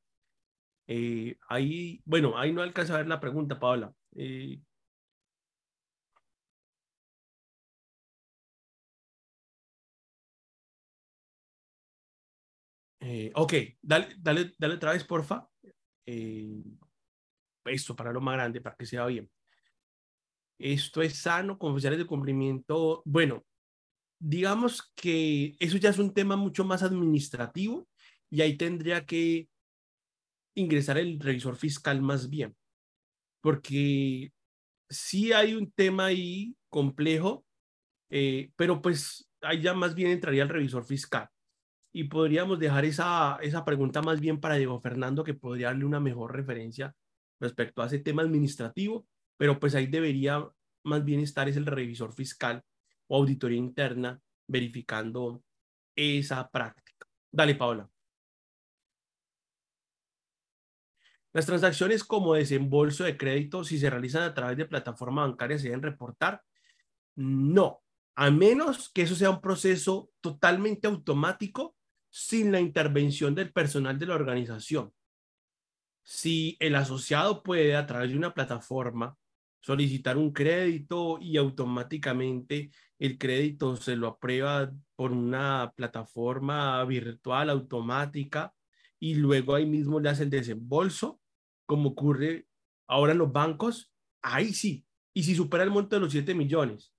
Eh, 0.86 1.36
ahí, 1.48 2.02
bueno, 2.06 2.36
ahí 2.38 2.52
no 2.52 2.62
alcanza 2.62 2.94
a 2.94 2.98
ver 2.98 3.08
la 3.08 3.20
pregunta, 3.20 3.60
Paola. 3.60 3.92
Eh, 4.16 4.58
Eh, 13.04 13.32
ok, 13.34 13.52
dale, 13.82 14.14
dale, 14.18 14.52
dale 14.56 14.74
otra 14.74 14.92
vez, 14.92 15.02
porfa. 15.02 15.48
Eh, 16.06 16.62
esto 17.64 17.96
para 17.96 18.12
lo 18.12 18.20
más 18.20 18.34
grande, 18.34 18.60
para 18.60 18.76
que 18.76 18.86
sea 18.86 19.06
bien. 19.06 19.28
Esto 20.58 21.02
es 21.02 21.16
sano 21.16 21.58
con 21.58 21.72
oficiales 21.72 21.98
de 21.98 22.06
cumplimiento. 22.06 23.02
Bueno, 23.04 23.44
digamos 24.20 24.92
que 24.94 25.56
eso 25.58 25.78
ya 25.78 25.90
es 25.90 25.98
un 25.98 26.14
tema 26.14 26.36
mucho 26.36 26.64
más 26.64 26.84
administrativo 26.84 27.88
y 28.30 28.40
ahí 28.40 28.56
tendría 28.56 29.04
que 29.04 29.48
ingresar 30.54 30.98
el 30.98 31.18
revisor 31.18 31.56
fiscal 31.56 32.00
más 32.02 32.30
bien, 32.30 32.54
porque 33.40 34.32
sí 34.88 35.32
hay 35.32 35.54
un 35.54 35.72
tema 35.72 36.06
ahí 36.06 36.54
complejo, 36.68 37.44
eh, 38.10 38.52
pero 38.54 38.80
pues 38.80 39.28
ahí 39.40 39.60
ya 39.60 39.74
más 39.74 39.94
bien 39.94 40.12
entraría 40.12 40.44
el 40.44 40.48
revisor 40.50 40.84
fiscal 40.84 41.28
y 41.92 42.04
podríamos 42.04 42.58
dejar 42.58 42.84
esa, 42.84 43.38
esa 43.42 43.64
pregunta 43.64 44.00
más 44.00 44.20
bien 44.20 44.40
para 44.40 44.56
Diego 44.56 44.80
Fernando, 44.80 45.24
que 45.24 45.34
podría 45.34 45.68
darle 45.68 45.84
una 45.84 46.00
mejor 46.00 46.34
referencia 46.34 46.94
respecto 47.38 47.82
a 47.82 47.86
ese 47.86 47.98
tema 47.98 48.22
administrativo, 48.22 49.06
pero 49.36 49.60
pues 49.60 49.74
ahí 49.74 49.86
debería 49.86 50.48
más 50.84 51.04
bien 51.04 51.20
estar 51.20 51.48
es 51.48 51.56
el 51.56 51.66
revisor 51.66 52.12
fiscal 52.12 52.62
o 53.08 53.16
auditoría 53.16 53.58
interna 53.58 54.20
verificando 54.48 55.42
esa 55.94 56.48
práctica. 56.48 57.06
Dale, 57.30 57.54
Paola. 57.54 57.88
Las 61.34 61.46
transacciones 61.46 62.04
como 62.04 62.34
desembolso 62.34 63.04
de 63.04 63.16
crédito, 63.16 63.64
si 63.64 63.78
se 63.78 63.88
realizan 63.88 64.22
a 64.22 64.34
través 64.34 64.56
de 64.56 64.66
plataforma 64.66 65.22
bancaria, 65.22 65.58
¿se 65.58 65.64
deben 65.64 65.82
reportar? 65.82 66.42
No, 67.14 67.82
a 68.14 68.30
menos 68.30 68.90
que 68.90 69.02
eso 69.02 69.14
sea 69.14 69.30
un 69.30 69.40
proceso 69.40 70.10
totalmente 70.20 70.86
automático 70.86 71.76
sin 72.12 72.52
la 72.52 72.60
intervención 72.60 73.34
del 73.34 73.52
personal 73.52 73.98
de 73.98 74.04
la 74.04 74.14
organización. 74.14 74.92
Si 76.02 76.58
el 76.60 76.74
asociado 76.74 77.42
puede 77.42 77.74
a 77.74 77.86
través 77.86 78.10
de 78.10 78.18
una 78.18 78.34
plataforma 78.34 79.16
solicitar 79.62 80.18
un 80.18 80.30
crédito 80.30 81.18
y 81.22 81.38
automáticamente 81.38 82.70
el 82.98 83.16
crédito 83.16 83.76
se 83.76 83.96
lo 83.96 84.08
aprueba 84.08 84.70
por 84.94 85.12
una 85.12 85.72
plataforma 85.74 86.84
virtual 86.84 87.48
automática 87.48 88.52
y 89.00 89.14
luego 89.14 89.54
ahí 89.54 89.64
mismo 89.64 89.98
le 89.98 90.10
hace 90.10 90.24
el 90.24 90.30
desembolso, 90.30 91.18
como 91.64 91.90
ocurre 91.90 92.46
ahora 92.88 93.12
en 93.12 93.18
los 93.18 93.32
bancos, 93.32 93.90
ahí 94.20 94.52
sí. 94.52 94.84
Y 95.14 95.22
si 95.22 95.34
supera 95.34 95.64
el 95.64 95.70
monto 95.70 95.96
de 95.96 96.00
los 96.00 96.12
7 96.12 96.34
millones 96.34 96.92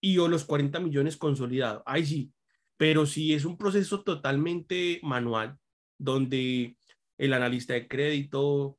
y 0.00 0.16
o 0.16 0.28
los 0.28 0.44
40 0.44 0.80
millones 0.80 1.18
consolidados, 1.18 1.82
ahí 1.84 2.06
sí, 2.06 2.32
pero 2.76 3.06
si 3.06 3.32
es 3.34 3.44
un 3.44 3.56
proceso 3.56 4.02
totalmente 4.02 5.00
manual, 5.02 5.58
donde 5.98 6.76
el 7.18 7.32
analista 7.32 7.74
de 7.74 7.88
crédito 7.88 8.78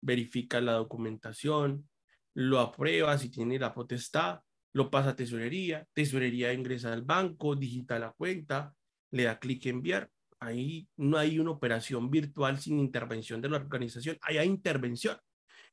verifica 0.00 0.60
la 0.60 0.72
documentación, 0.72 1.88
lo 2.34 2.60
aprueba 2.60 3.18
si 3.18 3.30
tiene 3.30 3.58
la 3.58 3.74
potestad, 3.74 4.40
lo 4.72 4.90
pasa 4.90 5.10
a 5.10 5.16
tesorería, 5.16 5.86
tesorería 5.92 6.52
ingresa 6.52 6.92
al 6.92 7.02
banco, 7.02 7.56
digita 7.56 7.98
la 7.98 8.12
cuenta, 8.12 8.74
le 9.10 9.24
da 9.24 9.38
clic 9.38 9.66
en 9.66 9.76
enviar. 9.76 10.10
Ahí 10.40 10.88
no 10.96 11.16
hay 11.16 11.38
una 11.38 11.52
operación 11.52 12.10
virtual 12.10 12.58
sin 12.58 12.78
intervención 12.78 13.40
de 13.40 13.48
la 13.48 13.56
organización, 13.56 14.18
ahí 14.20 14.38
hay 14.38 14.48
intervención. 14.48 15.16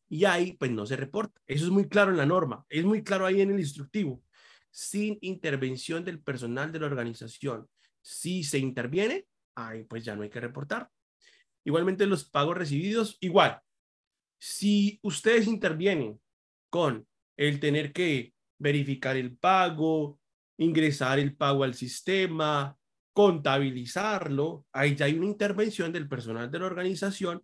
Y 0.08 0.26
ahí 0.26 0.54
pues 0.54 0.72
no 0.72 0.86
se 0.86 0.98
reporta. 0.98 1.42
Eso 1.48 1.66
es 1.66 1.72
muy 1.72 1.88
claro 1.88 2.12
en 2.12 2.18
la 2.18 2.26
norma, 2.26 2.66
es 2.70 2.84
muy 2.84 3.04
claro 3.04 3.26
ahí 3.26 3.42
en 3.42 3.52
el 3.52 3.60
instructivo 3.60 4.24
sin 4.72 5.18
intervención 5.22 6.04
del 6.04 6.22
personal 6.22 6.72
de 6.72 6.80
la 6.80 6.88
organización. 6.88 7.68
Si 8.02 8.44
se 8.44 8.58
interviene, 8.58 9.28
ahí 9.56 9.84
pues 9.84 10.04
ya 10.04 10.16
no 10.16 10.24
hay 10.24 10.30
que 10.30 10.40
reportar. 10.40 10.90
Igualmente 11.64 12.08
los 12.08 12.24
pagos 12.24 12.58
recibidos, 12.58 13.18
igual. 13.20 13.60
Si 14.40 15.00
ustedes 15.04 15.46
intervienen 15.46 16.20
con 16.70 17.06
el 17.38 17.60
tener 17.60 17.94
que 17.94 18.34
verificar 18.58 19.18
el 19.18 19.38
pago, 19.38 20.20
ingresar 20.58 21.20
el 21.20 21.36
pago 21.36 21.64
al 21.64 21.76
sistema, 21.76 22.76
contabilizarlo, 23.14 24.66
ahí 24.72 24.96
ya 24.96 25.06
hay 25.06 25.16
una 25.16 25.28
intervención 25.28 25.92
del 25.92 26.08
personal 26.08 26.50
de 26.50 26.60
la 26.60 26.66
organización. 26.66 27.44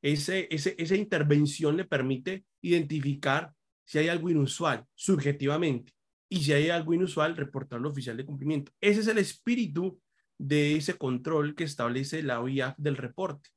Esa 0.00 0.96
intervención 0.96 1.76
le 1.76 1.84
permite 1.84 2.46
identificar 2.62 3.52
si 3.84 3.98
hay 3.98 4.08
algo 4.08 4.30
inusual 4.30 4.84
subjetivamente 4.94 5.92
y 6.32 6.42
si 6.42 6.54
hay 6.54 6.70
algo 6.70 6.94
inusual, 6.94 7.36
reportarlo 7.36 7.90
oficial 7.90 8.16
de 8.16 8.24
cumplimiento. 8.24 8.72
Ese 8.80 9.00
es 9.00 9.06
el 9.06 9.18
espíritu 9.18 10.00
de 10.38 10.76
ese 10.76 10.94
control 10.94 11.54
que 11.54 11.64
establece 11.64 12.22
la 12.22 12.40
OIAF 12.40 12.74
del 12.78 12.96
reporte. 12.96 13.50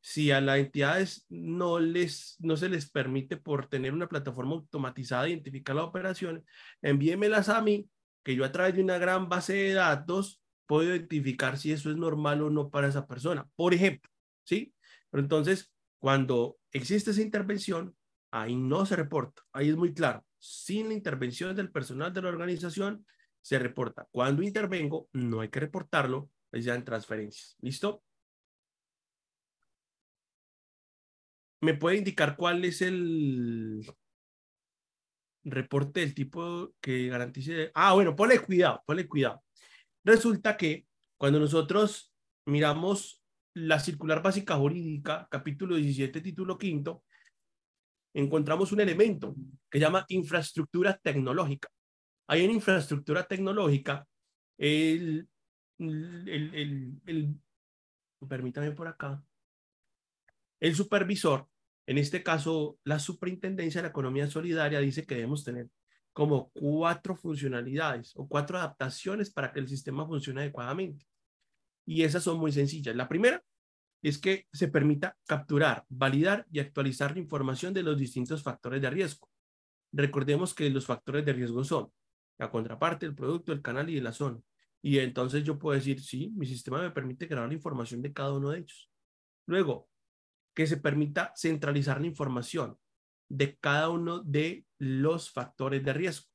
Si 0.00 0.30
a 0.30 0.40
las 0.40 0.56
entidades 0.56 1.26
no, 1.28 1.78
les, 1.78 2.36
no 2.40 2.56
se 2.56 2.70
les 2.70 2.90
permite 2.90 3.36
por 3.36 3.66
tener 3.66 3.92
una 3.92 4.08
plataforma 4.08 4.52
automatizada 4.52 5.28
identificar 5.28 5.76
las 5.76 5.84
operaciones, 5.84 6.42
envíemelas 6.80 7.50
a 7.50 7.60
mí, 7.60 7.86
que 8.24 8.34
yo 8.34 8.46
a 8.46 8.50
través 8.50 8.76
de 8.76 8.82
una 8.82 8.96
gran 8.96 9.28
base 9.28 9.52
de 9.52 9.74
datos 9.74 10.42
puedo 10.64 10.88
identificar 10.88 11.58
si 11.58 11.70
eso 11.70 11.90
es 11.90 11.98
normal 11.98 12.40
o 12.40 12.48
no 12.48 12.70
para 12.70 12.88
esa 12.88 13.06
persona. 13.06 13.46
Por 13.56 13.74
ejemplo, 13.74 14.10
¿sí? 14.42 14.72
Pero 15.10 15.22
entonces, 15.22 15.70
cuando 15.98 16.56
existe 16.70 17.10
esa 17.10 17.20
intervención, 17.20 17.94
ahí 18.32 18.56
no 18.56 18.84
se 18.84 18.96
reporta. 18.96 19.42
Ahí 19.52 19.68
es 19.68 19.76
muy 19.76 19.94
claro 19.94 20.24
sin 20.42 20.88
la 20.88 20.94
intervención 20.94 21.54
del 21.54 21.70
personal 21.70 22.12
de 22.12 22.20
la 22.20 22.28
organización, 22.28 23.06
se 23.40 23.60
reporta. 23.60 24.08
Cuando 24.10 24.42
intervengo, 24.42 25.08
no 25.12 25.40
hay 25.40 25.48
que 25.48 25.60
reportarlo, 25.60 26.30
es 26.50 26.64
ya 26.64 26.74
en 26.74 26.84
transferencias. 26.84 27.56
¿Listo? 27.60 28.02
¿Me 31.60 31.74
puede 31.74 31.98
indicar 31.98 32.36
cuál 32.36 32.64
es 32.64 32.82
el 32.82 33.86
reporte 35.44 36.00
del 36.00 36.12
tipo 36.12 36.72
que 36.80 37.06
garantice? 37.06 37.70
Ah, 37.74 37.92
bueno, 37.94 38.16
ponle 38.16 38.40
cuidado, 38.40 38.82
ponle 38.84 39.06
cuidado. 39.06 39.44
Resulta 40.02 40.56
que 40.56 40.88
cuando 41.16 41.38
nosotros 41.38 42.12
miramos 42.46 43.22
la 43.54 43.78
circular 43.78 44.22
básica 44.22 44.56
jurídica, 44.56 45.28
capítulo 45.30 45.76
17, 45.76 46.20
título 46.20 46.58
quinto, 46.58 47.04
encontramos 48.14 48.72
un 48.72 48.80
elemento 48.80 49.34
que 49.70 49.78
llama 49.78 50.04
infraestructura 50.08 50.98
tecnológica. 50.98 51.68
Hay 52.26 52.44
en 52.44 52.50
infraestructura 52.50 53.24
tecnológica 53.24 54.06
el, 54.58 55.28
el, 55.78 57.00
el, 57.06 57.34
permítame 58.28 58.70
por 58.72 58.88
acá, 58.88 59.22
el 60.60 60.74
supervisor, 60.76 61.48
en 61.86 61.98
este 61.98 62.22
caso 62.22 62.78
la 62.84 62.98
superintendencia 62.98 63.80
de 63.80 63.88
la 63.88 63.90
economía 63.90 64.28
solidaria, 64.28 64.78
dice 64.78 65.04
que 65.04 65.16
debemos 65.16 65.42
tener 65.42 65.68
como 66.12 66.50
cuatro 66.50 67.16
funcionalidades 67.16 68.12
o 68.14 68.28
cuatro 68.28 68.58
adaptaciones 68.58 69.32
para 69.32 69.52
que 69.52 69.60
el 69.60 69.68
sistema 69.68 70.06
funcione 70.06 70.42
adecuadamente. 70.42 71.06
Y 71.84 72.02
esas 72.02 72.22
son 72.22 72.38
muy 72.38 72.52
sencillas. 72.52 72.94
La 72.94 73.08
primera 73.08 73.42
es 74.02 74.18
que 74.18 74.48
se 74.52 74.68
permita 74.68 75.16
capturar, 75.26 75.84
validar 75.88 76.46
y 76.50 76.58
actualizar 76.58 77.12
la 77.12 77.20
información 77.20 77.72
de 77.72 77.84
los 77.84 77.96
distintos 77.96 78.42
factores 78.42 78.82
de 78.82 78.90
riesgo. 78.90 79.30
Recordemos 79.92 80.54
que 80.54 80.68
los 80.70 80.86
factores 80.86 81.24
de 81.24 81.32
riesgo 81.32 81.62
son 81.64 81.92
la 82.38 82.50
contraparte, 82.50 83.06
el 83.06 83.14
producto, 83.14 83.52
el 83.52 83.62
canal 83.62 83.88
y 83.88 84.00
la 84.00 84.12
zona. 84.12 84.40
Y 84.82 84.98
entonces 84.98 85.44
yo 85.44 85.58
puedo 85.58 85.76
decir, 85.76 86.02
sí, 86.02 86.32
mi 86.34 86.46
sistema 86.46 86.82
me 86.82 86.90
permite 86.90 87.26
grabar 87.26 87.48
la 87.48 87.54
información 87.54 88.02
de 88.02 88.12
cada 88.12 88.32
uno 88.32 88.50
de 88.50 88.58
ellos. 88.58 88.90
Luego, 89.46 89.88
que 90.54 90.66
se 90.66 90.78
permita 90.78 91.32
centralizar 91.36 92.00
la 92.00 92.08
información 92.08 92.76
de 93.28 93.56
cada 93.56 93.88
uno 93.88 94.20
de 94.20 94.66
los 94.78 95.30
factores 95.30 95.84
de 95.84 95.92
riesgo. 95.92 96.28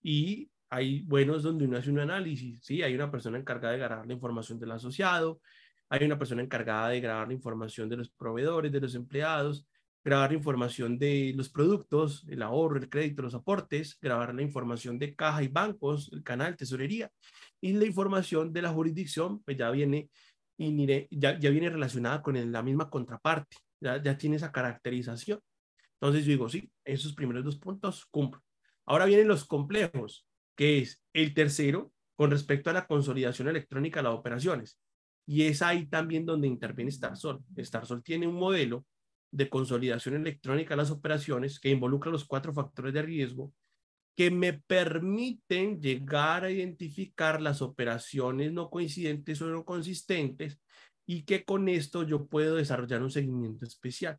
Y 0.00 0.50
hay 0.70 1.02
buenos 1.02 1.42
donde 1.42 1.64
uno 1.64 1.76
hace 1.76 1.90
un 1.90 1.98
análisis, 1.98 2.60
¿sí? 2.62 2.82
Hay 2.82 2.94
una 2.94 3.10
persona 3.10 3.38
encargada 3.38 3.72
de 3.72 3.80
grabar 3.80 4.06
la 4.06 4.12
información 4.12 4.58
del 4.58 4.72
asociado, 4.72 5.40
hay 5.88 6.04
una 6.04 6.18
persona 6.18 6.42
encargada 6.42 6.88
de 6.88 7.00
grabar 7.00 7.28
la 7.28 7.34
información 7.34 7.88
de 7.88 7.96
los 7.96 8.10
proveedores, 8.10 8.72
de 8.72 8.80
los 8.80 8.94
empleados, 8.94 9.66
grabar 10.04 10.30
la 10.30 10.36
información 10.36 10.98
de 10.98 11.32
los 11.34 11.48
productos, 11.48 12.26
el 12.28 12.42
ahorro, 12.42 12.76
el 12.78 12.88
crédito, 12.88 13.22
los 13.22 13.34
aportes, 13.34 13.98
grabar 14.00 14.34
la 14.34 14.42
información 14.42 14.98
de 14.98 15.14
caja 15.14 15.42
y 15.42 15.48
bancos, 15.48 16.10
el 16.12 16.22
canal, 16.22 16.56
tesorería, 16.56 17.10
y 17.60 17.72
la 17.72 17.86
información 17.86 18.52
de 18.52 18.62
la 18.62 18.70
jurisdicción, 18.70 19.42
pues 19.42 19.56
ya 19.56 19.70
viene, 19.70 20.10
ya, 21.10 21.38
ya 21.38 21.50
viene 21.50 21.70
relacionada 21.70 22.22
con 22.22 22.52
la 22.52 22.62
misma 22.62 22.90
contraparte, 22.90 23.56
ya, 23.80 24.02
ya 24.02 24.18
tiene 24.18 24.36
esa 24.36 24.52
caracterización. 24.52 25.40
Entonces 25.94 26.26
yo 26.26 26.32
digo, 26.32 26.48
sí, 26.50 26.70
esos 26.84 27.14
primeros 27.14 27.44
dos 27.44 27.56
puntos 27.56 28.04
cumplen. 28.10 28.42
Ahora 28.84 29.06
vienen 29.06 29.28
los 29.28 29.46
complejos, 29.46 30.26
que 30.54 30.78
es 30.80 31.02
el 31.14 31.32
tercero 31.32 31.92
con 32.14 32.30
respecto 32.30 32.68
a 32.68 32.74
la 32.74 32.86
consolidación 32.86 33.48
electrónica 33.48 34.00
de 34.00 34.04
las 34.04 34.14
operaciones. 34.14 34.78
Y 35.26 35.42
es 35.42 35.62
ahí 35.62 35.86
también 35.86 36.26
donde 36.26 36.48
interviene 36.48 36.90
Starsol. 36.90 37.42
Starsol 37.58 38.02
tiene 38.02 38.26
un 38.26 38.34
modelo 38.34 38.84
de 39.30 39.48
consolidación 39.48 40.14
electrónica 40.16 40.74
de 40.74 40.78
las 40.78 40.90
operaciones 40.90 41.58
que 41.58 41.70
involucra 41.70 42.10
los 42.10 42.24
cuatro 42.24 42.52
factores 42.52 42.94
de 42.94 43.02
riesgo 43.02 43.52
que 44.16 44.30
me 44.30 44.52
permiten 44.52 45.80
llegar 45.80 46.44
a 46.44 46.50
identificar 46.50 47.40
las 47.40 47.62
operaciones 47.62 48.52
no 48.52 48.70
coincidentes 48.70 49.42
o 49.42 49.48
no 49.48 49.64
consistentes 49.64 50.60
y 51.06 51.24
que 51.24 51.44
con 51.44 51.68
esto 51.68 52.04
yo 52.04 52.26
puedo 52.26 52.56
desarrollar 52.56 53.02
un 53.02 53.10
seguimiento 53.10 53.66
especial, 53.66 54.18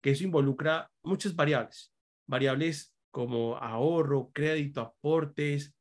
que 0.00 0.12
eso 0.12 0.24
involucra 0.24 0.90
muchas 1.02 1.34
variables, 1.34 1.92
variables 2.26 2.94
como 3.10 3.56
ahorro, 3.56 4.30
crédito, 4.32 4.80
aportes, 4.80 5.74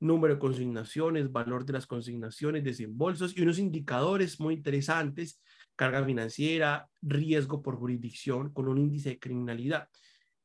número 0.00 0.34
de 0.34 0.40
consignaciones, 0.40 1.32
valor 1.32 1.64
de 1.64 1.72
las 1.72 1.86
consignaciones, 1.86 2.64
desembolsos 2.64 3.36
y 3.36 3.42
unos 3.42 3.58
indicadores 3.58 4.38
muy 4.40 4.54
interesantes, 4.54 5.42
carga 5.76 6.04
financiera, 6.04 6.88
riesgo 7.02 7.62
por 7.62 7.76
jurisdicción 7.76 8.52
con 8.52 8.68
un 8.68 8.78
índice 8.78 9.10
de 9.10 9.18
criminalidad. 9.18 9.88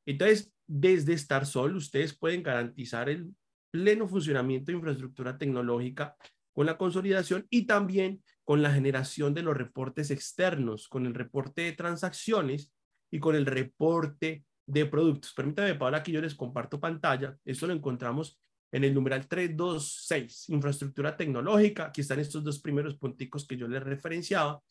Entonces, 0.06 0.52
desde 0.68 1.18
StarSol, 1.18 1.76
ustedes 1.76 2.18
pueden 2.18 2.44
garantizar 2.44 3.10
el 3.10 3.34
pleno 3.72 4.08
funcionamiento 4.08 4.72
de 4.72 4.78
infraestructura 4.78 5.38
tecnológica 5.38 6.16
con 6.54 6.66
la 6.66 6.78
consolidación 6.78 7.48
y 7.50 7.66
también 7.66 8.24
con 8.44 8.62
la 8.62 8.72
generación 8.72 9.34
de 9.34 9.42
los 9.42 9.58
reportes 9.58 10.12
externos, 10.12 10.88
con 10.88 11.06
el 11.06 11.14
reporte 11.14 11.64
de 11.64 11.72
transacciones 11.72 12.72
y 13.12 13.20
con 13.20 13.36
el 13.36 13.46
reporte 13.46 14.46
de 14.66 14.86
productos. 14.86 15.34
Permítame, 15.34 15.76
Paula, 15.76 16.04
que 16.04 16.12
yo 16.12 16.22
les 16.22 16.36
comparto 16.36 16.80
pantalla. 16.80 17.36
Esto 17.44 17.68
lo 17.68 17.74
encontramos 17.74 18.40
en 18.74 18.84
el 18.84 18.94
numeral 18.94 19.28
326, 19.28 20.50
infraestructura 20.50 21.16
tecnológica. 21.16 21.86
Aquí 21.86 22.02
están 22.02 22.20
estos 22.20 22.44
dos 22.44 22.60
primeros 22.60 22.96
punticos 22.96 23.46
que 23.46 23.56
yo 23.56 23.68
les 23.68 23.84
referenciaba. 23.84 24.62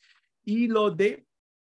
Y 0.45 0.67
lo 0.67 0.91
de 0.91 1.25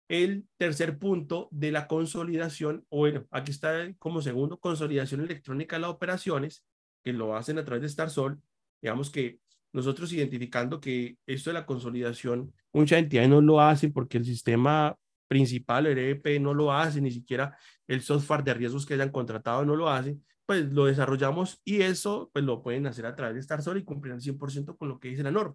el 0.09 0.47
tercer 0.57 0.97
punto 0.97 1.49
de 1.51 1.73
la 1.73 1.89
consolidación, 1.89 2.87
o 2.89 2.99
bueno, 2.99 3.27
aquí 3.33 3.51
está 3.51 3.93
como 3.99 4.23
segundo, 4.23 4.59
consolidación 4.61 5.21
electrónica 5.23 5.75
de 5.75 5.81
las 5.81 5.91
operaciones, 5.91 6.65
que 7.03 7.13
lo 7.13 7.37
hacen 7.37 7.59
a 7.59 7.65
través 7.65 7.83
de 7.83 7.89
StarSol. 7.89 8.41
Digamos 8.81 9.11
que 9.11 9.41
nosotros 9.73 10.13
identificando 10.13 10.81
que 10.81 11.17
esto 11.27 11.51
de 11.51 11.55
la 11.55 11.67
consolidación, 11.67 12.53
muchas 12.73 13.01
entidades 13.01 13.29
no 13.29 13.41
lo 13.41 13.61
hacen 13.61 13.93
porque 13.93 14.19
el 14.19 14.25
sistema 14.25 14.97
principal, 15.31 15.87
el 15.87 15.97
EEP, 15.97 16.41
no 16.41 16.53
lo 16.53 16.73
hace, 16.73 17.01
ni 17.01 17.13
siquiera 17.13 17.57
el 17.87 18.03
software 18.03 18.43
de 18.43 18.53
riesgos 18.53 18.85
que 18.85 18.95
hayan 18.95 19.11
contratado 19.11 19.65
no 19.65 19.77
lo 19.77 19.89
hace, 19.89 20.19
pues 20.45 20.73
lo 20.73 20.87
desarrollamos 20.87 21.61
y 21.65 21.83
eso 21.83 22.31
pues 22.33 22.45
lo 22.45 22.61
pueden 22.65 22.89
hacer 22.89 23.07
a 23.07 23.15
través 23.15 23.37
de 23.37 23.43
StarSol 23.43 23.79
y 23.79 23.85
cumplir 23.85 24.13
al 24.13 24.21
100% 24.21 24.77
con 24.77 24.89
lo 24.89 24.99
que 24.99 25.07
dice 25.07 25.23
la 25.23 25.31
norma. 25.31 25.55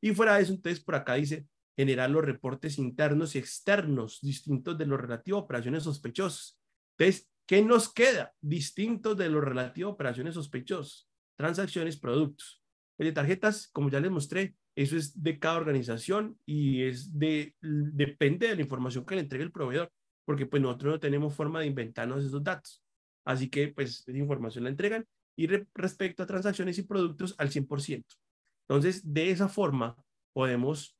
Y 0.00 0.14
fuera 0.14 0.36
de 0.36 0.42
eso, 0.44 0.52
entonces 0.52 0.84
por 0.84 0.94
acá 0.94 1.14
dice 1.14 1.48
generar 1.76 2.10
los 2.10 2.24
reportes 2.24 2.78
internos 2.78 3.34
y 3.34 3.38
externos 3.38 4.20
distintos 4.22 4.78
de 4.78 4.86
los 4.86 5.00
relativos 5.00 5.40
a 5.40 5.44
operaciones 5.44 5.82
sospechosas. 5.82 6.56
Entonces, 6.96 7.28
¿qué 7.44 7.60
nos 7.60 7.92
queda? 7.92 8.32
Distintos 8.40 9.16
de 9.16 9.28
los 9.28 9.42
relativos 9.42 9.90
a 9.90 9.94
operaciones 9.94 10.34
sospechosas, 10.34 11.08
transacciones, 11.36 11.98
productos. 11.98 12.62
De 12.96 13.10
tarjetas, 13.10 13.68
como 13.68 13.90
ya 13.90 13.98
les 13.98 14.12
mostré, 14.12 14.54
eso 14.78 14.96
es 14.96 15.20
de 15.20 15.40
cada 15.40 15.56
organización 15.56 16.38
y 16.46 16.84
es 16.84 17.18
de, 17.18 17.52
depende 17.60 18.46
de 18.46 18.54
la 18.54 18.62
información 18.62 19.04
que 19.04 19.16
le 19.16 19.22
entregue 19.22 19.42
el 19.42 19.50
proveedor, 19.50 19.90
porque 20.24 20.46
pues 20.46 20.62
nosotros 20.62 20.92
no 20.92 21.00
tenemos 21.00 21.34
forma 21.34 21.58
de 21.58 21.66
inventarnos 21.66 22.24
esos 22.24 22.44
datos. 22.44 22.80
Así 23.24 23.50
que 23.50 23.68
pues 23.68 24.04
esa 24.06 24.16
información 24.16 24.62
la 24.62 24.70
entregan 24.70 25.04
y 25.36 25.48
respecto 25.74 26.22
a 26.22 26.26
transacciones 26.26 26.78
y 26.78 26.84
productos 26.84 27.34
al 27.38 27.50
100%. 27.50 28.04
Entonces, 28.68 29.02
de 29.12 29.32
esa 29.32 29.48
forma 29.48 29.96
podemos 30.32 30.96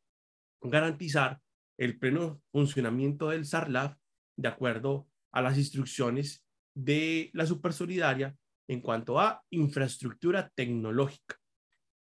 garantizar 0.60 1.40
el 1.78 2.00
pleno 2.00 2.42
funcionamiento 2.50 3.28
del 3.28 3.46
SARLAF 3.46 3.96
de 4.36 4.48
acuerdo 4.48 5.08
a 5.30 5.40
las 5.40 5.56
instrucciones 5.56 6.44
de 6.74 7.30
la 7.32 7.46
Supersolidaria 7.46 8.34
en 8.66 8.80
cuanto 8.80 9.20
a 9.20 9.44
infraestructura 9.50 10.50
tecnológica. 10.56 11.36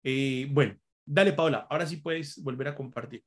Eh, 0.02 0.48
bueno, 0.50 0.76
dale 1.10 1.32
Paula, 1.32 1.66
ahora 1.68 1.86
sí 1.86 1.96
puedes 1.96 2.42
volver 2.42 2.68
a 2.68 2.74
compartir. 2.74 3.24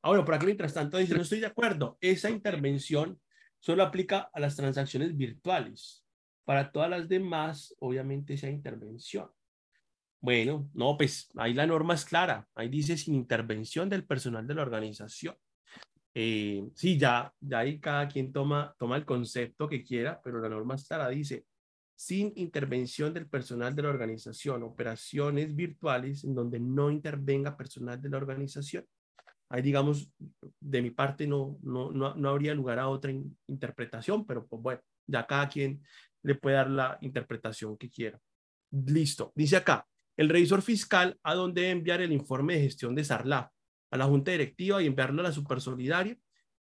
Ahora, 0.00 0.24
por 0.24 0.34
aquí 0.34 0.46
mientras 0.46 0.72
tanto 0.72 0.96
dice, 0.96 1.14
no 1.14 1.22
estoy 1.22 1.40
de 1.40 1.46
acuerdo, 1.46 1.98
esa 2.00 2.30
intervención 2.30 3.20
solo 3.58 3.82
aplica 3.82 4.30
a 4.32 4.40
las 4.40 4.56
transacciones 4.56 5.14
virtuales. 5.16 6.04
Para 6.44 6.72
todas 6.72 6.88
las 6.88 7.08
demás, 7.08 7.74
obviamente, 7.80 8.34
esa 8.34 8.48
intervención. 8.48 9.28
Bueno, 10.20 10.70
no, 10.72 10.96
pues 10.96 11.28
ahí 11.36 11.52
la 11.52 11.66
norma 11.66 11.94
es 11.94 12.06
clara. 12.06 12.48
Ahí 12.54 12.68
dice 12.70 12.96
sin 12.96 13.14
intervención 13.14 13.90
del 13.90 14.06
personal 14.06 14.46
de 14.46 14.54
la 14.54 14.62
organización. 14.62 15.36
Eh, 16.14 16.64
sí, 16.74 16.98
ya, 16.98 17.34
ya 17.40 17.58
ahí 17.58 17.78
cada 17.78 18.08
quien 18.08 18.32
toma, 18.32 18.74
toma 18.78 18.96
el 18.96 19.04
concepto 19.04 19.68
que 19.68 19.84
quiera, 19.84 20.20
pero 20.24 20.40
la 20.40 20.48
norma 20.48 20.76
es 20.76 20.86
clara. 20.86 21.10
Dice 21.10 21.44
sin 21.98 22.32
intervención 22.36 23.12
del 23.12 23.26
personal 23.26 23.74
de 23.74 23.82
la 23.82 23.88
organización, 23.88 24.62
operaciones 24.62 25.52
virtuales 25.56 26.22
en 26.22 26.32
donde 26.32 26.60
no 26.60 26.92
intervenga 26.92 27.56
personal 27.56 28.00
de 28.00 28.08
la 28.08 28.18
organización. 28.18 28.86
Ahí, 29.48 29.62
digamos, 29.62 30.12
de 30.60 30.80
mi 30.80 30.92
parte 30.92 31.26
no, 31.26 31.58
no, 31.60 31.90
no, 31.90 32.14
no 32.14 32.28
habría 32.28 32.54
lugar 32.54 32.78
a 32.78 32.88
otra 32.88 33.12
interpretación, 33.48 34.24
pero 34.24 34.46
pues 34.46 34.62
bueno, 34.62 34.80
ya 35.08 35.26
cada 35.26 35.48
quien 35.48 35.82
le 36.22 36.36
puede 36.36 36.54
dar 36.54 36.70
la 36.70 36.98
interpretación 37.00 37.76
que 37.76 37.90
quiera. 37.90 38.20
Listo. 38.70 39.32
Dice 39.34 39.56
acá, 39.56 39.84
el 40.16 40.28
revisor 40.28 40.62
fiscal 40.62 41.18
a 41.24 41.34
dónde 41.34 41.68
enviar 41.68 42.00
el 42.00 42.12
informe 42.12 42.54
de 42.54 42.60
gestión 42.60 42.94
de 42.94 43.02
SARLAF, 43.02 43.50
a 43.90 43.96
la 43.96 44.04
junta 44.04 44.30
directiva 44.30 44.80
y 44.80 44.86
enviarlo 44.86 45.20
a 45.20 45.24
la 45.24 45.32
supersolidaria. 45.32 46.16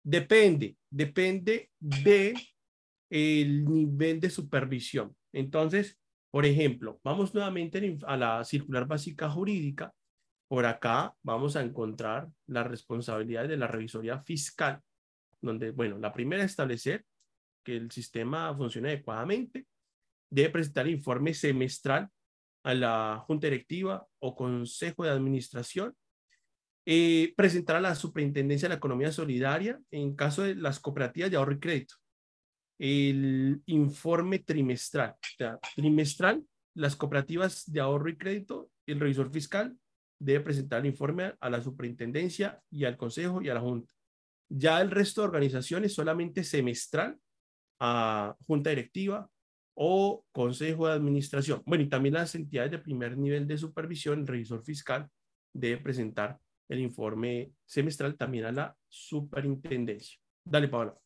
Depende, 0.01 0.77
depende 0.89 1.69
de 1.79 2.33
el 3.09 3.65
nivel 3.65 4.19
de 4.19 4.29
supervisión. 4.29 5.15
Entonces, 5.33 5.99
por 6.31 6.45
ejemplo, 6.45 6.99
vamos 7.03 7.33
nuevamente 7.33 7.97
a 8.05 8.17
la 8.17 8.43
circular 8.43 8.85
básica 8.87 9.29
jurídica. 9.29 9.93
Por 10.49 10.65
acá 10.65 11.15
vamos 11.23 11.55
a 11.55 11.61
encontrar 11.61 12.27
las 12.47 12.67
responsabilidades 12.67 13.49
de 13.49 13.57
la 13.57 13.67
revisoría 13.67 14.19
fiscal, 14.19 14.81
donde, 15.41 15.71
bueno, 15.71 15.97
la 15.97 16.13
primera 16.13 16.43
es 16.43 16.51
establecer 16.51 17.05
que 17.63 17.75
el 17.75 17.91
sistema 17.91 18.55
funcione 18.55 18.89
adecuadamente, 18.89 19.65
debe 20.29 20.49
presentar 20.49 20.87
informe 20.87 21.33
semestral 21.33 22.09
a 22.63 22.73
la 22.73 23.23
Junta 23.25 23.47
Directiva 23.47 24.05
o 24.19 24.35
Consejo 24.35 25.03
de 25.03 25.09
Administración, 25.09 25.95
eh, 26.85 27.33
presentar 27.35 27.75
a 27.75 27.81
la 27.81 27.95
Superintendencia 27.95 28.67
de 28.67 28.75
la 28.75 28.77
Economía 28.77 29.11
Solidaria 29.11 29.79
en 29.91 30.15
caso 30.15 30.43
de 30.43 30.55
las 30.55 30.79
cooperativas 30.79 31.29
de 31.29 31.37
ahorro 31.37 31.53
y 31.53 31.59
crédito, 31.59 31.95
el 32.79 33.61
informe 33.65 34.39
trimestral, 34.39 35.11
o 35.11 35.37
sea, 35.37 35.59
trimestral, 35.75 36.43
las 36.75 36.95
cooperativas 36.95 37.71
de 37.71 37.79
ahorro 37.79 38.09
y 38.09 38.17
crédito, 38.17 38.69
el 38.85 38.99
revisor 38.99 39.31
fiscal 39.31 39.75
debe 40.19 40.41
presentar 40.41 40.81
el 40.81 40.87
informe 40.87 41.33
a 41.39 41.49
la 41.49 41.61
superintendencia 41.61 42.61
y 42.69 42.85
al 42.85 42.97
consejo 42.97 43.41
y 43.41 43.49
a 43.49 43.55
la 43.55 43.61
junta. 43.61 43.93
Ya 44.49 44.81
el 44.81 44.91
resto 44.91 45.21
de 45.21 45.27
organizaciones 45.27 45.93
solamente 45.93 46.43
semestral 46.43 47.17
a 47.79 48.35
junta 48.45 48.69
directiva 48.69 49.29
o 49.75 50.25
consejo 50.31 50.87
de 50.87 50.93
administración. 50.93 51.61
Bueno, 51.65 51.83
y 51.83 51.89
también 51.89 52.15
las 52.15 52.33
entidades 52.33 52.71
de 52.71 52.79
primer 52.79 53.17
nivel 53.17 53.47
de 53.47 53.57
supervisión, 53.57 54.21
el 54.21 54.27
revisor 54.27 54.63
fiscal 54.63 55.07
debe 55.53 55.77
presentar 55.77 56.39
el 56.69 56.79
informe 56.79 57.51
semestral 57.65 58.15
también 58.17 58.45
a 58.45 58.51
la 58.51 58.77
superintendencia. 58.87 60.17
Dale, 60.43 60.67
Paola. 60.67 60.97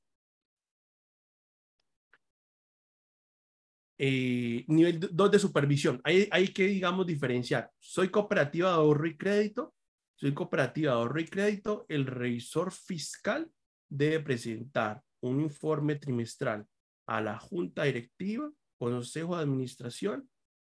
Eh, 4.03 4.65
nivel 4.67 4.99
2 4.99 5.31
de 5.31 5.37
supervisión. 5.37 6.01
Hay, 6.03 6.27
hay 6.31 6.47
que, 6.47 6.65
digamos, 6.65 7.05
diferenciar. 7.05 7.69
Soy 7.77 8.09
cooperativa 8.09 8.69
de 8.69 8.75
ahorro 8.75 9.05
y 9.05 9.15
crédito. 9.15 9.75
Soy 10.15 10.33
cooperativa 10.33 10.93
de 10.93 10.97
ahorro 10.97 11.21
y 11.21 11.25
crédito. 11.25 11.85
El 11.87 12.07
revisor 12.07 12.71
fiscal 12.71 13.47
debe 13.87 14.19
presentar 14.21 15.03
un 15.21 15.39
informe 15.39 15.97
trimestral 15.97 16.65
a 17.05 17.21
la 17.21 17.37
junta 17.37 17.83
directiva, 17.83 18.51
consejo 18.79 19.37
de 19.37 19.43
administración 19.43 20.27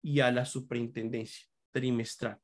y 0.04 0.20
a 0.20 0.30
la 0.30 0.44
superintendencia 0.44 1.48
trimestral. 1.72 2.38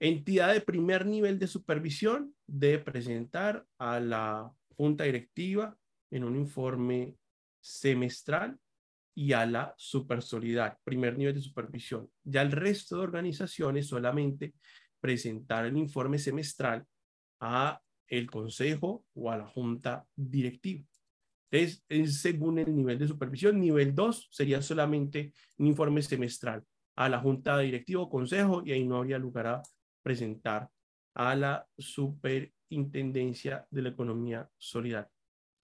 Entidad 0.00 0.54
de 0.54 0.60
primer 0.60 1.06
nivel 1.06 1.38
de 1.38 1.46
supervisión 1.46 2.34
debe 2.48 2.80
presentar 2.80 3.64
a 3.78 4.00
la 4.00 4.52
junta 4.76 5.04
directiva 5.04 5.78
en 6.10 6.24
un 6.24 6.34
informe 6.34 7.16
semestral 7.60 8.58
y 9.20 9.34
a 9.34 9.44
la 9.44 9.74
supersolidaria, 9.76 10.78
primer 10.82 11.18
nivel 11.18 11.34
de 11.34 11.42
supervisión. 11.42 12.10
Ya 12.24 12.40
el 12.40 12.52
resto 12.52 12.96
de 12.96 13.02
organizaciones 13.02 13.86
solamente 13.86 14.54
presentar 14.98 15.66
el 15.66 15.76
informe 15.76 16.18
semestral 16.18 16.86
a 17.38 17.82
el 18.08 18.30
consejo 18.30 19.04
o 19.12 19.30
a 19.30 19.36
la 19.36 19.46
junta 19.46 20.06
directiva. 20.16 20.86
Es, 21.50 21.84
es 21.90 22.22
según 22.22 22.60
el 22.60 22.74
nivel 22.74 22.98
de 22.98 23.08
supervisión. 23.08 23.60
Nivel 23.60 23.94
2 23.94 24.28
sería 24.30 24.62
solamente 24.62 25.34
un 25.58 25.66
informe 25.66 26.00
semestral 26.00 26.64
a 26.96 27.10
la 27.10 27.20
junta 27.20 27.58
directiva 27.58 28.00
o 28.00 28.08
consejo 28.08 28.62
y 28.64 28.72
ahí 28.72 28.86
no 28.86 28.96
habría 28.96 29.18
lugar 29.18 29.46
a 29.48 29.62
presentar 30.02 30.70
a 31.14 31.36
la 31.36 31.68
superintendencia 31.76 33.66
de 33.70 33.82
la 33.82 33.90
economía 33.90 34.48
solidaria. 34.56 35.10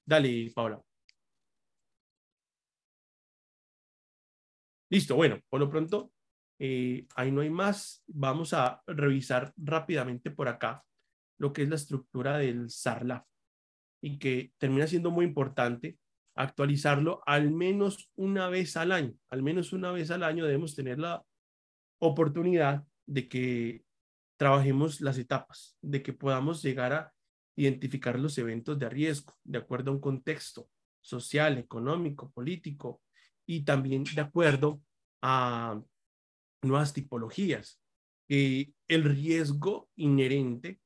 Dale, 0.05 0.53
Paula. 0.55 0.86
Listo, 4.89 5.17
bueno, 5.17 5.41
por 5.49 5.61
lo 5.61 5.69
pronto, 5.69 6.13
eh, 6.59 7.07
ahí 7.17 7.33
no 7.33 7.41
hay 7.41 7.51
más. 7.51 8.05
Vamos 8.07 8.53
a 8.53 8.83
revisar 8.87 9.53
rápidamente 9.57 10.31
por 10.31 10.49
acá 10.49 10.85
lo 11.39 11.53
que 11.53 11.63
es 11.63 11.69
la 11.69 11.77
estructura 11.77 12.39
del 12.39 12.71
SARLAF 12.71 13.25
y 14.01 14.19
que 14.19 14.53
termina 14.59 14.87
siendo 14.87 15.11
muy 15.11 15.25
importante 15.25 15.99
actualizarlo 16.37 17.23
al 17.27 17.51
menos 17.51 18.11
una 18.15 18.49
vez 18.49 18.77
al 18.77 18.93
año. 18.93 19.15
Al 19.29 19.43
menos 19.43 19.73
una 19.73 19.91
vez 19.91 20.11
al 20.11 20.23
año 20.23 20.45
debemos 20.45 20.75
tener 20.75 20.99
la 20.99 21.25
oportunidad 21.99 22.87
de 23.07 23.29
que 23.29 23.85
trabajemos 24.39 25.01
las 25.01 25.19
etapas, 25.19 25.77
de 25.81 26.03
que 26.03 26.13
podamos 26.13 26.63
llegar 26.63 26.93
a 26.93 27.13
identificar 27.57 28.19
los 28.19 28.37
eventos 28.39 28.79
de 28.79 28.89
riesgo 28.89 29.35
de 29.45 29.59
acuerdo 29.59 29.91
a 29.91 29.95
un 29.95 30.01
contexto 30.01 30.69
social, 31.01 31.57
económico, 31.57 32.31
político, 32.33 33.03
y 33.47 33.65
también 33.65 34.05
de 34.05 34.21
acuerdo 34.21 34.83
a 35.23 35.81
nuevas 36.63 36.93
tipologías. 36.93 37.81
Eh, 38.29 38.73
el 38.89 39.05
riesgo 39.05 39.89
inherente 39.97 40.81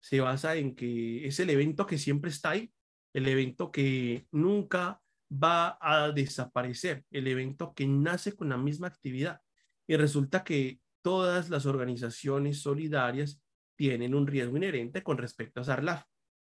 se 0.00 0.20
basa 0.20 0.56
en 0.56 0.74
que 0.74 1.26
es 1.26 1.38
el 1.40 1.50
evento 1.50 1.86
que 1.86 1.98
siempre 1.98 2.30
está 2.30 2.50
ahí, 2.50 2.72
el 3.12 3.28
evento 3.28 3.70
que 3.70 4.26
nunca 4.32 5.00
va 5.30 5.78
a 5.80 6.12
desaparecer, 6.12 7.04
el 7.10 7.26
evento 7.26 7.74
que 7.74 7.86
nace 7.86 8.34
con 8.34 8.48
la 8.48 8.56
misma 8.56 8.86
actividad. 8.86 9.40
Y 9.86 9.96
resulta 9.96 10.42
que 10.42 10.80
todas 11.02 11.50
las 11.50 11.66
organizaciones 11.66 12.60
solidarias 12.60 13.42
tienen 13.76 14.14
un 14.14 14.26
riesgo 14.26 14.56
inherente 14.56 15.02
con 15.02 15.18
respecto 15.18 15.60
a 15.60 15.64
SARLAF, 15.64 16.04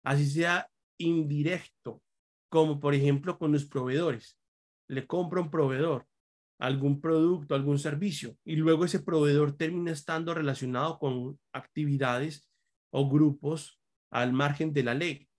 así 0.03 0.29
sea 0.29 0.69
indirecto, 0.97 2.01
como 2.49 2.79
por 2.79 2.93
ejemplo 2.93 3.37
con 3.37 3.51
los 3.51 3.65
proveedores 3.65 4.38
le 4.89 5.07
compra 5.07 5.41
un 5.41 5.49
proveedor 5.49 6.05
algún 6.59 6.99
producto, 6.99 7.55
algún 7.55 7.79
servicio, 7.79 8.35
y 8.43 8.57
luego 8.57 8.83
ese 8.83 8.99
proveedor 8.99 9.55
termina 9.55 9.91
estando 9.91 10.33
relacionado 10.33 10.99
con 10.99 11.39
actividades 11.53 12.49
o 12.91 13.09
grupos 13.09 13.79
al 14.11 14.33
margen 14.33 14.73
de 14.73 14.83
la 14.83 14.93
ley. 14.93 15.29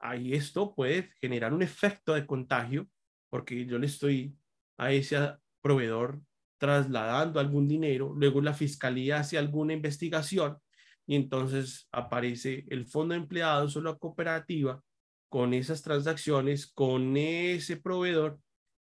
Ahí 0.00 0.32
esto 0.32 0.74
puede 0.74 1.10
generar 1.20 1.52
un 1.52 1.62
efecto 1.62 2.14
de 2.14 2.26
contagio 2.26 2.88
porque 3.30 3.66
yo 3.66 3.78
le 3.78 3.86
estoy 3.86 4.36
a 4.78 4.92
ese 4.92 5.36
proveedor 5.60 6.20
trasladando 6.58 7.38
algún 7.38 7.68
dinero, 7.68 8.14
luego 8.16 8.40
la 8.40 8.54
fiscalía 8.54 9.18
hace 9.18 9.36
alguna 9.36 9.74
investigación 9.74 10.58
y 11.06 11.16
entonces 11.16 11.88
aparece 11.92 12.64
el 12.68 12.86
fondo 12.86 13.14
de 13.14 13.20
empleados 13.20 13.76
o 13.76 13.82
la 13.82 13.96
cooperativa 13.96 14.82
con 15.28 15.54
esas 15.54 15.82
transacciones, 15.82 16.66
con 16.66 17.16
ese 17.16 17.76
proveedor 17.76 18.38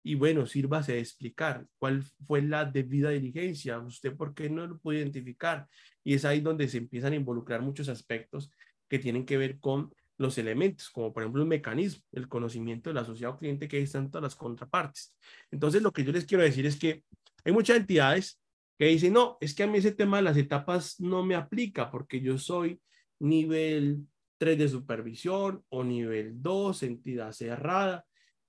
y 0.07 0.17
bueno, 0.17 0.45
sírvase 0.45 0.93
a 0.93 0.99
explicar 0.99 1.67
cuál 1.79 2.03
fue 2.27 2.43
la 2.43 2.67
debida 2.67 3.09
diligencia, 3.09 3.79
usted 3.79 4.15
por 4.15 4.35
qué 4.35 4.51
no 4.51 4.67
lo 4.67 4.79
puede 4.79 4.99
identificar. 4.99 5.67
Y 6.05 6.13
es 6.13 6.27
ahí 6.27 6.43
donde 6.43 6.69
se 6.69 6.77
empiezan 6.77 7.15
a 7.15 7.17
involucrar 7.17 7.63
muchos 7.63 7.89
aspectos 7.89 8.51
que 8.87 8.99
tienen 8.99 9.25
que 9.25 9.39
ver 9.39 9.59
con 9.59 9.95
los 10.19 10.37
elementos, 10.37 10.91
como 10.91 11.11
por 11.11 11.23
ejemplo 11.23 11.43
el 11.43 11.49
mecanismo, 11.49 12.05
el 12.13 12.29
conocimiento 12.29 12.91
del 12.91 12.99
asociado 12.99 13.39
cliente 13.39 13.67
que 13.67 13.81
están 13.81 14.11
todas 14.11 14.25
las 14.25 14.37
contrapartes. 14.37 15.17
Entonces, 15.51 15.81
lo 15.81 15.91
que 15.91 16.05
yo 16.05 16.13
les 16.13 16.27
quiero 16.27 16.45
decir 16.45 16.67
es 16.67 16.79
que 16.79 17.03
hay 17.43 17.53
muchas 17.53 17.79
entidades 17.79 18.39
que 18.79 18.87
dicen, 18.87 19.15
no, 19.15 19.39
es 19.41 19.55
que 19.55 19.63
a 19.63 19.67
mí 19.67 19.79
ese 19.79 19.93
tema 19.93 20.19
de 20.19 20.25
las 20.25 20.37
etapas 20.37 21.01
no 21.01 21.25
me 21.25 21.35
aplica 21.35 21.91
porque 21.91 22.21
yo 22.21 22.37
soy 22.37 22.79
nivel 23.21 24.07
3 24.37 24.59
de 24.59 24.69
supervisión 24.69 25.65
o 25.71 25.83
nivel 25.83 26.43
2, 26.43 26.83
entidad 26.83 27.33
cerrada 27.33 28.05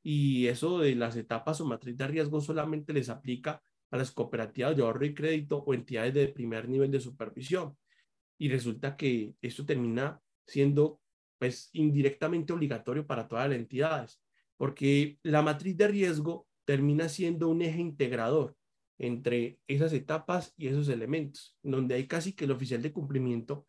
y 0.07 0.45
eso 0.45 0.81
de 0.81 0.93
las 0.93 1.15
etapas 1.15 1.59
o 1.61 1.65
matriz 1.65 1.97
de 1.97 2.07
riesgo 2.07 2.39
solamente 2.39 2.93
les 2.93 3.09
aplica 3.09 3.63
a 3.89 3.97
las 3.97 4.11
cooperativas 4.11 4.77
de 4.77 4.83
ahorro 4.83 5.03
y 5.03 5.15
crédito 5.15 5.63
o 5.65 5.73
entidades 5.73 6.13
de 6.13 6.27
primer 6.27 6.69
nivel 6.69 6.91
de 6.91 6.99
supervisión. 6.99 7.75
Y 8.37 8.49
resulta 8.49 8.95
que 8.95 9.33
esto 9.41 9.65
termina 9.65 10.21
siendo 10.45 11.01
pues 11.39 11.71
indirectamente 11.73 12.53
obligatorio 12.53 13.07
para 13.07 13.27
todas 13.27 13.49
las 13.49 13.57
entidades, 13.57 14.21
porque 14.57 15.17
la 15.23 15.41
matriz 15.41 15.75
de 15.75 15.87
riesgo 15.87 16.47
termina 16.65 17.09
siendo 17.09 17.49
un 17.49 17.63
eje 17.63 17.79
integrador 17.79 18.55
entre 18.99 19.59
esas 19.65 19.91
etapas 19.91 20.53
y 20.55 20.67
esos 20.67 20.87
elementos, 20.87 21.57
donde 21.63 21.95
hay 21.95 22.05
casi 22.05 22.33
que 22.33 22.45
el 22.45 22.51
oficial 22.51 22.83
de 22.83 22.93
cumplimiento 22.93 23.65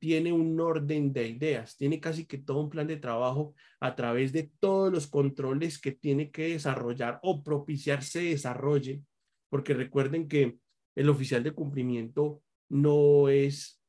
tiene 0.00 0.32
un 0.32 0.58
orden 0.58 1.12
de 1.12 1.28
ideas, 1.28 1.76
tiene 1.76 2.00
casi 2.00 2.24
que 2.24 2.38
todo 2.38 2.60
un 2.60 2.70
plan 2.70 2.86
de 2.86 2.96
trabajo 2.96 3.54
a 3.78 3.94
través 3.94 4.32
de 4.32 4.50
todos 4.58 4.90
los 4.90 5.06
controles 5.06 5.78
que 5.78 5.92
tiene 5.92 6.30
que 6.30 6.48
desarrollar 6.48 7.20
o 7.22 7.44
propiciar 7.44 8.02
se 8.02 8.22
desarrolle, 8.22 9.02
porque 9.50 9.74
recuerden 9.74 10.26
que 10.26 10.58
el 10.96 11.08
oficial 11.10 11.44
de 11.44 11.52
cumplimiento 11.52 12.42
no 12.70 13.28
es 13.28 13.82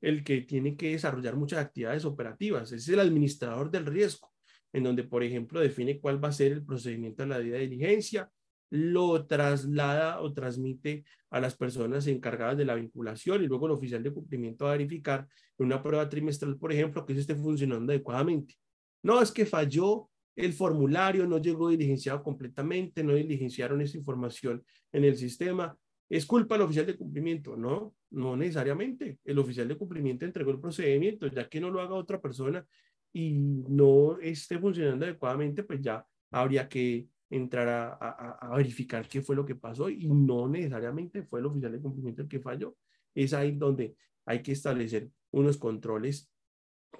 el 0.00 0.22
que 0.22 0.42
tiene 0.42 0.76
que 0.76 0.92
desarrollar 0.92 1.36
muchas 1.36 1.58
actividades 1.58 2.04
operativas, 2.04 2.70
es 2.70 2.88
el 2.88 3.00
administrador 3.00 3.70
del 3.70 3.86
riesgo, 3.86 4.32
en 4.72 4.84
donde, 4.84 5.02
por 5.02 5.24
ejemplo, 5.24 5.58
define 5.58 5.98
cuál 6.00 6.22
va 6.22 6.28
a 6.28 6.32
ser 6.32 6.52
el 6.52 6.64
procedimiento 6.64 7.24
de 7.24 7.28
la 7.28 7.38
diligencia, 7.40 8.30
lo 8.70 9.26
traslada 9.26 10.20
o 10.20 10.32
transmite 10.32 11.04
a 11.30 11.40
las 11.40 11.56
personas 11.56 12.06
encargadas 12.06 12.56
de 12.56 12.64
la 12.64 12.74
vinculación 12.74 13.42
y 13.42 13.46
luego 13.46 13.66
el 13.66 13.72
oficial 13.72 14.02
de 14.02 14.12
cumplimiento 14.12 14.64
va 14.64 14.72
a 14.72 14.76
verificar 14.76 15.26
en 15.58 15.66
una 15.66 15.82
prueba 15.82 16.08
trimestral, 16.08 16.56
por 16.56 16.72
ejemplo, 16.72 17.04
que 17.04 17.12
eso 17.12 17.20
esté 17.20 17.34
funcionando 17.34 17.92
adecuadamente. 17.92 18.54
No, 19.02 19.20
es 19.22 19.30
que 19.30 19.46
falló 19.46 20.08
el 20.34 20.52
formulario, 20.52 21.26
no 21.26 21.38
llegó 21.38 21.70
diligenciado 21.70 22.22
completamente, 22.22 23.02
no 23.02 23.14
diligenciaron 23.14 23.80
esa 23.80 23.96
información 23.96 24.64
en 24.92 25.04
el 25.04 25.16
sistema. 25.16 25.76
¿Es 26.08 26.26
culpa 26.26 26.54
del 26.54 26.62
oficial 26.62 26.86
de 26.86 26.96
cumplimiento? 26.96 27.56
No, 27.56 27.94
no 28.10 28.36
necesariamente. 28.36 29.18
El 29.24 29.38
oficial 29.38 29.66
de 29.66 29.76
cumplimiento 29.76 30.24
entregó 30.24 30.50
el 30.50 30.60
procedimiento, 30.60 31.26
ya 31.26 31.48
que 31.48 31.60
no 31.60 31.70
lo 31.70 31.80
haga 31.80 31.94
otra 31.94 32.20
persona 32.20 32.64
y 33.12 33.32
no 33.32 34.18
esté 34.18 34.58
funcionando 34.58 35.06
adecuadamente, 35.06 35.62
pues 35.62 35.80
ya 35.80 36.06
habría 36.30 36.68
que 36.68 37.06
entrar 37.30 37.98
a, 38.00 38.56
verificar 38.56 39.08
qué 39.08 39.20
fue 39.20 39.36
lo 39.36 39.44
que 39.44 39.54
pasó 39.54 39.90
y 39.90 40.06
no 40.08 40.48
necesariamente 40.48 41.22
fue 41.22 41.40
el 41.40 41.46
oficial 41.46 41.72
de 41.72 41.80
cumplimiento 41.80 42.22
el 42.22 42.28
que 42.28 42.40
falló. 42.40 42.76
Es 43.14 43.32
ahí 43.32 43.52
donde 43.52 43.96
hay 44.24 44.42
que 44.42 44.52
establecer 44.52 45.10
unos 45.30 45.56
controles 45.56 46.30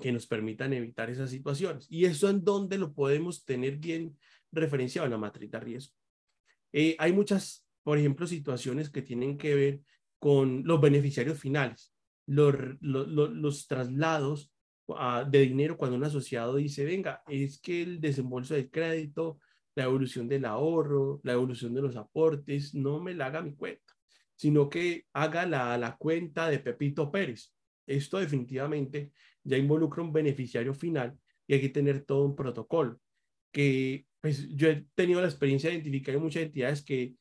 que 0.00 0.12
nos 0.12 0.26
permitan 0.26 0.72
evitar 0.72 1.10
esas 1.10 1.30
situaciones. 1.30 1.86
Y 1.90 2.04
eso 2.04 2.28
en 2.28 2.44
donde 2.44 2.78
lo 2.78 2.92
podemos 2.92 3.44
tener 3.44 3.76
bien 3.76 4.16
referenciado 4.52 5.06
en 5.06 5.12
la 5.12 5.18
matriz 5.18 5.50
de 5.50 5.60
riesgo. 5.60 5.94
Eh, 6.72 6.96
hay 6.98 7.12
muchas, 7.12 7.66
por 7.82 7.98
ejemplo, 7.98 8.26
situaciones 8.26 8.90
que 8.90 9.02
tienen 9.02 9.38
que 9.38 9.54
ver 9.54 9.80
con 10.18 10.62
los 10.64 10.80
beneficiarios 10.80 11.38
finales, 11.38 11.94
los, 12.26 12.54
los, 12.80 13.08
los 13.08 13.66
traslados 13.66 14.52
ah, 14.88 15.26
de 15.28 15.40
dinero 15.40 15.76
cuando 15.76 15.96
un 15.96 16.04
asociado 16.04 16.56
dice, 16.56 16.84
venga, 16.84 17.22
es 17.28 17.60
que 17.60 17.82
el 17.82 18.00
desembolso 18.00 18.54
del 18.54 18.70
crédito 18.70 19.38
la 19.76 19.84
evolución 19.84 20.26
del 20.26 20.44
ahorro, 20.44 21.20
la 21.22 21.34
evolución 21.34 21.74
de 21.74 21.82
los 21.82 21.96
aportes, 21.96 22.74
no 22.74 23.00
me 23.00 23.14
la 23.14 23.26
haga 23.26 23.42
mi 23.42 23.54
cuenta, 23.54 23.94
sino 24.34 24.68
que 24.68 25.04
haga 25.12 25.46
la, 25.46 25.78
la 25.78 25.96
cuenta 25.96 26.48
de 26.50 26.58
Pepito 26.58 27.12
Pérez. 27.12 27.54
Esto 27.86 28.18
definitivamente 28.18 29.12
ya 29.44 29.56
involucra 29.56 30.02
un 30.02 30.12
beneficiario 30.12 30.74
final 30.74 31.16
y 31.46 31.54
hay 31.54 31.60
que 31.60 31.68
tener 31.68 32.04
todo 32.04 32.24
un 32.24 32.34
protocolo 32.34 32.98
que 33.52 34.06
pues 34.20 34.48
yo 34.48 34.68
he 34.68 34.86
tenido 34.94 35.20
la 35.20 35.28
experiencia 35.28 35.70
de 35.70 35.76
identificar 35.76 36.14
en 36.16 36.22
muchas 36.22 36.42
entidades 36.42 36.84
que 36.84 37.14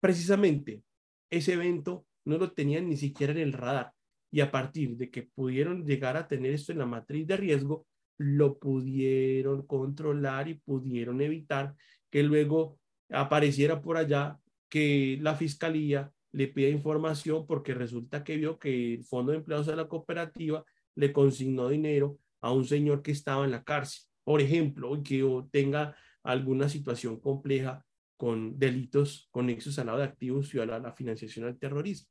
precisamente 0.00 0.82
ese 1.30 1.52
evento 1.52 2.06
no 2.24 2.38
lo 2.38 2.52
tenían 2.52 2.88
ni 2.88 2.96
siquiera 2.96 3.32
en 3.32 3.38
el 3.38 3.52
radar 3.52 3.92
y 4.30 4.40
a 4.40 4.50
partir 4.50 4.96
de 4.96 5.10
que 5.10 5.22
pudieron 5.22 5.86
llegar 5.86 6.16
a 6.16 6.26
tener 6.26 6.52
esto 6.52 6.72
en 6.72 6.78
la 6.78 6.86
matriz 6.86 7.26
de 7.26 7.36
riesgo, 7.36 7.86
lo 8.18 8.58
pudieron 8.58 9.66
controlar 9.66 10.48
y 10.48 10.54
pudieron 10.54 11.20
evitar 11.20 11.74
que 12.10 12.22
luego 12.22 12.78
apareciera 13.10 13.82
por 13.82 13.96
allá 13.96 14.38
que 14.68 15.18
la 15.20 15.36
fiscalía 15.36 16.10
le 16.32 16.48
pida 16.48 16.68
información 16.68 17.46
porque 17.46 17.74
resulta 17.74 18.24
que 18.24 18.36
vio 18.36 18.58
que 18.58 18.94
el 18.94 19.04
Fondo 19.04 19.32
de 19.32 19.38
Empleados 19.38 19.66
de 19.66 19.76
la 19.76 19.88
Cooperativa 19.88 20.64
le 20.94 21.12
consignó 21.12 21.68
dinero 21.68 22.18
a 22.40 22.52
un 22.52 22.64
señor 22.64 23.02
que 23.02 23.12
estaba 23.12 23.44
en 23.44 23.50
la 23.52 23.64
cárcel, 23.64 24.04
por 24.24 24.40
ejemplo, 24.40 25.02
que 25.02 25.24
tenga 25.50 25.96
alguna 26.22 26.68
situación 26.68 27.20
compleja 27.20 27.84
con 28.16 28.58
delitos 28.58 29.28
conexos 29.30 29.78
al 29.78 29.86
lado 29.86 29.98
de 29.98 30.04
activos 30.04 30.54
y 30.54 30.58
a 30.58 30.66
la, 30.66 30.92
financiación 30.92 31.46
al 31.46 31.58
terrorismo. 31.58 32.08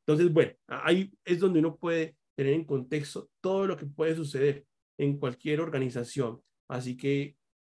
Entonces, 0.00 0.32
bueno, 0.32 0.52
ahí 0.66 1.12
es 1.24 1.40
donde 1.40 1.60
uno 1.60 1.76
puede 1.76 2.16
tener 2.34 2.52
en 2.52 2.64
contexto 2.64 3.30
todo 3.40 3.66
lo 3.66 3.76
que 3.76 3.86
puede 3.86 4.14
suceder 4.14 4.64
en 4.98 5.18
cualquier 5.18 5.60
organización. 5.60 6.40
Así 6.68 6.96
que, 6.96 7.36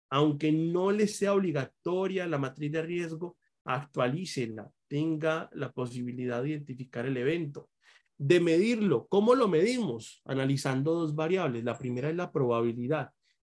aunque 0.09 0.51
no 0.51 0.91
le 0.91 1.07
sea 1.07 1.33
obligatoria 1.33 2.27
la 2.27 2.37
matriz 2.37 2.71
de 2.71 2.81
riesgo, 2.81 3.37
actualícela, 3.65 4.71
tenga 4.87 5.49
la 5.53 5.71
posibilidad 5.71 6.41
de 6.41 6.49
identificar 6.49 7.05
el 7.05 7.17
evento, 7.17 7.69
de 8.17 8.39
medirlo. 8.39 9.07
¿Cómo 9.07 9.35
lo 9.35 9.47
medimos? 9.47 10.21
Analizando 10.25 10.93
dos 10.93 11.15
variables. 11.15 11.63
La 11.63 11.77
primera 11.77 12.09
es 12.09 12.15
la 12.15 12.31
probabilidad 12.31 13.11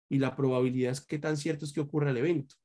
y 0.09 0.19
la 0.19 0.35
probabilidad 0.35 0.93
es 0.93 1.01
qué 1.01 1.19
tan 1.19 1.37
cierto 1.37 1.65
es 1.65 1.73
que 1.73 1.81
ocurra 1.81 2.11
el 2.11 2.17
evento. 2.17 2.57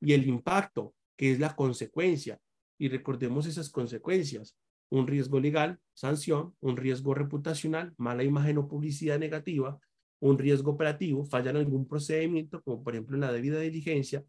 Y 0.00 0.12
el 0.12 0.26
impacto, 0.26 0.94
que 1.16 1.32
es 1.32 1.40
la 1.40 1.54
consecuencia. 1.56 2.38
Y 2.78 2.88
recordemos 2.88 3.46
esas 3.46 3.70
consecuencias. 3.70 4.56
Un 4.90 5.06
riesgo 5.06 5.40
legal, 5.40 5.80
sanción, 5.94 6.54
un 6.60 6.76
riesgo 6.76 7.14
reputacional, 7.14 7.94
mala 7.96 8.22
imagen 8.22 8.58
o 8.58 8.68
publicidad 8.68 9.18
negativa, 9.18 9.78
un 10.28 10.38
riesgo 10.38 10.72
operativo, 10.72 11.24
falla 11.24 11.50
algún 11.50 11.86
procedimiento, 11.86 12.62
como 12.62 12.82
por 12.82 12.94
ejemplo 12.94 13.14
en 13.14 13.20
la 13.20 13.32
debida 13.32 13.60
diligencia, 13.60 14.24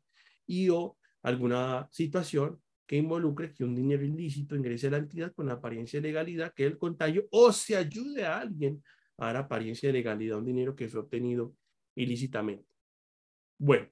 y 0.46 0.70
o 0.70 0.98
alguna 1.24 1.88
situación 1.92 2.62
que 2.86 2.98
involucre 2.98 3.54
que 3.54 3.64
un 3.64 3.74
dinero 3.74 4.04
ilícito 4.04 4.56
ingrese 4.56 4.88
a 4.88 4.92
la 4.92 4.98
entidad 4.98 5.34
con 5.34 5.50
apariencia 5.50 6.00
de 6.00 6.10
legalidad, 6.10 6.54
que 6.54 6.66
el 6.66 6.78
contagio, 6.78 7.26
o 7.32 7.52
se 7.52 7.78
ayude 7.78 8.26
a 8.26 8.40
alguien 8.40 8.84
a 9.18 9.28
dar 9.28 9.38
apariencia 9.38 9.88
de 9.90 9.94
legalidad 9.94 10.38
un 10.38 10.46
dinero 10.46 10.76
que 10.76 10.90
fue 10.90 11.00
obtenido 11.00 11.56
ilícitamente. 11.96 12.66
Bueno, 13.58 13.88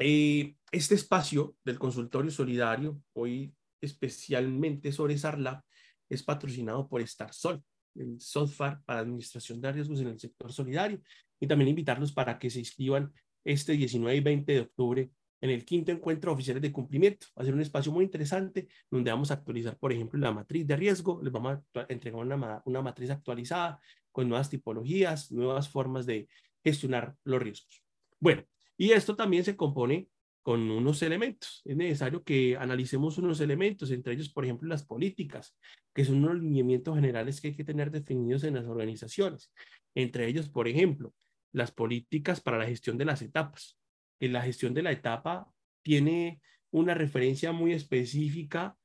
eh, 0.00 0.56
este 0.72 0.96
espacio 0.96 1.56
del 1.64 1.78
consultorio 1.78 2.32
solidario, 2.32 3.00
hoy 3.12 3.54
especialmente 3.80 4.90
sobre 4.90 5.16
SARLAB, 5.16 5.62
es 6.08 6.22
patrocinado 6.24 6.88
por 6.88 7.06
StarSol, 7.06 7.62
el 7.94 8.20
software 8.20 8.78
para 8.84 9.00
administración 9.00 9.60
de 9.60 9.72
riesgos 9.72 10.00
en 10.00 10.08
el 10.08 10.18
sector 10.18 10.52
solidario, 10.52 11.00
y 11.40 11.46
también 11.46 11.68
invitarlos 11.68 12.12
para 12.12 12.38
que 12.38 12.50
se 12.50 12.60
inscriban 12.60 13.12
este 13.44 13.72
19 13.72 14.16
y 14.16 14.20
20 14.20 14.52
de 14.52 14.60
octubre 14.60 15.10
en 15.40 15.50
el 15.50 15.64
quinto 15.64 15.90
encuentro 15.90 16.30
de 16.30 16.34
oficiales 16.34 16.62
de 16.62 16.70
cumplimiento. 16.70 17.26
Va 17.36 17.42
a 17.42 17.44
ser 17.44 17.54
un 17.54 17.60
espacio 17.60 17.90
muy 17.90 18.04
interesante 18.04 18.68
donde 18.88 19.10
vamos 19.10 19.30
a 19.30 19.34
actualizar, 19.34 19.76
por 19.76 19.92
ejemplo, 19.92 20.20
la 20.20 20.32
matriz 20.32 20.66
de 20.66 20.76
riesgo. 20.76 21.20
Les 21.20 21.32
vamos 21.32 21.58
a 21.74 21.86
entregar 21.88 22.20
una, 22.20 22.62
una 22.64 22.80
matriz 22.80 23.10
actualizada 23.10 23.80
con 24.12 24.28
nuevas 24.28 24.48
tipologías, 24.48 25.32
nuevas 25.32 25.68
formas 25.68 26.06
de 26.06 26.28
gestionar 26.62 27.16
los 27.24 27.42
riesgos. 27.42 27.82
Bueno, 28.20 28.44
y 28.76 28.92
esto 28.92 29.16
también 29.16 29.44
se 29.44 29.56
compone 29.56 30.08
con 30.42 30.70
unos 30.70 31.02
elementos. 31.02 31.62
Es 31.64 31.76
necesario 31.76 32.22
que 32.24 32.56
analicemos 32.56 33.18
unos 33.18 33.40
elementos, 33.40 33.90
entre 33.90 34.14
ellos, 34.14 34.32
por 34.32 34.44
ejemplo, 34.44 34.68
las 34.68 34.84
políticas, 34.84 35.56
que 35.94 36.04
son 36.04 36.24
unos 36.24 36.40
lineamientos 36.40 36.94
generales 36.94 37.40
que 37.40 37.48
hay 37.48 37.56
que 37.56 37.64
tener 37.64 37.90
definidos 37.90 38.44
en 38.44 38.54
las 38.54 38.66
organizaciones. 38.66 39.52
Entre 39.94 40.26
ellos, 40.26 40.48
por 40.48 40.68
ejemplo, 40.68 41.14
las 41.52 41.70
políticas 41.70 42.40
para 42.40 42.58
la 42.58 42.66
gestión 42.66 42.98
de 42.98 43.04
las 43.04 43.22
etapas 43.22 43.78
en 44.22 44.32
la 44.32 44.42
gestión 44.42 44.72
de 44.72 44.82
la 44.82 44.92
etapa 44.92 45.52
tiene 45.82 46.40
una 46.70 46.94
referencia 46.94 47.50
muy 47.50 47.72
específica 47.72 48.76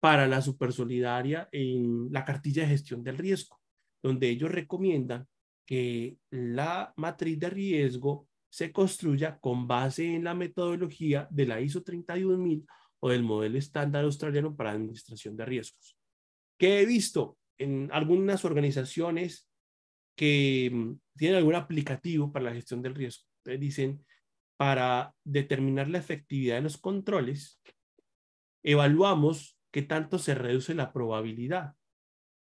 para 0.00 0.26
la 0.26 0.40
supersolidaria 0.40 1.48
en 1.52 2.10
la 2.10 2.24
cartilla 2.24 2.62
de 2.62 2.70
gestión 2.70 3.02
del 3.04 3.18
riesgo, 3.18 3.60
donde 4.02 4.30
ellos 4.30 4.50
recomiendan 4.50 5.28
que 5.66 6.16
la 6.30 6.94
matriz 6.96 7.38
de 7.38 7.50
riesgo 7.50 8.26
se 8.54 8.70
construya 8.70 9.36
con 9.40 9.66
base 9.66 10.14
en 10.14 10.22
la 10.22 10.32
metodología 10.32 11.26
de 11.28 11.44
la 11.44 11.60
ISO 11.60 11.82
31000 11.82 12.64
o 13.00 13.10
del 13.10 13.24
modelo 13.24 13.58
estándar 13.58 14.04
australiano 14.04 14.54
para 14.54 14.70
administración 14.70 15.36
de 15.36 15.44
riesgos. 15.44 15.98
Que 16.56 16.80
he 16.80 16.86
visto 16.86 17.36
en 17.58 17.90
algunas 17.90 18.44
organizaciones 18.44 19.50
que 20.16 20.70
mm, 20.72 20.92
tienen 21.16 21.38
algún 21.38 21.56
aplicativo 21.56 22.30
para 22.30 22.44
la 22.44 22.54
gestión 22.54 22.80
del 22.80 22.94
riesgo. 22.94 23.24
dicen, 23.44 24.06
para 24.56 25.12
determinar 25.24 25.88
la 25.88 25.98
efectividad 25.98 26.54
de 26.54 26.62
los 26.62 26.78
controles, 26.78 27.60
evaluamos 28.62 29.58
qué 29.72 29.82
tanto 29.82 30.20
se 30.20 30.36
reduce 30.36 30.76
la 30.76 30.92
probabilidad. 30.92 31.74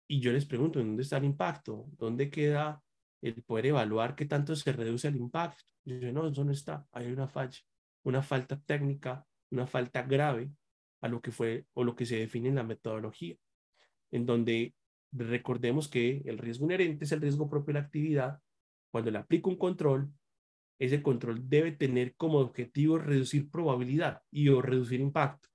Y 0.07 0.21
yo 0.21 0.31
les 0.31 0.47
pregunto, 0.47 0.79
¿dónde 0.79 1.03
está 1.03 1.17
el 1.17 1.25
impacto? 1.25 1.87
¿Dónde 1.99 2.31
queda 2.31 2.85
el 3.21 3.43
poder 3.43 3.67
evaluar 3.67 4.15
qué 4.15 4.27
tanto 4.27 4.55
se 4.55 4.71
reduce 4.71 5.09
el 5.09 5.17
impacto? 5.17 5.65
Y 5.89 6.12
no, 6.12 6.28
eso 6.28 6.45
no 6.45 6.53
está. 6.53 6.86
Hay 6.93 7.11
una 7.11 7.26
falla, 7.28 7.59
una 8.03 8.22
falta 8.22 8.61
técnica, 8.61 9.26
una 9.51 9.66
falta 9.66 10.03
grave 10.03 10.51
a 11.01 11.09
lo 11.09 11.22
que 11.22 11.30
fue 11.30 11.64
o 11.72 11.82
lo 11.82 11.97
que 11.97 12.05
se 12.05 12.16
define 12.16 12.51
en 12.51 12.57
la 12.57 12.62
metodología, 12.62 13.36
en 14.11 14.26
donde 14.26 14.74
recordemos 15.12 15.89
que 15.89 16.20
el 16.26 16.36
riesgo 16.36 16.66
inherente 16.66 17.07
es 17.07 17.12
el 17.12 17.22
riesgo 17.22 17.49
propio 17.49 17.72
de 17.72 17.80
la 17.80 17.86
actividad. 17.86 18.39
Cuando 18.91 19.11
le 19.11 19.18
aplico 19.18 19.49
un 19.49 19.57
control, 19.57 20.12
ese 20.78 21.03
control 21.03 21.49
debe 21.49 21.72
tener 21.72 22.14
como 22.16 22.39
objetivo 22.39 22.99
reducir 22.99 23.51
probabilidad 23.51 24.20
y 24.30 24.51
o 24.51 24.61
reducir 24.61 25.01
impacto. 25.01 25.49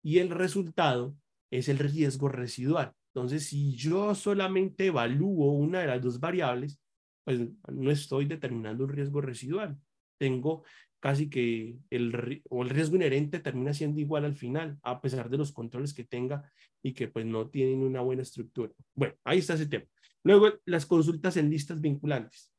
Y 0.00 0.18
el 0.18 0.30
resultado 0.30 1.16
es 1.50 1.68
el 1.68 1.80
riesgo 1.80 2.28
residual. 2.28 2.92
Entonces, 3.12 3.46
si 3.46 3.74
yo 3.74 4.14
solamente 4.14 4.86
evalúo 4.86 5.50
una 5.52 5.80
de 5.80 5.88
las 5.88 6.00
dos 6.00 6.20
variables, 6.20 6.81
pues 7.24 7.40
no 7.68 7.90
estoy 7.90 8.26
determinando 8.26 8.84
un 8.84 8.90
riesgo 8.90 9.20
residual. 9.20 9.78
Tengo 10.18 10.64
casi 11.00 11.28
que 11.28 11.78
el, 11.90 12.42
o 12.48 12.62
el 12.62 12.70
riesgo 12.70 12.96
inherente 12.96 13.40
termina 13.40 13.74
siendo 13.74 14.00
igual 14.00 14.24
al 14.24 14.36
final, 14.36 14.78
a 14.82 15.00
pesar 15.00 15.28
de 15.28 15.38
los 15.38 15.52
controles 15.52 15.94
que 15.94 16.04
tenga 16.04 16.50
y 16.82 16.92
que 16.94 17.08
pues 17.08 17.26
no 17.26 17.48
tienen 17.48 17.82
una 17.82 18.00
buena 18.00 18.22
estructura. 18.22 18.72
Bueno, 18.94 19.14
ahí 19.24 19.38
está 19.38 19.54
ese 19.54 19.66
tema. 19.66 19.84
Luego, 20.24 20.50
las 20.64 20.86
consultas 20.86 21.36
en 21.36 21.50
listas 21.50 21.80
vinculantes. 21.80 22.52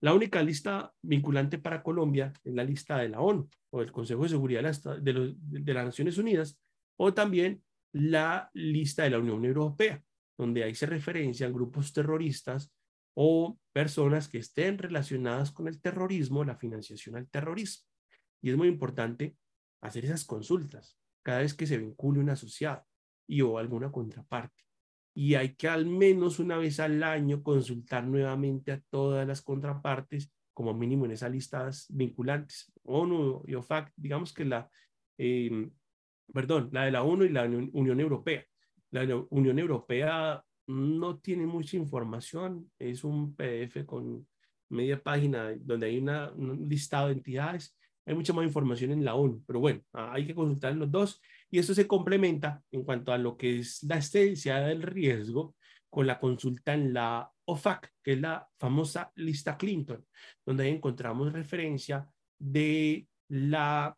La 0.00 0.14
única 0.14 0.42
lista 0.42 0.92
vinculante 1.00 1.58
para 1.58 1.82
Colombia 1.82 2.32
es 2.42 2.54
la 2.54 2.64
lista 2.64 2.98
de 2.98 3.08
la 3.08 3.20
ONU 3.20 3.48
o 3.70 3.80
del 3.80 3.92
Consejo 3.92 4.24
de 4.24 4.28
Seguridad 4.28 4.62
de, 5.00 5.74
las 5.74 5.84
Naciones 5.84 6.18
Unidas 6.18 6.58
o 6.96 7.14
también 7.14 7.62
la 7.92 8.50
lista 8.52 9.04
de 9.04 9.10
la 9.10 9.18
Unión 9.20 9.44
Europea, 9.44 10.02
donde 10.36 10.64
ahí 10.64 10.74
se 10.74 10.86
referencian 10.86 11.52
grupos 11.52 11.92
terroristas 11.92 12.72
o 13.14 13.58
personas 13.72 14.28
que 14.28 14.38
estén 14.38 14.78
relacionadas 14.78 15.50
con 15.50 15.68
el 15.68 15.80
terrorismo, 15.80 16.44
la 16.44 16.56
financiación 16.56 17.16
al 17.16 17.28
terrorismo. 17.28 17.86
Y 18.40 18.50
es 18.50 18.56
muy 18.56 18.68
importante 18.68 19.36
hacer 19.80 20.04
esas 20.04 20.24
consultas 20.24 20.98
cada 21.22 21.40
vez 21.40 21.54
que 21.54 21.66
se 21.66 21.78
vincule 21.78 22.20
un 22.20 22.30
asociado 22.30 22.84
y 23.26 23.40
o 23.42 23.58
alguna 23.58 23.90
contraparte 23.90 24.62
y 25.14 25.34
hay 25.34 25.54
que 25.54 25.68
al 25.68 25.86
menos 25.86 26.38
una 26.38 26.56
vez 26.56 26.80
al 26.80 27.02
año 27.02 27.42
consultar 27.42 28.04
nuevamente 28.04 28.72
a 28.72 28.80
todas 28.90 29.26
las 29.26 29.42
contrapartes, 29.42 30.32
como 30.54 30.74
mínimo 30.74 31.04
en 31.04 31.12
esas 31.12 31.30
listas 31.30 31.86
vinculantes. 31.90 32.72
ONU 32.84 33.42
y 33.46 33.54
OFAC, 33.54 33.92
digamos 33.96 34.32
que 34.32 34.44
la, 34.44 34.70
em, 35.18 35.70
perdón, 36.32 36.70
la 36.72 36.84
de 36.84 36.90
la 36.90 37.02
ONU 37.02 37.24
y 37.24 37.30
la 37.30 37.44
Unión 37.44 38.00
Europea. 38.00 38.44
La 38.90 39.02
Unión 39.30 39.58
Europea 39.58 40.42
no 40.66 41.18
tiene 41.18 41.46
mucha 41.46 41.76
información, 41.76 42.70
es 42.78 43.04
un 43.04 43.34
PDF 43.34 43.84
con 43.84 44.26
media 44.68 45.02
página 45.02 45.52
donde 45.58 45.86
hay 45.86 45.98
una, 45.98 46.30
un 46.32 46.68
listado 46.68 47.08
de 47.08 47.14
entidades. 47.14 47.76
Hay 48.04 48.14
mucha 48.14 48.32
más 48.32 48.44
información 48.44 48.90
en 48.90 49.04
la 49.04 49.14
ONU, 49.14 49.44
pero 49.46 49.60
bueno, 49.60 49.80
hay 49.92 50.26
que 50.26 50.34
consultar 50.34 50.74
los 50.74 50.90
dos 50.90 51.20
y 51.50 51.58
esto 51.58 51.74
se 51.74 51.86
complementa 51.86 52.62
en 52.72 52.82
cuanto 52.82 53.12
a 53.12 53.18
lo 53.18 53.36
que 53.36 53.58
es 53.58 53.82
la 53.84 53.98
esencia 53.98 54.58
del 54.60 54.82
riesgo 54.82 55.54
con 55.88 56.06
la 56.06 56.18
consulta 56.18 56.74
en 56.74 56.94
la 56.94 57.30
OFAC, 57.44 57.92
que 58.02 58.14
es 58.14 58.20
la 58.20 58.48
famosa 58.58 59.12
lista 59.16 59.56
Clinton, 59.56 60.04
donde 60.44 60.68
encontramos 60.68 61.32
referencia 61.32 62.08
de 62.38 63.06
la 63.28 63.96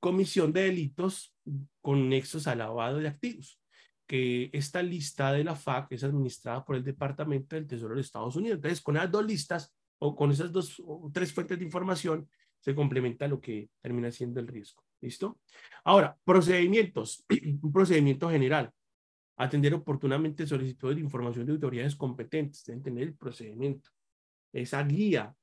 comisión 0.00 0.52
de 0.52 0.64
delitos 0.64 1.34
con 1.80 2.08
nexos 2.08 2.46
al 2.46 2.58
lavado 2.58 2.98
de 2.98 3.08
activos, 3.08 3.60
que 4.06 4.50
esta 4.52 4.82
lista 4.82 5.32
de 5.32 5.44
la 5.44 5.56
FAC 5.56 5.92
es 5.92 6.04
administrada 6.04 6.64
por 6.64 6.76
el 6.76 6.84
Departamento 6.84 7.56
del 7.56 7.66
Tesoro 7.66 7.94
de 7.94 8.00
Estados 8.00 8.36
Unidos. 8.36 8.56
Entonces, 8.56 8.80
con 8.80 8.96
esas 8.96 9.10
dos 9.10 9.26
listas 9.26 9.74
o 9.98 10.14
con 10.14 10.30
esas 10.30 10.52
dos 10.52 10.80
o 10.84 11.10
tres 11.12 11.32
fuentes 11.32 11.58
de 11.58 11.64
información, 11.64 12.28
se 12.60 12.74
complementa 12.74 13.28
lo 13.28 13.40
que 13.40 13.70
termina 13.80 14.10
siendo 14.10 14.40
el 14.40 14.48
riesgo. 14.48 14.82
¿Listo? 15.00 15.40
Ahora, 15.84 16.16
procedimientos. 16.24 17.24
Un 17.62 17.72
procedimiento 17.72 18.30
general. 18.30 18.72
Atender 19.36 19.74
oportunamente 19.74 20.46
solicitudes 20.46 20.96
de 20.96 21.02
información 21.02 21.46
de 21.46 21.52
autoridades 21.52 21.96
competentes. 21.96 22.64
Deben 22.64 22.82
tener 22.82 23.02
el 23.04 23.14
procedimiento. 23.14 23.90
Esa 24.52 24.82
guía 24.82 25.34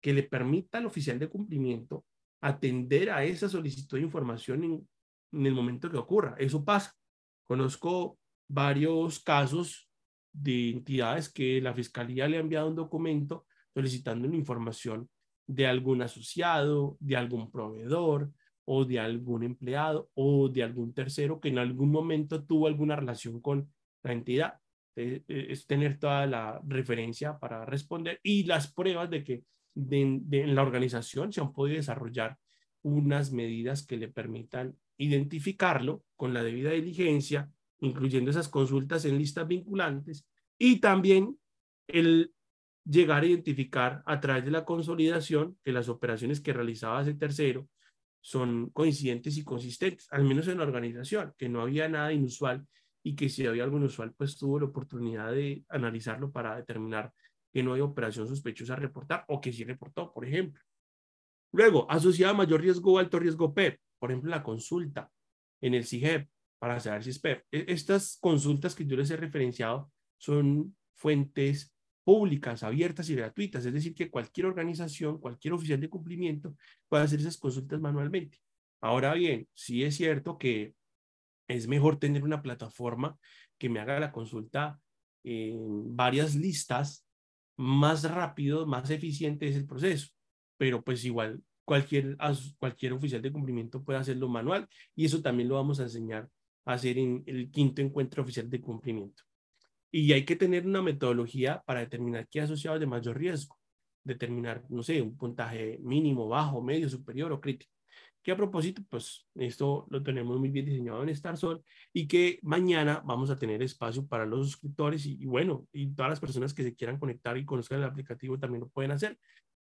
que 0.00 0.12
le 0.12 0.22
permita 0.22 0.78
al 0.78 0.86
oficial 0.86 1.18
de 1.18 1.28
cumplimiento 1.28 2.04
atender 2.40 3.10
a 3.10 3.24
esa 3.24 3.48
solicitud 3.48 3.98
de 3.98 4.04
información 4.04 4.64
en, 4.64 4.88
en 5.32 5.46
el 5.46 5.54
momento 5.54 5.90
que 5.90 5.96
ocurra. 5.96 6.36
Eso 6.38 6.64
pasa. 6.64 6.94
Conozco 7.48 8.18
varios 8.46 9.20
casos 9.20 9.88
de 10.32 10.70
entidades 10.70 11.32
que 11.32 11.62
la 11.62 11.72
fiscalía 11.72 12.28
le 12.28 12.36
ha 12.36 12.40
enviado 12.40 12.68
un 12.68 12.76
documento 12.76 13.46
solicitando 13.72 14.28
una 14.28 14.36
información 14.36 15.08
de 15.46 15.66
algún 15.66 16.02
asociado, 16.02 16.98
de 17.00 17.16
algún 17.16 17.50
proveedor 17.50 18.30
o 18.66 18.84
de 18.84 19.00
algún 19.00 19.44
empleado 19.44 20.10
o 20.12 20.50
de 20.50 20.62
algún 20.62 20.92
tercero 20.92 21.40
que 21.40 21.48
en 21.48 21.58
algún 21.58 21.90
momento 21.90 22.44
tuvo 22.44 22.66
alguna 22.66 22.96
relación 22.96 23.40
con 23.40 23.72
la 24.02 24.12
entidad. 24.12 24.58
Eh, 24.94 25.22
eh, 25.26 25.46
es 25.48 25.66
tener 25.66 25.98
toda 25.98 26.26
la 26.26 26.60
referencia 26.66 27.38
para 27.38 27.64
responder 27.64 28.20
y 28.22 28.44
las 28.44 28.70
pruebas 28.70 29.08
de 29.08 29.24
que 29.24 29.42
en 29.74 30.54
la 30.54 30.62
organización 30.62 31.32
se 31.32 31.40
han 31.40 31.52
podido 31.52 31.76
desarrollar 31.76 32.36
unas 32.82 33.32
medidas 33.32 33.86
que 33.86 33.96
le 33.96 34.08
permitan 34.08 34.76
identificarlo 34.98 36.04
con 36.16 36.34
la 36.34 36.42
debida 36.42 36.70
diligencia, 36.70 37.50
incluyendo 37.80 38.30
esas 38.30 38.48
consultas 38.48 39.04
en 39.04 39.16
listas 39.16 39.46
vinculantes 39.46 40.26
y 40.58 40.80
también 40.80 41.38
el 41.86 42.34
llegar 42.84 43.22
a 43.22 43.26
identificar 43.26 44.02
a 44.06 44.20
través 44.20 44.44
de 44.44 44.50
la 44.50 44.64
consolidación 44.64 45.58
que 45.64 45.72
las 45.72 45.88
operaciones 45.88 46.40
que 46.40 46.52
realizaba 46.52 47.02
ese 47.02 47.14
tercero 47.14 47.68
son 48.20 48.70
coincidentes 48.70 49.36
y 49.36 49.44
consistentes, 49.44 50.08
al 50.10 50.24
menos 50.24 50.48
en 50.48 50.58
la 50.58 50.64
organización, 50.64 51.34
que 51.38 51.48
no 51.48 51.62
había 51.62 51.88
nada 51.88 52.12
inusual 52.12 52.66
y 53.02 53.14
que 53.14 53.28
si 53.28 53.46
había 53.46 53.64
algo 53.64 53.78
inusual, 53.78 54.12
pues 54.16 54.36
tuvo 54.36 54.58
la 54.58 54.66
oportunidad 54.66 55.32
de 55.32 55.64
analizarlo 55.68 56.30
para 56.32 56.56
determinar 56.56 57.12
que 57.52 57.62
no 57.62 57.74
hay 57.74 57.80
operación 57.80 58.26
sospechosa 58.26 58.74
a 58.74 58.76
reportar 58.76 59.24
o 59.28 59.40
que 59.40 59.52
sí 59.52 59.64
reportó, 59.64 60.12
por 60.12 60.26
ejemplo. 60.26 60.60
Luego, 61.52 61.90
asociada 61.90 62.32
a 62.32 62.36
mayor 62.36 62.60
riesgo 62.60 62.94
o 62.94 62.98
alto 62.98 63.18
riesgo 63.18 63.54
PEP, 63.54 63.80
por 63.98 64.10
ejemplo, 64.10 64.30
la 64.30 64.42
consulta 64.42 65.10
en 65.60 65.74
el 65.74 65.84
CIGEP 65.84 66.28
para 66.58 66.80
saber 66.80 67.04
si 67.04 67.10
es 67.10 67.18
PEP. 67.18 67.44
E, 67.50 67.64
estas 67.68 68.18
consultas 68.20 68.74
que 68.74 68.86
yo 68.86 68.96
les 68.96 69.10
he 69.10 69.16
referenciado 69.16 69.90
son 70.16 70.76
fuentes 70.94 71.74
públicas, 72.04 72.62
abiertas 72.62 73.10
y 73.10 73.14
gratuitas, 73.14 73.66
es 73.66 73.72
decir, 73.72 73.94
que 73.94 74.10
cualquier 74.10 74.46
organización, 74.46 75.18
cualquier 75.18 75.54
oficial 75.54 75.80
de 75.80 75.90
cumplimiento 75.90 76.56
puede 76.88 77.04
hacer 77.04 77.20
esas 77.20 77.36
consultas 77.36 77.80
manualmente. 77.80 78.38
Ahora 78.80 79.14
bien, 79.14 79.46
sí 79.54 79.84
es 79.84 79.96
cierto 79.96 80.38
que 80.38 80.74
es 81.48 81.66
mejor 81.66 81.98
tener 81.98 82.24
una 82.24 82.42
plataforma 82.42 83.18
que 83.58 83.68
me 83.68 83.80
haga 83.80 84.00
la 84.00 84.12
consulta 84.12 84.80
en 85.24 85.94
varias 85.96 86.34
listas, 86.34 87.06
más 87.56 88.08
rápido, 88.08 88.66
más 88.66 88.88
eficiente 88.90 89.48
es 89.48 89.56
el 89.56 89.66
proceso, 89.66 90.08
pero 90.56 90.82
pues 90.82 91.04
igual 91.04 91.42
cualquier, 91.68 92.16
cualquier 92.58 92.94
oficial 92.94 93.20
de 93.20 93.30
cumplimiento 93.30 93.84
puede 93.84 93.98
hacerlo 93.98 94.26
manual 94.26 94.66
y 94.96 95.04
eso 95.04 95.20
también 95.20 95.50
lo 95.50 95.56
vamos 95.56 95.78
a 95.80 95.82
enseñar 95.82 96.26
a 96.64 96.72
hacer 96.72 96.96
en 96.96 97.22
el 97.26 97.50
quinto 97.50 97.82
encuentro 97.82 98.22
oficial 98.22 98.48
de 98.48 98.58
cumplimiento. 98.58 99.22
Y 99.90 100.14
hay 100.14 100.24
que 100.24 100.34
tener 100.34 100.66
una 100.66 100.80
metodología 100.80 101.62
para 101.66 101.80
determinar 101.80 102.26
qué 102.30 102.40
asociados 102.40 102.80
de 102.80 102.86
mayor 102.86 103.18
riesgo, 103.18 103.58
determinar, 104.02 104.64
no 104.70 104.82
sé, 104.82 105.02
un 105.02 105.14
puntaje 105.14 105.78
mínimo, 105.82 106.26
bajo, 106.26 106.62
medio, 106.62 106.88
superior 106.88 107.32
o 107.32 107.40
crítico. 107.40 107.70
Que 108.22 108.32
a 108.32 108.36
propósito, 108.36 108.82
pues 108.88 109.26
esto 109.34 109.86
lo 109.90 110.02
tenemos 110.02 110.38
muy 110.38 110.48
bien 110.48 110.64
diseñado 110.64 111.02
en 111.02 111.14
StarSol 111.14 111.62
y 111.92 112.08
que 112.08 112.38
mañana 112.42 113.02
vamos 113.04 113.28
a 113.28 113.38
tener 113.38 113.62
espacio 113.62 114.06
para 114.06 114.24
los 114.24 114.46
suscriptores 114.46 115.04
y, 115.04 115.18
y 115.20 115.26
bueno, 115.26 115.66
y 115.70 115.88
todas 115.94 116.10
las 116.10 116.20
personas 116.20 116.54
que 116.54 116.62
se 116.62 116.74
quieran 116.74 116.98
conectar 116.98 117.36
y 117.36 117.44
conozcan 117.44 117.78
el 117.80 117.84
aplicativo 117.84 118.38
también 118.38 118.62
lo 118.62 118.68
pueden 118.68 118.92
hacer 118.92 119.18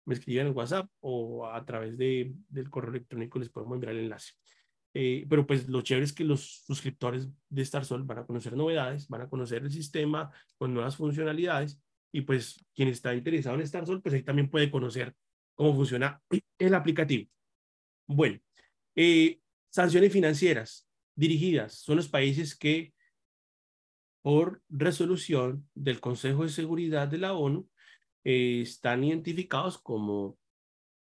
me 0.08 0.14
escriben 0.14 0.48
en 0.48 0.56
WhatsApp 0.56 0.90
o 1.02 1.46
a 1.46 1.64
través 1.66 1.98
de, 1.98 2.34
del 2.48 2.70
correo 2.70 2.92
electrónico 2.92 3.40
les 3.40 3.50
podemos 3.50 3.76
enviar 3.76 3.94
el 3.94 4.06
enlace. 4.06 4.34
Eh, 4.94 5.26
pero 5.30 5.46
pues 5.46 5.68
lo 5.68 5.82
chévere 5.82 6.06
es 6.06 6.14
que 6.14 6.24
los 6.24 6.64
suscriptores 6.66 7.28
de 7.50 7.66
StarSol 7.66 8.04
van 8.04 8.20
a 8.20 8.26
conocer 8.26 8.56
novedades, 8.56 9.08
van 9.10 9.22
a 9.22 9.30
conocer 9.30 9.64
el 9.64 9.72
sistema 9.72 10.32
con 10.58 10.74
nuevas 10.74 10.96
funcionalidades 10.96 11.80
y 12.12 12.22
pues 12.22 12.66
quien 12.74 12.88
está 12.88 13.14
interesado 13.14 13.58
en 13.58 13.68
StarSol, 13.68 14.02
pues 14.02 14.16
ahí 14.16 14.24
también 14.24 14.50
puede 14.50 14.72
conocer 14.72 15.14
cómo 15.56 15.76
funciona 15.76 16.22
el 16.58 16.74
aplicativo. 16.74 17.30
Bueno, 18.08 18.40
eh, 18.96 19.42
sanciones 19.70 20.14
financieras 20.14 20.88
dirigidas 21.16 21.80
son 21.80 21.98
los 21.98 22.08
países 22.08 22.56
que 22.56 22.94
por 24.22 24.64
resolución 24.70 25.70
del 25.76 26.00
Consejo 26.00 26.44
de 26.44 26.50
Seguridad 26.50 27.10
de 27.10 27.18
la 27.18 27.34
ONU 27.34 27.70
eh, 28.30 28.60
están 28.62 29.06
identificados 29.06 29.78
como 29.78 30.38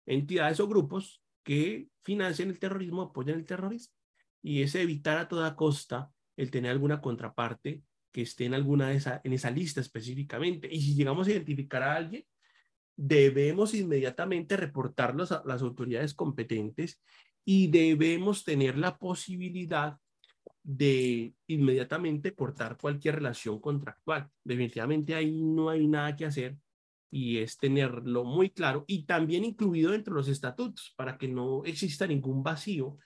entidades 0.04 0.60
o 0.60 0.68
grupos 0.68 1.22
que 1.42 1.88
financian 2.04 2.50
el 2.50 2.58
terrorismo, 2.58 3.00
apoyan 3.00 3.38
el 3.38 3.46
terrorismo. 3.46 3.94
Y 4.42 4.60
es 4.60 4.74
evitar 4.74 5.16
a 5.16 5.26
toda 5.26 5.56
costa 5.56 6.12
el 6.36 6.50
tener 6.50 6.72
alguna 6.72 7.00
contraparte 7.00 7.82
que 8.12 8.20
esté 8.20 8.44
en 8.44 8.52
alguna 8.52 8.88
de 8.88 8.96
esa, 8.96 9.22
en 9.24 9.32
esa 9.32 9.50
lista 9.50 9.80
específicamente. 9.80 10.68
Y 10.70 10.78
si 10.82 10.94
llegamos 10.94 11.26
a 11.26 11.30
identificar 11.30 11.82
a 11.82 11.94
alguien, 11.94 12.26
debemos 12.94 13.72
inmediatamente 13.72 14.58
reportarlos 14.58 15.32
a 15.32 15.42
las 15.46 15.62
autoridades 15.62 16.12
competentes 16.12 17.02
y 17.46 17.68
debemos 17.68 18.44
tener 18.44 18.76
la 18.76 18.98
posibilidad 18.98 19.96
de 20.62 21.34
inmediatamente 21.46 22.34
cortar 22.34 22.76
cualquier 22.76 23.14
relación 23.14 23.58
contractual. 23.58 24.28
Definitivamente 24.44 25.14
ahí 25.14 25.42
no 25.42 25.70
hay 25.70 25.86
nada 25.86 26.14
que 26.14 26.26
hacer 26.26 26.58
y 27.10 27.38
es 27.38 27.58
tenerlo 27.58 28.24
muy 28.24 28.50
claro 28.50 28.84
y 28.86 29.04
también 29.04 29.44
incluido 29.44 29.92
dentro 29.92 30.14
de 30.14 30.20
los 30.20 30.28
estatutos 30.28 30.94
para 30.96 31.16
que 31.16 31.28
no 31.28 31.64
exista 31.64 32.06
ningún 32.06 32.42
vacío 32.42 32.98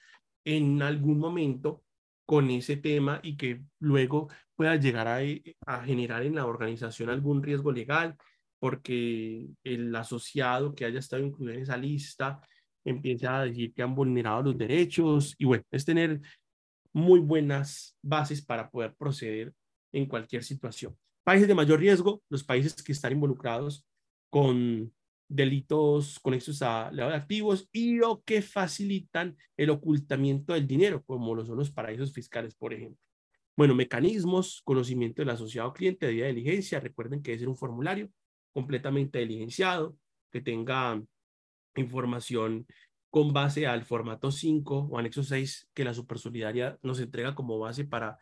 en 0.44 0.82
algún 0.82 1.18
momento 1.18 1.84
con 2.26 2.50
ese 2.50 2.76
tema 2.76 3.20
y 3.22 3.36
que 3.36 3.62
luego 3.80 4.28
pueda 4.54 4.76
llegar 4.76 5.08
a, 5.08 5.20
a 5.66 5.84
generar 5.84 6.22
en 6.22 6.36
la 6.36 6.46
organización 6.46 7.10
algún 7.10 7.42
riesgo 7.42 7.72
legal 7.72 8.16
porque 8.58 9.48
el 9.64 9.94
asociado 9.96 10.74
que 10.74 10.84
haya 10.84 11.00
estado 11.00 11.24
incluido 11.24 11.54
en 11.54 11.62
esa 11.62 11.76
lista 11.76 12.40
empieza 12.84 13.38
a 13.38 13.44
decir 13.44 13.74
que 13.74 13.82
han 13.82 13.94
vulnerado 13.94 14.42
los 14.42 14.58
derechos 14.58 15.34
y 15.38 15.44
bueno, 15.44 15.64
es 15.70 15.84
tener 15.84 16.20
muy 16.92 17.20
buenas 17.20 17.96
bases 18.02 18.44
para 18.44 18.70
poder 18.70 18.94
proceder 18.94 19.52
en 19.92 20.06
cualquier 20.06 20.44
situación. 20.44 20.96
Países 21.24 21.48
de 21.48 21.54
mayor 21.54 21.80
riesgo, 21.80 22.22
los 22.28 22.44
países 22.44 22.82
que 22.82 22.92
están 22.92 23.12
involucrados 23.12 23.84
con 24.30 24.92
delitos 25.28 26.18
conexos 26.18 26.62
a 26.62 26.90
lavado 26.90 27.10
de 27.10 27.22
activos 27.22 27.68
y 27.72 28.00
o 28.00 28.22
que 28.24 28.42
facilitan 28.42 29.36
el 29.56 29.70
ocultamiento 29.70 30.54
del 30.54 30.66
dinero, 30.66 31.04
como 31.04 31.34
lo 31.34 31.44
son 31.44 31.58
los 31.58 31.70
paraísos 31.70 32.12
fiscales, 32.12 32.54
por 32.54 32.72
ejemplo. 32.72 33.00
Bueno, 33.56 33.74
mecanismos, 33.74 34.62
conocimiento 34.64 35.22
del 35.22 35.30
asociado 35.30 35.72
cliente, 35.72 36.06
de 36.06 36.26
diligencia. 36.26 36.80
Recuerden 36.80 37.22
que 37.22 37.32
debe 37.32 37.40
ser 37.40 37.48
un 37.48 37.56
formulario 37.56 38.10
completamente 38.52 39.18
diligenciado, 39.18 39.96
que 40.32 40.40
tenga 40.40 41.00
información 41.76 42.66
con 43.10 43.32
base 43.32 43.66
al 43.66 43.84
formato 43.84 44.30
5 44.30 44.88
o 44.90 44.98
anexo 44.98 45.22
6 45.22 45.68
que 45.74 45.84
la 45.84 45.94
Supersolidaria 45.94 46.78
nos 46.82 47.00
entrega 47.00 47.34
como 47.34 47.58
base 47.58 47.84
para 47.84 48.18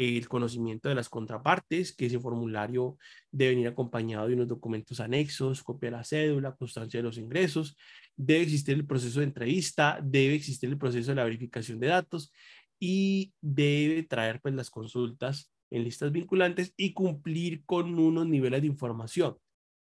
el 0.00 0.28
conocimiento 0.28 0.88
de 0.88 0.94
las 0.94 1.08
contrapartes, 1.10 1.94
que 1.94 2.06
ese 2.06 2.18
formulario 2.18 2.96
debe 3.30 3.50
venir 3.50 3.68
acompañado 3.68 4.28
de 4.28 4.34
unos 4.34 4.48
documentos 4.48 4.98
anexos, 4.98 5.62
copia 5.62 5.90
de 5.90 5.96
la 5.96 6.04
cédula, 6.04 6.56
constancia 6.56 7.00
de 7.00 7.04
los 7.04 7.18
ingresos, 7.18 7.76
debe 8.16 8.42
existir 8.42 8.74
el 8.74 8.86
proceso 8.86 9.20
de 9.20 9.26
entrevista, 9.26 10.00
debe 10.02 10.34
existir 10.34 10.70
el 10.70 10.78
proceso 10.78 11.10
de 11.10 11.16
la 11.16 11.24
verificación 11.24 11.78
de 11.80 11.88
datos 11.88 12.32
y 12.78 13.34
debe 13.42 14.02
traer 14.04 14.40
pues 14.40 14.54
las 14.54 14.70
consultas 14.70 15.52
en 15.70 15.84
listas 15.84 16.10
vinculantes 16.12 16.72
y 16.78 16.94
cumplir 16.94 17.62
con 17.66 17.98
unos 17.98 18.26
niveles 18.26 18.62
de 18.62 18.68
información, 18.68 19.36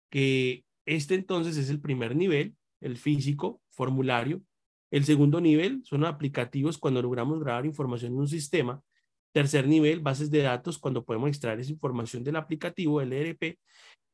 que 0.09 0.65
este 0.85 1.15
entonces 1.15 1.55
es 1.55 1.69
el 1.69 1.79
primer 1.79 2.17
nivel, 2.17 2.55
el 2.81 2.97
físico, 2.97 3.61
formulario. 3.69 4.43
El 4.91 5.05
segundo 5.05 5.39
nivel 5.39 5.81
son 5.85 6.03
aplicativos 6.03 6.77
cuando 6.77 7.01
logramos 7.01 7.39
grabar 7.39 7.65
información 7.65 8.11
en 8.11 8.19
un 8.19 8.27
sistema 8.27 8.83
Tercer 9.31 9.67
nivel, 9.67 9.99
bases 9.99 10.29
de 10.29 10.41
datos, 10.41 10.77
cuando 10.77 11.03
podemos 11.05 11.29
extraer 11.29 11.59
esa 11.59 11.71
información 11.71 12.23
del 12.23 12.35
aplicativo, 12.35 13.01
el 13.01 13.13
ERP. 13.13 13.57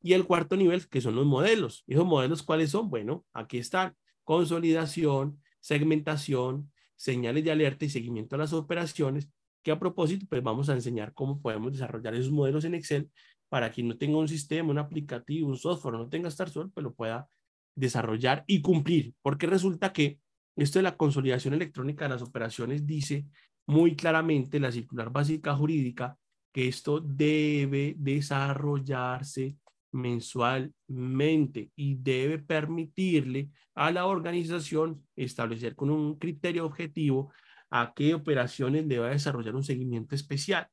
Y 0.00 0.12
el 0.12 0.24
cuarto 0.24 0.56
nivel, 0.56 0.88
que 0.88 1.00
son 1.00 1.16
los 1.16 1.26
modelos. 1.26 1.82
¿Y 1.86 1.94
esos 1.94 2.06
modelos 2.06 2.42
cuáles 2.42 2.70
son? 2.70 2.88
Bueno, 2.88 3.24
aquí 3.32 3.58
están. 3.58 3.96
Consolidación, 4.22 5.40
segmentación, 5.60 6.70
señales 6.94 7.42
de 7.44 7.50
alerta 7.50 7.84
y 7.84 7.90
seguimiento 7.90 8.36
a 8.36 8.38
las 8.38 8.52
operaciones, 8.52 9.28
que 9.62 9.72
a 9.72 9.78
propósito, 9.78 10.26
pues 10.28 10.42
vamos 10.42 10.68
a 10.68 10.74
enseñar 10.74 11.12
cómo 11.14 11.40
podemos 11.40 11.72
desarrollar 11.72 12.14
esos 12.14 12.30
modelos 12.30 12.64
en 12.64 12.74
Excel 12.74 13.10
para 13.48 13.72
quien 13.72 13.88
no 13.88 13.96
tenga 13.96 14.18
un 14.18 14.28
sistema, 14.28 14.70
un 14.70 14.78
aplicativo, 14.78 15.48
un 15.48 15.56
software, 15.56 15.94
no 15.94 16.08
tenga 16.08 16.30
StarSol, 16.30 16.70
pues 16.70 16.84
lo 16.84 16.94
pueda 16.94 17.28
desarrollar 17.74 18.44
y 18.46 18.60
cumplir, 18.60 19.14
porque 19.22 19.46
resulta 19.46 19.92
que 19.92 20.20
Esto 20.58 20.80
de 20.80 20.82
la 20.82 20.96
consolidación 20.96 21.54
electrónica 21.54 22.04
de 22.06 22.08
las 22.10 22.22
operaciones 22.22 22.84
dice 22.84 23.26
muy 23.68 23.94
claramente 23.94 24.58
la 24.58 24.72
circular 24.72 25.10
básica 25.10 25.54
jurídica 25.54 26.18
que 26.52 26.68
esto 26.68 27.00
debe 27.00 27.94
desarrollarse 27.98 29.56
mensualmente 29.92 31.70
y 31.76 31.96
debe 31.96 32.38
permitirle 32.38 33.50
a 33.74 33.90
la 33.90 34.06
organización 34.06 35.06
establecer 35.14 35.76
con 35.76 35.90
un 35.90 36.18
criterio 36.18 36.64
objetivo 36.64 37.30
a 37.70 37.92
qué 37.94 38.14
operaciones 38.14 38.86
le 38.86 38.98
va 38.98 39.08
a 39.08 39.10
desarrollar 39.10 39.54
un 39.54 39.62
seguimiento 39.62 40.14
especial. 40.14 40.66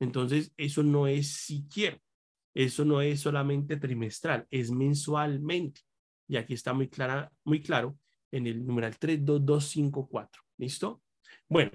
Entonces, 0.00 0.52
eso 0.56 0.82
no 0.82 1.06
es 1.06 1.28
siquiera, 1.28 2.00
eso 2.54 2.86
no 2.86 3.02
es 3.02 3.20
solamente 3.20 3.76
trimestral, 3.76 4.46
es 4.50 4.70
mensualmente. 4.70 5.82
Y 6.26 6.36
aquí 6.36 6.54
está 6.54 6.72
muy, 6.72 6.88
clara, 6.88 7.30
muy 7.44 7.60
claro 7.60 7.98
en 8.32 8.46
el 8.46 8.64
numeral 8.64 8.96
32254. 8.96 10.42
¿Listo? 10.56 11.02
Bueno, 11.46 11.72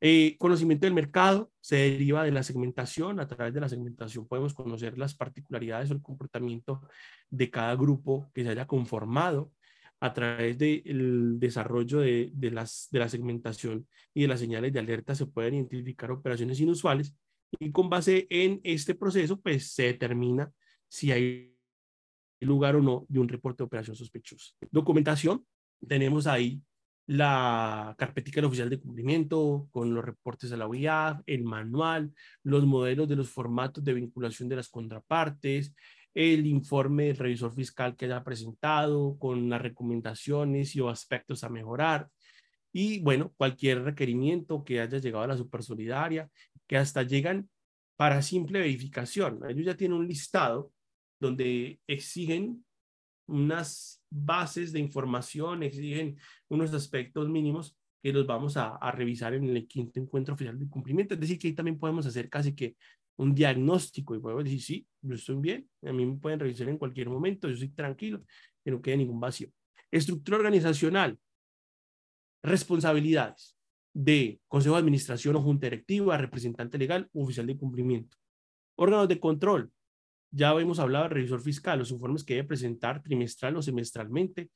eh, 0.00 0.36
conocimiento 0.38 0.86
del 0.86 0.94
mercado 0.94 1.50
se 1.60 1.76
deriva 1.76 2.24
de 2.24 2.30
la 2.30 2.42
segmentación. 2.42 3.20
A 3.20 3.26
través 3.26 3.52
de 3.54 3.60
la 3.60 3.68
segmentación 3.68 4.26
podemos 4.26 4.54
conocer 4.54 4.96
las 4.98 5.14
particularidades 5.14 5.90
o 5.90 5.94
el 5.94 6.02
comportamiento 6.02 6.82
de 7.30 7.50
cada 7.50 7.74
grupo 7.74 8.30
que 8.34 8.44
se 8.44 8.50
haya 8.50 8.66
conformado. 8.66 9.52
A 10.00 10.12
través 10.12 10.56
del 10.56 11.40
desarrollo 11.40 11.98
de, 11.98 12.30
de, 12.32 12.52
las, 12.52 12.86
de 12.92 13.00
la 13.00 13.08
segmentación 13.08 13.88
y 14.14 14.22
de 14.22 14.28
las 14.28 14.38
señales 14.38 14.72
de 14.72 14.78
alerta 14.78 15.16
se 15.16 15.26
pueden 15.26 15.54
identificar 15.54 16.12
operaciones 16.12 16.60
inusuales 16.60 17.16
y 17.58 17.72
con 17.72 17.90
base 17.90 18.28
en 18.30 18.60
este 18.62 18.94
proceso 18.94 19.40
pues 19.40 19.72
se 19.72 19.84
determina 19.84 20.52
si 20.88 21.10
hay 21.10 21.56
lugar 22.40 22.76
o 22.76 22.82
no 22.82 23.06
de 23.08 23.18
un 23.18 23.28
reporte 23.28 23.62
de 23.62 23.66
operación 23.66 23.96
sospechosa. 23.96 24.54
Documentación, 24.70 25.44
tenemos 25.86 26.26
ahí 26.26 26.62
la 27.08 27.94
carpetica 27.96 28.46
oficial 28.46 28.68
de 28.68 28.80
cumplimiento 28.80 29.66
con 29.70 29.94
los 29.94 30.04
reportes 30.04 30.52
a 30.52 30.58
la 30.58 30.66
OIAF, 30.66 31.22
el 31.24 31.42
manual, 31.42 32.12
los 32.42 32.66
modelos 32.66 33.08
de 33.08 33.16
los 33.16 33.30
formatos 33.30 33.82
de 33.82 33.94
vinculación 33.94 34.46
de 34.46 34.56
las 34.56 34.68
contrapartes, 34.68 35.74
el 36.12 36.46
informe 36.46 37.04
del 37.04 37.16
revisor 37.16 37.54
fiscal 37.54 37.96
que 37.96 38.04
haya 38.04 38.22
presentado 38.22 39.16
con 39.18 39.48
las 39.48 39.62
recomendaciones 39.62 40.76
y 40.76 40.80
o 40.80 40.90
aspectos 40.90 41.44
a 41.44 41.48
mejorar. 41.48 42.10
Y 42.74 43.00
bueno, 43.00 43.32
cualquier 43.38 43.84
requerimiento 43.84 44.62
que 44.62 44.80
haya 44.80 44.98
llegado 44.98 45.24
a 45.24 45.28
la 45.28 45.36
supersolidaria, 45.38 46.28
que 46.66 46.76
hasta 46.76 47.04
llegan 47.04 47.48
para 47.96 48.20
simple 48.20 48.60
verificación. 48.60 49.40
Ellos 49.48 49.64
ya 49.64 49.76
tienen 49.78 49.96
un 49.96 50.06
listado 50.06 50.72
donde 51.18 51.80
exigen 51.86 52.66
unas 53.26 53.97
bases 54.10 54.72
de 54.72 54.78
información, 54.80 55.62
exigen 55.62 56.16
unos 56.48 56.72
aspectos 56.74 57.28
mínimos 57.28 57.76
que 58.02 58.12
los 58.12 58.26
vamos 58.26 58.56
a, 58.56 58.78
revisar 58.92 59.34
en 59.34 59.44
el 59.44 59.66
quinto 59.66 60.00
encuentro 60.00 60.34
oficial 60.34 60.58
de 60.58 60.68
cumplimiento. 60.68 61.14
Es 61.14 61.20
decir, 61.20 61.38
que 61.38 61.48
ahí 61.48 61.54
también 61.54 61.78
podemos 61.78 62.06
hacer 62.06 62.28
casi 62.28 62.54
que 62.54 62.76
un 63.16 63.34
diagnóstico 63.34 64.14
y 64.14 64.20
podemos 64.20 64.44
decir, 64.44 64.62
sí, 64.62 64.86
yo 65.02 65.14
estoy 65.14 65.36
bien, 65.36 65.68
a 65.82 65.92
mí 65.92 66.06
me 66.06 66.16
pueden 66.16 66.38
revisar 66.38 66.68
en 66.68 66.78
cualquier 66.78 67.08
momento, 67.08 67.48
yo 67.48 67.54
estoy 67.54 67.70
tranquilo, 67.70 68.22
que 68.64 68.70
no 68.70 68.80
quede 68.80 68.98
ningún 68.98 69.18
vacío. 69.18 69.48
Estructura 69.90 70.38
organizacional, 70.38 71.18
responsabilidades 72.42 73.56
de 73.92 74.40
consejo 74.46 74.76
de 74.76 74.80
administración 74.80 75.34
o 75.34 75.42
junta 75.42 75.66
directiva, 75.66 76.16
representante 76.16 76.78
legal, 76.78 77.08
oficial 77.12 77.46
de 77.46 77.56
cumplimiento. 77.56 78.16
Órganos 78.76 79.08
de 79.08 79.18
control, 79.18 79.72
ya 80.30 80.52
hemos 80.52 80.78
hablado 80.78 81.04
del 81.04 81.12
revisor 81.12 81.40
fiscal, 81.40 81.78
los 81.78 81.90
informes 81.90 82.24
que 82.24 82.34
debe 82.34 82.48
presentar 82.48 83.02
trimestral 83.02 83.56
o 83.56 83.62
semestralmente 83.62 84.50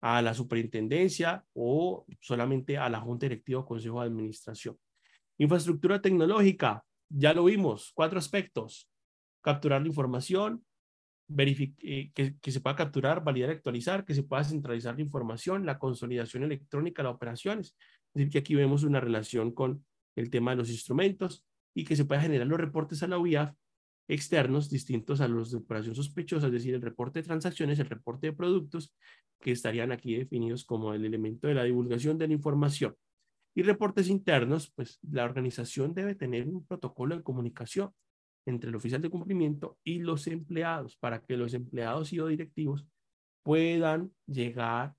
a 0.00 0.22
la 0.22 0.34
superintendencia 0.34 1.44
o 1.52 2.06
solamente 2.20 2.78
a 2.78 2.88
la 2.88 3.00
junta 3.00 3.26
directiva 3.26 3.60
o 3.60 3.66
consejo 3.66 4.00
de 4.00 4.06
administración. 4.06 4.78
Infraestructura 5.38 6.00
tecnológica, 6.00 6.84
ya 7.08 7.34
lo 7.34 7.44
vimos, 7.44 7.92
cuatro 7.94 8.18
aspectos. 8.18 8.88
Capturar 9.42 9.82
la 9.82 9.88
información, 9.88 10.64
eh, 11.38 12.10
que, 12.14 12.36
que, 12.38 12.52
se 12.52 12.60
pueda 12.60 12.76
capturar, 12.76 13.22
validar, 13.22 13.50
actualizar, 13.50 14.04
que 14.04 14.14
se 14.14 14.22
pueda 14.22 14.44
centralizar 14.44 14.96
la 14.96 15.02
información, 15.02 15.64
la 15.64 15.78
consolidación 15.78 16.42
electrónica 16.42 17.02
las 17.02 17.14
operaciones. 17.14 17.76
Es 18.08 18.14
decir, 18.14 18.30
que 18.30 18.38
aquí 18.38 18.54
vemos 18.54 18.82
una 18.82 19.00
relación 19.00 19.52
con 19.52 19.84
el 20.16 20.30
tema 20.30 20.50
de 20.50 20.58
los 20.58 20.70
instrumentos 20.70 21.44
y 21.74 21.84
que 21.84 21.96
se 21.96 22.04
pueda 22.04 22.20
generar 22.20 22.46
los 22.46 22.58
reportes 22.58 23.02
a 23.02 23.06
la 23.06 23.18
UIAF 23.18 23.54
externos 24.10 24.68
distintos 24.68 25.20
a 25.20 25.28
los 25.28 25.52
de 25.52 25.58
operación 25.58 25.94
sospechosa, 25.94 26.46
es 26.46 26.52
decir, 26.52 26.74
el 26.74 26.82
reporte 26.82 27.20
de 27.20 27.26
transacciones, 27.26 27.78
el 27.78 27.88
reporte 27.88 28.26
de 28.26 28.32
productos, 28.32 28.92
que 29.40 29.52
estarían 29.52 29.92
aquí 29.92 30.16
definidos 30.16 30.64
como 30.64 30.92
el 30.92 31.04
elemento 31.04 31.46
de 31.46 31.54
la 31.54 31.64
divulgación 31.64 32.18
de 32.18 32.26
la 32.26 32.34
información. 32.34 32.96
Y 33.54 33.62
reportes 33.62 34.08
internos, 34.08 34.72
pues 34.74 34.98
la 35.02 35.24
organización 35.24 35.94
debe 35.94 36.16
tener 36.16 36.48
un 36.48 36.66
protocolo 36.66 37.16
de 37.16 37.22
comunicación 37.22 37.92
entre 38.46 38.70
el 38.70 38.76
oficial 38.76 39.00
de 39.00 39.10
cumplimiento 39.10 39.78
y 39.84 40.00
los 40.00 40.26
empleados 40.26 40.96
para 40.96 41.22
que 41.22 41.36
los 41.36 41.54
empleados 41.54 42.12
y 42.12 42.18
o 42.18 42.26
directivos 42.26 42.84
puedan 43.44 44.12
llegar 44.26 44.94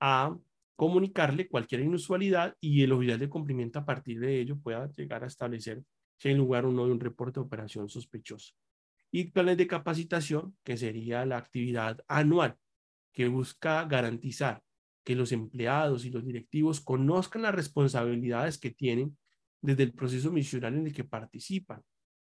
a 0.00 0.36
comunicarle 0.76 1.48
cualquier 1.48 1.82
inusualidad 1.82 2.56
y 2.60 2.82
el 2.82 2.92
oficial 2.92 3.18
de 3.18 3.28
cumplimiento 3.28 3.78
a 3.78 3.84
partir 3.84 4.18
de 4.18 4.40
ello 4.40 4.58
pueda 4.58 4.90
llegar 4.92 5.22
a 5.22 5.28
establecer 5.28 5.82
si 6.18 6.28
hay 6.28 6.34
lugar 6.34 6.66
o 6.66 6.72
no 6.72 6.86
de 6.86 6.92
un 6.92 7.00
reporte 7.00 7.40
de 7.40 7.46
operación 7.46 7.88
sospechosa. 7.88 8.52
Y 9.10 9.24
planes 9.24 9.56
de 9.56 9.66
capacitación, 9.66 10.56
que 10.64 10.76
sería 10.76 11.24
la 11.24 11.38
actividad 11.38 12.04
anual, 12.08 12.56
que 13.12 13.28
busca 13.28 13.84
garantizar 13.84 14.62
que 15.04 15.14
los 15.14 15.32
empleados 15.32 16.04
y 16.04 16.10
los 16.10 16.24
directivos 16.24 16.80
conozcan 16.80 17.42
las 17.42 17.54
responsabilidades 17.54 18.58
que 18.58 18.70
tienen 18.70 19.16
desde 19.62 19.84
el 19.84 19.94
proceso 19.94 20.30
misional 20.30 20.74
en 20.74 20.86
el 20.86 20.92
que 20.92 21.04
participan 21.04 21.82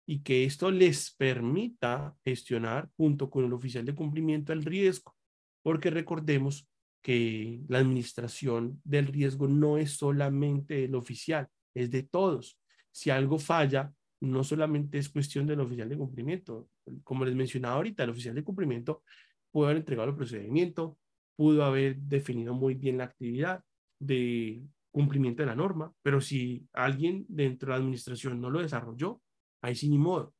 y 0.07 0.21
que 0.21 0.45
esto 0.45 0.71
les 0.71 1.13
permita 1.17 2.15
gestionar 2.25 2.91
junto 2.97 3.31
con 3.31 3.45
el 3.45 3.53
oficial 3.53 3.85
de 3.85 3.95
cumplimiento 3.95 4.53
el 4.53 4.65
riesgo, 4.65 5.17
porque 5.63 5.91
recordemos 5.91 6.69
que 7.03 7.61
la 7.69 7.79
administración 7.79 8.81
del 8.85 9.07
riesgo 9.07 9.49
no 9.49 9.79
es 9.79 9.93
solamente 9.93 10.85
el 10.85 10.95
oficial, 10.95 11.49
es 11.75 11.91
de 11.91 12.03
todos 12.03 12.59
si 12.97 13.11
algo 13.11 13.39
falla, 13.39 13.93
no 14.23 14.43
solamente 14.43 14.97
es 14.97 15.11
cuestión 15.11 15.47
del 15.47 15.61
oficial 15.61 15.87
de 15.87 15.99
cumplimiento. 15.99 16.71
Como 17.05 17.27
les 17.27 17.35
mencionaba 17.35 17.75
ahorita, 17.75 18.05
el 18.05 18.11
oficial 18.11 18.35
de 18.35 18.43
cumplimiento 18.43 19.03
pudo 19.51 19.67
haber 19.67 19.77
entregado 19.77 20.09
el 20.09 20.17
procedimiento, 20.17 20.97
pudo 21.37 21.63
haber 21.63 21.99
definido 21.99 22.55
muy 22.55 22.73
bien 22.73 22.97
la 22.97 23.05
actividad 23.05 23.63
de 23.99 24.63
cumplimiento 24.91 25.43
de 25.43 25.47
la 25.47 25.55
norma, 25.55 25.93
pero 26.03 26.23
si 26.23 26.67
alguien 26.73 27.27
dentro 27.29 27.67
de 27.67 27.73
la 27.73 27.85
administración 27.85 28.41
no 28.41 28.49
lo 28.49 28.63
desarrolló, 28.63 29.21
ahí 29.61 29.75
sí 29.75 29.91
ni 29.91 29.99
modo. 29.99 30.33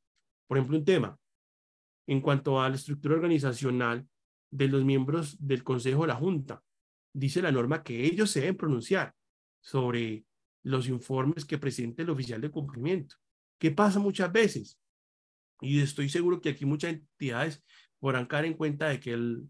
Por 0.47 0.57
ejemplo, 0.57 0.79
un 0.79 0.85
tema 0.85 1.15
en 2.07 2.21
cuanto 2.21 2.59
a 2.59 2.69
la 2.69 2.75
estructura 2.75 3.13
organizacional 3.13 4.07
de 4.49 4.67
los 4.67 4.83
miembros 4.83 5.37
del 5.39 5.63
Consejo 5.63 6.01
de 6.01 6.07
la 6.07 6.15
Junta. 6.15 6.63
Dice 7.13 7.39
la 7.39 7.51
norma 7.51 7.83
que 7.83 8.03
ellos 8.03 8.31
se 8.31 8.39
deben 8.39 8.57
pronunciar 8.57 9.13
sobre 9.61 10.25
los 10.67 10.89
informes 10.89 11.45
que 11.45 11.57
presente 11.57 12.03
el 12.03 12.09
oficial 12.09 12.41
de 12.41 12.51
cumplimiento. 12.51 13.15
¿Qué 13.57 13.71
pasa 13.71 13.99
muchas 13.99 14.31
veces? 14.31 14.79
Y 15.61 15.79
estoy 15.79 16.09
seguro 16.09 16.41
que 16.41 16.49
aquí 16.49 16.65
muchas 16.65 16.93
entidades 16.93 17.63
podrán 17.99 18.25
caer 18.25 18.45
en 18.45 18.53
cuenta 18.53 18.89
de 18.89 18.99
que 18.99 19.13
el 19.13 19.47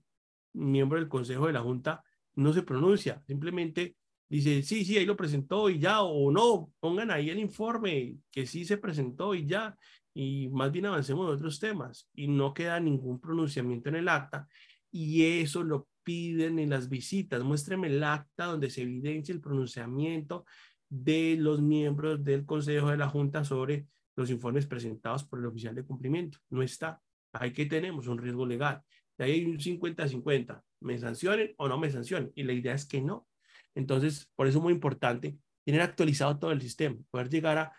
miembro 0.54 1.00
del 1.00 1.10
Consejo 1.10 1.48
de 1.48 1.54
la 1.54 1.62
Junta 1.62 2.04
no 2.36 2.54
se 2.54 2.62
pronuncia, 2.62 3.22
simplemente 3.26 3.96
dice, 4.30 4.62
sí, 4.62 4.86
sí, 4.86 4.98
ahí 4.98 5.06
lo 5.06 5.18
presentó 5.18 5.70
y 5.70 5.80
ya, 5.80 6.02
o 6.02 6.32
no, 6.32 6.72
pongan 6.80 7.10
ahí 7.10 7.32
el 7.32 7.40
informe 7.40 8.18
que 8.32 8.46
sí 8.46 8.64
se 8.64 8.78
presentó 8.78 9.34
y 9.34 9.48
ya, 9.48 9.76
y 10.14 10.50
más 10.50 10.72
bien 10.72 10.86
avancemos 10.86 11.28
en 11.28 11.36
otros 11.36 11.60
temas, 11.60 12.10
y 12.14 12.28
no 12.28 12.54
queda 12.54 12.80
ningún 12.80 13.20
pronunciamiento 13.20 13.90
en 13.90 13.96
el 13.96 14.10
acta, 14.10 14.48
y 14.92 15.24
eso 15.24 15.64
lo 15.64 15.88
piden 16.04 16.60
en 16.60 16.70
las 16.70 16.90
visitas, 16.90 17.44
muéstreme 17.44 17.88
el 17.88 18.04
acta 18.04 18.46
donde 18.46 18.70
se 18.70 18.84
evidencia 18.84 19.34
el 19.34 19.42
pronunciamiento 19.42 20.46
de 20.90 21.36
los 21.38 21.62
miembros 21.62 22.24
del 22.24 22.46
Consejo 22.46 22.90
de 22.90 22.98
la 22.98 23.10
Junta 23.10 23.44
sobre 23.44 23.88
los 24.16 24.30
informes 24.30 24.66
presentados 24.66 25.24
por 25.24 25.40
el 25.40 25.46
oficial 25.46 25.76
de 25.76 25.84
cumplimiento. 25.84 26.40
No 26.50 26.64
está. 26.64 27.02
Ahí 27.34 27.54
que 27.54 27.66
tenemos 27.66 28.08
un 28.08 28.18
riesgo 28.18 28.46
legal. 28.46 28.82
De 29.18 29.26
ahí 29.26 29.32
hay 29.32 29.46
un 29.46 29.58
50-50. 29.58 30.62
¿Me 30.82 30.98
sancionen 30.98 31.54
o 31.58 31.68
no 31.68 31.78
me 31.78 31.90
sancionen? 31.90 32.32
Y 32.36 32.44
la 32.44 32.54
idea 32.54 32.74
es 32.74 32.86
que 32.86 33.02
no. 33.02 33.28
Entonces, 33.76 34.30
por 34.36 34.48
eso 34.48 34.58
es 34.58 34.64
muy 34.64 34.74
importante 34.74 35.38
tener 35.64 35.82
actualizado 35.82 36.40
todo 36.40 36.52
el 36.52 36.62
sistema, 36.62 36.98
poder 37.12 37.30
llegar 37.30 37.58
a 37.58 37.74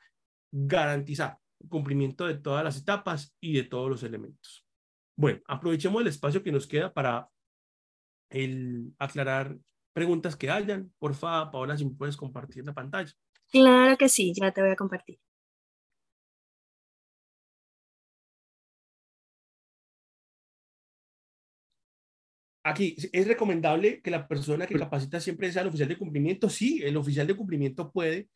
garantizar 0.52 1.38
el 1.60 1.68
cumplimiento 1.68 2.26
de 2.26 2.34
todas 2.34 2.62
las 2.62 2.76
etapas 2.76 3.34
y 3.40 3.54
de 3.54 3.64
todos 3.64 3.90
los 3.90 4.02
elementos. 4.02 4.64
Bueno, 5.16 5.40
aprovechemos 5.46 6.00
el 6.00 6.08
espacio 6.08 6.42
que 6.42 6.52
nos 6.52 6.66
queda 6.66 6.92
para 6.92 7.28
el 8.30 8.94
aclarar 8.98 9.58
preguntas 9.92 10.36
que 10.36 10.50
hayan. 10.50 10.92
Por 10.98 11.14
favor, 11.14 11.50
Paola, 11.50 11.76
si 11.76 11.84
me 11.84 11.94
puedes 11.94 12.16
compartir 12.16 12.64
la 12.64 12.74
pantalla. 12.74 13.12
Claro 13.50 13.96
que 13.96 14.08
sí, 14.08 14.32
ya 14.34 14.52
te 14.52 14.60
voy 14.60 14.70
a 14.70 14.76
compartir. 14.76 15.18
aquí, 22.68 22.96
¿es 23.12 23.26
recomendable 23.26 24.00
que 24.02 24.10
la 24.10 24.28
persona 24.28 24.66
que 24.66 24.78
capacita 24.78 25.20
siempre 25.20 25.50
sea 25.50 25.62
el 25.62 25.68
oficial 25.68 25.88
de 25.88 25.98
cumplimiento? 25.98 26.48
Sí, 26.48 26.80
el 26.82 26.96
oficial 26.96 27.26
de 27.26 27.36
cumplimiento 27.36 27.90
puede 27.90 28.28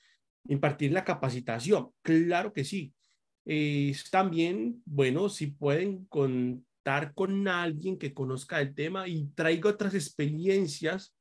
impartir 0.49 0.93
la 0.93 1.05
capacitación. 1.05 1.91
Claro 2.03 2.53
que 2.53 2.65
sí. 2.65 2.93
Es 3.45 4.11
también, 4.11 4.83
bueno, 4.85 5.29
si 5.29 5.49
pueden 5.49 6.07
contar 6.07 7.13
con 7.15 7.47
alguien 7.49 7.99
que 7.99 8.15
conozca 8.15 8.61
el 8.61 8.75
tema 8.75 9.09
y 9.09 9.27
traiga 9.35 9.71
otras 9.71 9.95
experiencias, 9.95 11.15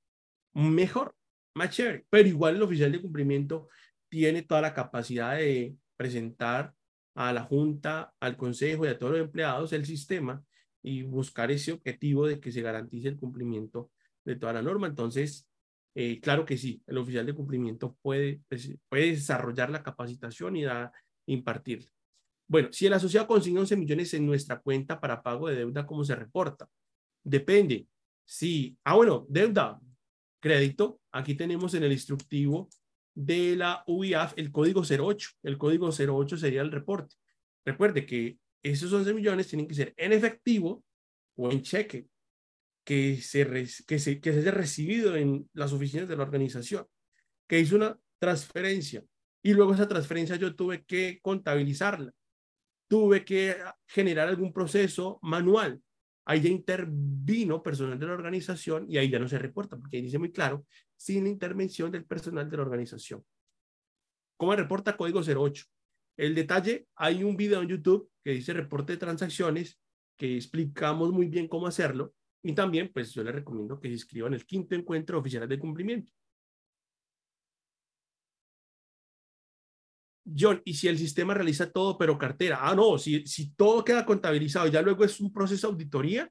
mejor, 0.53 1.15
más 1.55 1.71
chévere. 1.71 2.05
Pero 2.09 2.27
igual 2.27 2.55
el 2.55 2.63
oficial 2.63 2.91
de 2.91 3.01
cumplimiento 3.01 3.69
tiene 4.09 4.43
toda 4.43 4.61
la 4.61 4.73
capacidad 4.73 5.37
de 5.37 5.75
presentar 5.97 6.73
a 7.15 7.33
la 7.33 7.43
junta, 7.43 8.13
al 8.19 8.37
consejo 8.37 8.85
y 8.85 8.89
a 8.89 8.97
todos 8.97 9.13
los 9.13 9.21
empleados 9.21 9.73
el 9.73 9.85
sistema 9.85 10.43
y 10.81 11.03
buscar 11.03 11.51
ese 11.51 11.73
objetivo 11.73 12.27
de 12.27 12.39
que 12.39 12.51
se 12.51 12.61
garantice 12.61 13.07
el 13.07 13.17
cumplimiento 13.17 13.91
de 14.25 14.35
toda 14.35 14.53
la 14.53 14.61
norma. 14.61 14.87
Entonces, 14.87 15.47
eh, 15.93 16.19
claro 16.21 16.45
que 16.45 16.57
sí, 16.57 16.81
el 16.87 16.97
oficial 16.97 17.25
de 17.25 17.33
cumplimiento 17.33 17.97
puede, 18.01 18.41
pues, 18.47 18.73
puede 18.89 19.11
desarrollar 19.11 19.69
la 19.69 19.83
capacitación 19.83 20.55
y 20.55 20.63
da, 20.63 20.91
impartirla. 21.27 21.89
Bueno, 22.47 22.69
si 22.71 22.85
el 22.85 22.93
asociado 22.93 23.27
consigna 23.27 23.61
11 23.61 23.77
millones 23.77 24.13
en 24.13 24.25
nuestra 24.25 24.59
cuenta 24.59 24.99
para 24.99 25.21
pago 25.21 25.47
de 25.47 25.55
deuda, 25.55 25.85
¿cómo 25.85 26.03
se 26.03 26.15
reporta? 26.15 26.67
Depende. 27.23 27.87
Si, 28.25 28.77
ah, 28.83 28.95
bueno, 28.95 29.25
deuda, 29.29 29.79
crédito, 30.41 30.99
aquí 31.11 31.35
tenemos 31.35 31.73
en 31.73 31.83
el 31.83 31.93
instructivo 31.93 32.69
de 33.13 33.55
la 33.55 33.83
UIAF 33.87 34.33
el 34.35 34.51
código 34.51 34.81
08. 34.81 35.29
El 35.43 35.57
código 35.57 35.89
08 35.89 36.37
sería 36.37 36.61
el 36.61 36.71
reporte. 36.71 37.15
Recuerde 37.65 38.05
que 38.05 38.37
esos 38.63 38.91
11 38.91 39.13
millones 39.13 39.47
tienen 39.47 39.67
que 39.67 39.75
ser 39.75 39.93
en 39.95 40.11
efectivo 40.11 40.83
o 41.35 41.51
en 41.51 41.61
cheque 41.61 42.07
que 42.83 43.17
se, 43.17 43.45
que 43.87 43.99
se, 43.99 44.19
que 44.19 44.33
se 44.33 44.39
haya 44.39 44.51
recibido 44.51 45.15
en 45.15 45.49
las 45.53 45.71
oficinas 45.71 46.09
de 46.09 46.17
la 46.17 46.23
organización, 46.23 46.85
que 47.47 47.59
hizo 47.59 47.75
una 47.75 47.97
transferencia 48.19 49.03
y 49.43 49.53
luego 49.53 49.73
esa 49.73 49.87
transferencia 49.87 50.35
yo 50.35 50.55
tuve 50.55 50.83
que 50.83 51.19
contabilizarla, 51.21 52.11
tuve 52.87 53.25
que 53.25 53.57
generar 53.87 54.27
algún 54.27 54.53
proceso 54.53 55.19
manual. 55.21 55.81
Ahí 56.25 56.41
ya 56.41 56.49
intervino 56.49 57.63
personal 57.63 57.97
de 57.97 58.05
la 58.05 58.13
organización 58.13 58.85
y 58.87 58.97
ahí 58.97 59.09
ya 59.09 59.19
no 59.19 59.27
se 59.27 59.39
reporta, 59.39 59.77
porque 59.77 59.97
ahí 59.97 60.03
dice 60.03 60.19
muy 60.19 60.31
claro, 60.31 60.65
sin 60.95 61.25
intervención 61.27 61.91
del 61.91 62.05
personal 62.05 62.49
de 62.49 62.57
la 62.57 62.63
organización. 62.63 63.23
¿Cómo 64.37 64.55
reporta 64.55 64.95
código 64.97 65.21
08? 65.21 65.65
El 66.17 66.35
detalle, 66.35 66.87
hay 66.95 67.23
un 67.23 67.35
video 67.35 67.61
en 67.61 67.69
YouTube 67.69 68.09
que 68.23 68.31
dice 68.31 68.53
reporte 68.53 68.93
de 68.93 68.97
transacciones, 68.97 69.79
que 70.17 70.35
explicamos 70.35 71.11
muy 71.11 71.27
bien 71.27 71.47
cómo 71.47 71.67
hacerlo. 71.67 72.13
Y 72.43 72.53
también, 72.53 72.91
pues 72.93 73.13
yo 73.13 73.23
les 73.23 73.33
recomiendo 73.33 73.79
que 73.79 73.87
se 73.87 73.93
inscriban 73.93 74.33
el 74.33 74.45
quinto 74.45 74.75
encuentro 74.75 75.19
oficial 75.19 75.47
de 75.47 75.59
cumplimiento. 75.59 76.11
John, 80.25 80.61
¿y 80.65 80.73
si 80.75 80.87
el 80.87 80.97
sistema 80.97 81.33
realiza 81.33 81.71
todo, 81.71 81.97
pero 81.97 82.17
cartera? 82.17 82.59
Ah, 82.61 82.75
no, 82.75 82.97
si, 82.97 83.25
si 83.25 83.53
todo 83.53 83.83
queda 83.83 84.05
contabilizado 84.05 84.67
y 84.67 84.71
ya 84.71 84.81
luego 84.81 85.03
es 85.03 85.19
un 85.19 85.33
proceso 85.33 85.67
de 85.67 85.73
auditoría, 85.73 86.29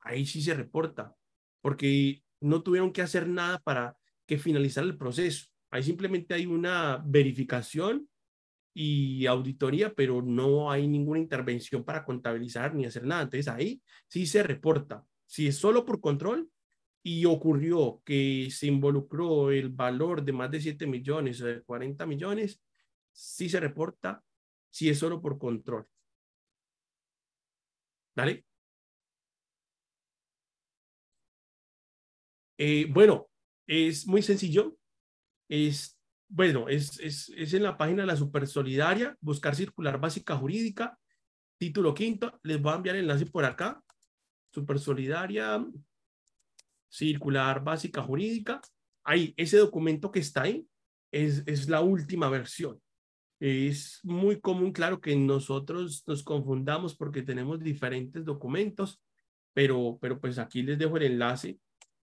ahí 0.00 0.26
sí 0.26 0.42
se 0.42 0.54
reporta, 0.54 1.14
porque 1.60 2.22
no 2.40 2.62
tuvieron 2.62 2.92
que 2.92 3.02
hacer 3.02 3.28
nada 3.28 3.58
para 3.58 3.96
que 4.26 4.38
finalizar 4.38 4.84
el 4.84 4.96
proceso. 4.96 5.46
Ahí 5.70 5.82
simplemente 5.82 6.34
hay 6.34 6.46
una 6.46 7.02
verificación 7.04 8.08
y 8.74 9.26
auditoría, 9.26 9.92
pero 9.94 10.22
no 10.22 10.70
hay 10.70 10.86
ninguna 10.86 11.20
intervención 11.20 11.84
para 11.84 12.04
contabilizar 12.04 12.74
ni 12.74 12.84
hacer 12.84 13.04
nada. 13.04 13.22
Entonces 13.22 13.48
ahí 13.48 13.82
sí 14.08 14.26
se 14.26 14.42
reporta. 14.42 15.04
Si 15.26 15.46
es 15.46 15.56
solo 15.56 15.84
por 15.84 16.00
control 16.00 16.50
y 17.02 17.24
ocurrió 17.24 18.02
que 18.04 18.48
se 18.50 18.66
involucró 18.66 19.50
el 19.50 19.70
valor 19.70 20.24
de 20.24 20.32
más 20.32 20.50
de 20.50 20.60
7 20.60 20.86
millones 20.86 21.40
o 21.40 21.46
de 21.46 21.62
40 21.62 22.06
millones, 22.06 22.60
sí 23.12 23.48
se 23.48 23.60
reporta 23.60 24.22
si 24.70 24.88
es 24.88 24.98
solo 24.98 25.20
por 25.20 25.38
control. 25.38 25.86
¿Vale? 28.16 28.44
Eh, 32.58 32.86
bueno, 32.90 33.30
es 33.66 34.06
muy 34.06 34.22
sencillo. 34.22 34.76
Es 35.48 36.00
bueno, 36.32 36.68
es, 36.68 36.98
es, 37.00 37.28
es 37.30 37.54
en 37.54 37.64
la 37.64 37.76
página 37.76 38.02
de 38.02 38.06
la 38.06 38.16
Super 38.16 38.46
Solidaria, 38.46 39.16
buscar 39.20 39.56
circular 39.56 39.98
básica 39.98 40.36
jurídica, 40.36 40.96
título 41.58 41.92
quinto, 41.92 42.38
les 42.44 42.62
voy 42.62 42.72
a 42.72 42.76
enviar 42.76 42.94
el 42.94 43.02
enlace 43.02 43.26
por 43.26 43.44
acá, 43.44 43.82
Super 44.54 44.78
Solidaria, 44.78 45.66
circular 46.88 47.64
básica 47.64 48.00
jurídica, 48.00 48.60
ahí, 49.02 49.34
ese 49.36 49.56
documento 49.56 50.12
que 50.12 50.20
está 50.20 50.42
ahí 50.42 50.64
es, 51.10 51.42
es 51.46 51.68
la 51.68 51.80
última 51.80 52.30
versión. 52.30 52.80
Es 53.40 54.00
muy 54.04 54.38
común, 54.38 54.70
claro, 54.70 55.00
que 55.00 55.16
nosotros 55.16 56.04
nos 56.06 56.22
confundamos 56.22 56.94
porque 56.94 57.22
tenemos 57.22 57.58
diferentes 57.58 58.22
documentos, 58.22 59.00
pero, 59.54 59.98
pero 60.00 60.20
pues 60.20 60.38
aquí 60.38 60.62
les 60.62 60.78
dejo 60.78 60.98
el 60.98 61.04
enlace 61.04 61.58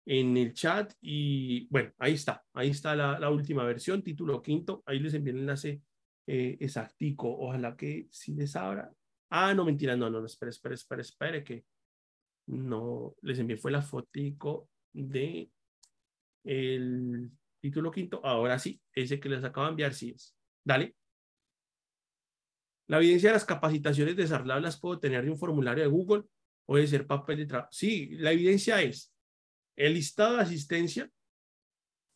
en 0.08 0.36
el 0.38 0.54
chat 0.54 0.92
y 1.02 1.68
bueno, 1.70 1.92
ahí 2.00 2.14
está, 2.14 2.44
ahí 2.54 2.70
está 2.70 2.96
la, 2.96 3.30
última 3.30 3.64
versión, 3.64 4.02
título 4.02 4.42
quinto, 4.42 4.82
ahí 4.88 5.00
les 5.00 5.14
envié 5.14 5.34
el 5.34 5.40
enlace 5.42 5.84
eh, 6.26 6.58
exactico, 6.60 7.30
ojalá 7.30 7.76
que 7.78 8.08
si 8.10 8.34
les 8.34 8.56
abra. 8.56 8.92
Ah, 9.30 9.54
no, 9.54 9.66
mentira, 9.66 9.96
no, 9.96 10.10
no, 10.10 10.20
no, 10.20 10.26
espere, 10.26 10.50
espere, 10.50 10.74
espere, 10.74 11.02
espere, 11.04 11.44
que 11.44 11.64
no, 12.48 13.16
les 13.22 13.38
envié 13.38 13.56
fue 13.56 13.70
la 13.72 13.84
fotico 13.84 14.68
de 14.92 15.52
el 16.44 17.30
título 17.60 17.92
quinto, 17.92 18.20
ahora 18.24 18.58
sí, 18.58 18.82
ese 18.96 19.20
que 19.20 19.30
les 19.30 19.44
acabo 19.44 19.68
de 19.68 19.72
enviar, 19.72 19.94
sí 19.94 20.10
es. 20.10 20.36
Dale. 20.64 20.96
La 22.90 22.98
evidencia 22.98 23.30
de 23.30 23.36
las 23.36 23.46
capacitaciones 23.46 24.16
de 24.16 24.26
Sarlab 24.26 24.62
las 24.62 24.80
puedo 24.80 25.00
tener 25.00 25.24
de 25.24 25.30
un 25.30 25.38
formulario 25.38 25.84
de 25.84 25.90
Google 25.90 26.24
o 26.66 26.76
de 26.76 26.88
ser 26.88 27.06
papel 27.06 27.38
de 27.38 27.46
trabajo. 27.46 27.70
Sí, 27.72 28.10
la 28.18 28.32
evidencia 28.32 28.82
es 28.82 29.14
el 29.76 29.94
listado 29.94 30.38
de 30.38 30.42
asistencia 30.42 31.10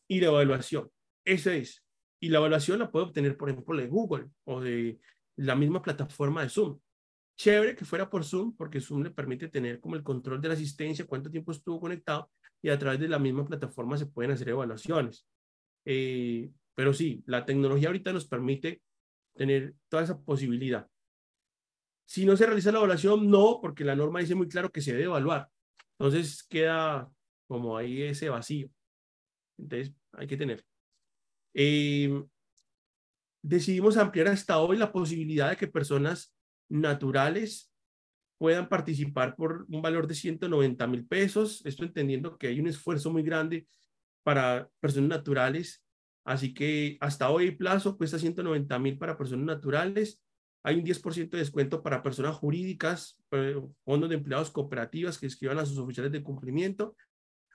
y 0.08 0.20
la 0.20 0.26
evaluación. 0.26 0.90
Eso 1.24 1.50
es. 1.52 1.84
Y 2.20 2.28
la 2.28 2.38
evaluación 2.38 2.80
la 2.80 2.90
puede 2.90 3.06
obtener, 3.06 3.36
por 3.36 3.50
ejemplo, 3.50 3.76
de 3.76 3.86
Google 3.86 4.26
o 4.42 4.60
de 4.60 4.98
la 5.36 5.54
misma 5.54 5.80
plataforma 5.80 6.42
de 6.42 6.48
Zoom. 6.48 6.80
Chévere 7.36 7.76
que 7.76 7.84
fuera 7.84 8.10
por 8.10 8.24
Zoom, 8.24 8.56
porque 8.56 8.80
Zoom 8.80 9.04
le 9.04 9.10
permite 9.10 9.46
tener 9.46 9.78
como 9.78 9.94
el 9.94 10.02
control 10.02 10.40
de 10.40 10.48
la 10.48 10.54
asistencia, 10.54 11.06
cuánto 11.06 11.30
tiempo 11.30 11.52
estuvo 11.52 11.78
conectado, 11.78 12.32
y 12.60 12.70
a 12.70 12.78
través 12.78 12.98
de 12.98 13.06
la 13.06 13.20
misma 13.20 13.44
plataforma 13.44 13.96
se 13.96 14.06
pueden 14.06 14.32
hacer 14.32 14.48
evaluaciones. 14.48 15.24
Eh, 15.84 16.50
pero 16.74 16.92
sí, 16.92 17.22
la 17.26 17.44
tecnología 17.44 17.88
ahorita 17.88 18.12
nos 18.12 18.26
permite 18.26 18.82
tener 19.34 19.74
toda 19.88 20.04
esa 20.04 20.18
posibilidad. 20.18 20.88
Si 22.06 22.24
no 22.24 22.36
se 22.36 22.46
realiza 22.46 22.72
la 22.72 22.78
evaluación, 22.78 23.30
no, 23.30 23.58
porque 23.60 23.84
la 23.84 23.96
norma 23.96 24.20
dice 24.20 24.34
muy 24.34 24.48
claro 24.48 24.70
que 24.70 24.80
se 24.80 24.92
debe 24.92 25.04
evaluar. 25.04 25.48
Entonces 25.98 26.42
queda 26.44 27.10
como 27.46 27.76
ahí 27.76 28.02
ese 28.02 28.28
vacío. 28.28 28.68
Entonces, 29.58 29.94
hay 30.12 30.26
que 30.26 30.36
tener. 30.36 30.64
Eh, 31.54 32.22
decidimos 33.42 33.96
ampliar 33.96 34.28
hasta 34.28 34.58
hoy 34.58 34.76
la 34.76 34.90
posibilidad 34.90 35.50
de 35.50 35.56
que 35.56 35.68
personas 35.68 36.34
naturales 36.68 37.70
puedan 38.38 38.68
participar 38.68 39.36
por 39.36 39.66
un 39.68 39.80
valor 39.80 40.06
de 40.06 40.14
190 40.14 40.86
mil 40.86 41.06
pesos. 41.06 41.64
Esto 41.64 41.84
entendiendo 41.84 42.36
que 42.36 42.48
hay 42.48 42.60
un 42.60 42.66
esfuerzo 42.66 43.10
muy 43.10 43.22
grande 43.22 43.66
para 44.22 44.68
personas 44.80 45.10
naturales. 45.10 45.83
Así 46.24 46.54
que 46.54 46.96
hasta 47.00 47.30
hoy 47.30 47.44
el 47.44 47.56
plazo 47.56 47.96
cuesta 47.96 48.18
190 48.18 48.78
mil 48.78 48.98
para 48.98 49.16
personas 49.16 49.44
naturales. 49.44 50.22
Hay 50.62 50.76
un 50.76 50.84
10% 50.84 51.36
de 51.36 51.38
descuento 51.38 51.82
para 51.82 52.02
personas 52.02 52.36
jurídicas, 52.36 53.22
eh, 53.32 53.60
fondos 53.84 54.08
de 54.08 54.16
empleados 54.16 54.50
cooperativas 54.50 55.18
que 55.18 55.26
escriban 55.26 55.58
a 55.58 55.66
sus 55.66 55.78
oficiales 55.78 56.10
de 56.10 56.22
cumplimiento 56.22 56.96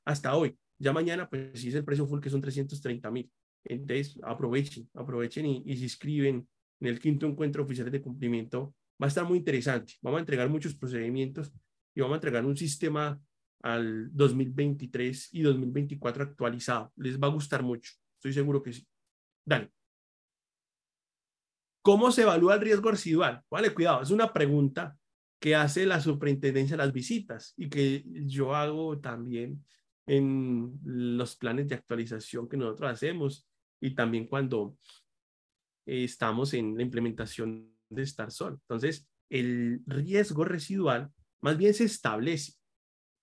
hasta 0.05 0.35
hoy. 0.35 0.57
Ya 0.77 0.93
mañana, 0.93 1.27
pues 1.27 1.59
si 1.59 1.69
es 1.69 1.75
el 1.75 1.83
precio 1.83 2.07
full, 2.07 2.21
que 2.21 2.29
son 2.29 2.41
330 2.41 3.09
mil. 3.09 3.31
Entonces, 3.65 4.19
aprovechen, 4.23 4.87
aprovechen 4.93 5.45
y, 5.47 5.63
y 5.65 5.75
se 5.77 5.83
inscriben 5.83 6.47
en 6.79 6.87
el 6.87 6.99
quinto 6.99 7.25
encuentro 7.25 7.63
oficial 7.63 7.89
de 7.89 8.01
cumplimiento. 8.01 8.75
Va 9.01 9.07
a 9.07 9.09
estar 9.09 9.25
muy 9.25 9.39
interesante. 9.39 9.93
Vamos 10.01 10.19
a 10.19 10.21
entregar 10.21 10.47
muchos 10.47 10.75
procedimientos 10.75 11.51
y 11.95 12.01
vamos 12.01 12.13
a 12.13 12.17
entregar 12.17 12.45
un 12.45 12.55
sistema 12.55 13.19
al 13.61 14.09
2023 14.15 15.29
y 15.33 15.41
2024 15.41 16.23
actualizado. 16.23 16.93
Les 16.95 17.19
va 17.19 17.27
a 17.27 17.31
gustar 17.31 17.63
mucho. 17.63 17.91
Estoy 18.19 18.33
seguro 18.33 18.61
que 18.61 18.73
sí. 18.73 18.85
Dale. 19.45 19.71
¿Cómo 21.81 22.11
se 22.11 22.23
evalúa 22.23 22.55
el 22.55 22.61
riesgo 22.61 22.91
residual? 22.91 23.41
Vale, 23.49 23.73
cuidado, 23.73 24.01
es 24.01 24.11
una 24.11 24.33
pregunta 24.33 24.97
que 25.39 25.55
hace 25.55 25.85
la 25.85 26.01
superintendencia 26.01 26.75
de 26.75 26.83
las 26.83 26.91
visitas 26.91 27.53
y 27.55 27.69
que 27.69 28.03
yo 28.25 28.53
hago 28.53 28.99
también 28.99 29.63
en 30.05 30.77
los 30.83 31.37
planes 31.37 31.69
de 31.69 31.75
actualización 31.75 32.49
que 32.49 32.57
nosotros 32.57 32.91
hacemos 32.91 33.47
y 33.79 33.95
también 33.95 34.27
cuando 34.27 34.77
estamos 35.85 36.53
en 36.53 36.75
la 36.75 36.83
implementación 36.83 37.73
de 37.87 38.05
StarSol. 38.05 38.59
Entonces, 38.61 39.07
el 39.29 39.81
riesgo 39.87 40.43
residual 40.43 41.09
más 41.41 41.57
bien 41.57 41.73
se 41.73 41.85
establece 41.85 42.55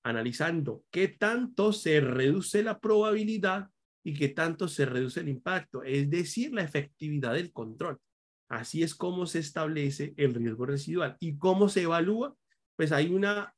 analizando 0.02 0.84
qué 0.90 1.08
tanto 1.08 1.74
se 1.74 2.00
reduce 2.00 2.62
la 2.62 2.80
probabilidad 2.80 3.68
y 4.06 4.14
qué 4.14 4.28
tanto 4.28 4.68
se 4.68 4.86
reduce 4.86 5.18
el 5.18 5.28
impacto, 5.28 5.82
es 5.82 6.08
decir, 6.08 6.52
la 6.52 6.62
efectividad 6.62 7.34
del 7.34 7.52
control. 7.52 7.98
Así 8.48 8.84
es 8.84 8.94
como 8.94 9.26
se 9.26 9.40
establece 9.40 10.14
el 10.16 10.32
riesgo 10.32 10.64
residual. 10.64 11.16
¿Y 11.18 11.36
cómo 11.36 11.68
se 11.68 11.82
evalúa? 11.82 12.32
Pues 12.76 12.92
hay 12.92 13.12
una, 13.12 13.52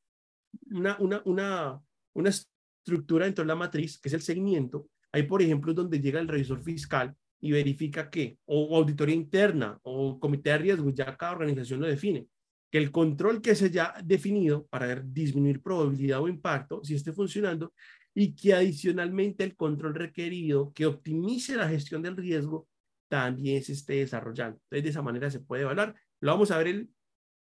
una, 0.71 0.97
una, 1.01 1.83
una, 2.15 2.31
estructura 2.31 3.27
dentro 3.27 3.45
de 3.45 3.49
la 3.49 3.57
matriz, 3.57 3.99
que 4.01 4.09
es 4.09 4.15
el 4.15 4.23
seguimiento. 4.23 4.89
Hay, 5.13 5.25
por 5.25 5.43
ejemplo, 5.43 5.75
donde 5.75 6.01
llega 6.01 6.19
el 6.19 6.29
revisor 6.29 6.63
fiscal 6.63 7.15
y 7.43 7.53
verifica 7.53 8.09
que, 8.09 8.39
o 8.47 8.75
auditoría 8.75 9.15
interna, 9.15 9.79
o 9.83 10.19
comité 10.19 10.49
de 10.49 10.59
riesgos, 10.59 10.95
ya 10.95 11.15
cada 11.15 11.33
organización 11.33 11.81
lo 11.81 11.87
define, 11.87 12.27
que 12.71 12.79
el 12.79 12.91
control 12.91 13.43
que 13.43 13.55
se 13.55 13.67
haya 13.67 13.93
definido 14.03 14.67
para 14.69 14.95
disminuir 14.97 15.61
probabilidad 15.63 16.23
o 16.23 16.29
impacto, 16.29 16.83
si 16.83 16.95
esté 16.95 17.13
funcionando, 17.13 17.75
y 18.15 18.35
que 18.35 18.55
adicionalmente 18.55 19.45
el 19.45 19.57
control 19.57 19.95
requerido 19.95 20.73
que 20.73 20.87
optimice 20.87 21.57
la 21.57 21.69
gestión 21.69 22.03
del 22.03 22.17
riesgo 22.17 22.69
también 23.09 23.63
se 23.63 23.73
esté 23.73 23.95
desarrollando. 23.95 24.61
Entonces, 24.65 24.85
de 24.85 24.91
esa 24.91 25.03
manera 25.03 25.31
se 25.31 25.41
puede 25.41 25.63
evaluar. 25.63 25.95
Lo 26.21 26.33
vamos 26.33 26.51
a 26.51 26.59
ver 26.59 26.69
el 26.69 26.91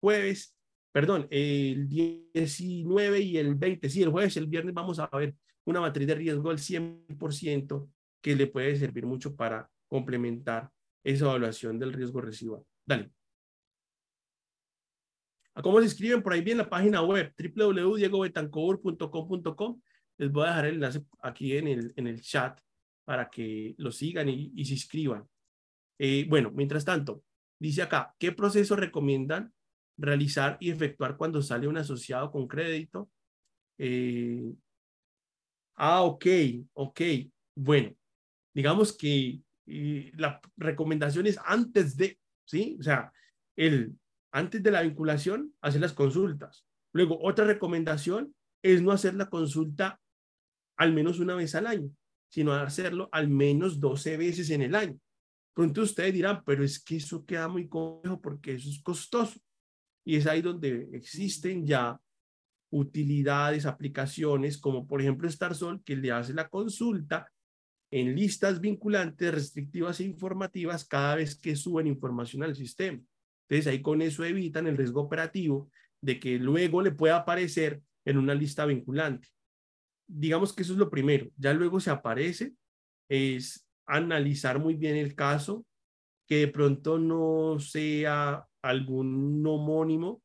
jueves, 0.00 0.56
perdón, 0.92 1.26
el 1.30 1.88
19 1.88 3.20
y 3.20 3.36
el 3.36 3.54
20. 3.54 3.88
Sí, 3.88 4.02
el 4.02 4.10
jueves 4.10 4.36
y 4.36 4.38
el 4.38 4.46
viernes 4.46 4.74
vamos 4.74 4.98
a 4.98 5.08
ver 5.12 5.34
una 5.64 5.80
matriz 5.80 6.06
de 6.06 6.14
riesgo 6.14 6.50
al 6.50 6.58
100% 6.58 7.88
que 8.20 8.36
le 8.36 8.46
puede 8.46 8.76
servir 8.76 9.06
mucho 9.06 9.34
para 9.36 9.70
complementar 9.88 10.70
esa 11.04 11.26
evaluación 11.26 11.78
del 11.78 11.92
riesgo 11.92 12.20
residual. 12.20 12.62
Dale. 12.86 13.10
¿A 15.54 15.62
cómo 15.62 15.78
se 15.78 15.84
inscriben? 15.86 16.22
Por 16.22 16.32
ahí 16.32 16.42
bien 16.42 16.58
la 16.58 16.70
página 16.70 17.02
web 17.02 17.34
www.diegobetancourt.com.com. 17.36 19.80
Les 20.20 20.30
voy 20.30 20.44
a 20.44 20.48
dejar 20.48 20.66
el 20.66 20.74
enlace 20.74 21.02
aquí 21.22 21.56
en 21.56 21.66
el, 21.66 21.94
en 21.96 22.06
el 22.06 22.20
chat 22.20 22.60
para 23.06 23.30
que 23.30 23.74
lo 23.78 23.90
sigan 23.90 24.28
y, 24.28 24.64
se 24.66 24.74
inscriban. 24.74 25.26
Eh, 25.98 26.26
bueno, 26.28 26.50
mientras 26.50 26.84
tanto, 26.84 27.24
dice 27.58 27.80
acá, 27.80 28.14
¿qué 28.18 28.30
proceso 28.30 28.76
recomiendan 28.76 29.50
realizar 29.96 30.58
y 30.60 30.70
efectuar 30.70 31.16
cuando 31.16 31.40
sale 31.40 31.66
un 31.68 31.78
asociado 31.78 32.30
con 32.30 32.46
crédito? 32.46 33.10
Eh, 33.78 34.52
ah, 35.76 36.02
ok, 36.02 36.26
ok. 36.74 37.00
Bueno, 37.56 37.96
digamos 38.52 38.94
que 38.94 39.40
eh, 39.64 40.12
la 40.18 40.38
recomendación 40.58 41.26
es 41.28 41.38
antes 41.46 41.96
de, 41.96 42.18
¿sí? 42.44 42.76
O 42.78 42.82
sea, 42.82 43.10
el, 43.56 43.98
antes 44.32 44.62
de 44.62 44.70
la 44.70 44.82
vinculación, 44.82 45.54
hacer 45.62 45.80
las 45.80 45.94
consultas. 45.94 46.66
Luego, 46.92 47.18
otra 47.22 47.46
recomendación 47.46 48.34
es 48.62 48.82
no 48.82 48.92
hacer 48.92 49.14
la 49.14 49.30
consulta 49.30 49.98
al 50.80 50.94
menos 50.94 51.20
una 51.20 51.34
vez 51.34 51.54
al 51.54 51.66
año, 51.66 51.90
sino 52.30 52.54
hacerlo 52.54 53.10
al 53.12 53.28
menos 53.28 53.80
12 53.80 54.16
veces 54.16 54.48
en 54.48 54.62
el 54.62 54.74
año. 54.74 54.98
Pronto 55.52 55.82
ustedes 55.82 56.14
dirán, 56.14 56.42
pero 56.42 56.64
es 56.64 56.82
que 56.82 56.96
eso 56.96 57.26
queda 57.26 57.48
muy 57.48 57.68
complejo 57.68 58.18
porque 58.18 58.54
eso 58.54 58.70
es 58.70 58.82
costoso. 58.82 59.38
Y 60.06 60.16
es 60.16 60.26
ahí 60.26 60.40
donde 60.40 60.88
existen 60.94 61.66
ya 61.66 62.00
utilidades, 62.70 63.66
aplicaciones, 63.66 64.56
como 64.56 64.86
por 64.86 65.02
ejemplo 65.02 65.30
StarSol, 65.30 65.82
que 65.84 65.96
le 65.96 66.12
hace 66.12 66.32
la 66.32 66.48
consulta 66.48 67.30
en 67.90 68.14
listas 68.14 68.58
vinculantes, 68.58 69.34
restrictivas 69.34 70.00
e 70.00 70.04
informativas 70.04 70.86
cada 70.86 71.16
vez 71.16 71.38
que 71.38 71.56
suben 71.56 71.88
información 71.88 72.42
al 72.42 72.56
sistema. 72.56 73.02
Entonces 73.50 73.66
ahí 73.66 73.82
con 73.82 74.00
eso 74.00 74.24
evitan 74.24 74.66
el 74.66 74.78
riesgo 74.78 75.02
operativo 75.02 75.70
de 76.00 76.18
que 76.18 76.38
luego 76.38 76.80
le 76.80 76.92
pueda 76.92 77.16
aparecer 77.16 77.82
en 78.06 78.16
una 78.16 78.34
lista 78.34 78.64
vinculante. 78.64 79.28
Digamos 80.12 80.52
que 80.52 80.62
eso 80.62 80.72
es 80.72 80.78
lo 80.78 80.90
primero. 80.90 81.30
Ya 81.36 81.52
luego 81.52 81.78
se 81.80 81.90
aparece, 81.90 82.54
es 83.08 83.66
analizar 83.86 84.58
muy 84.58 84.74
bien 84.74 84.96
el 84.96 85.14
caso, 85.14 85.64
que 86.26 86.38
de 86.38 86.48
pronto 86.48 86.98
no 86.98 87.58
sea 87.58 88.46
algún 88.62 89.44
homónimo 89.46 90.22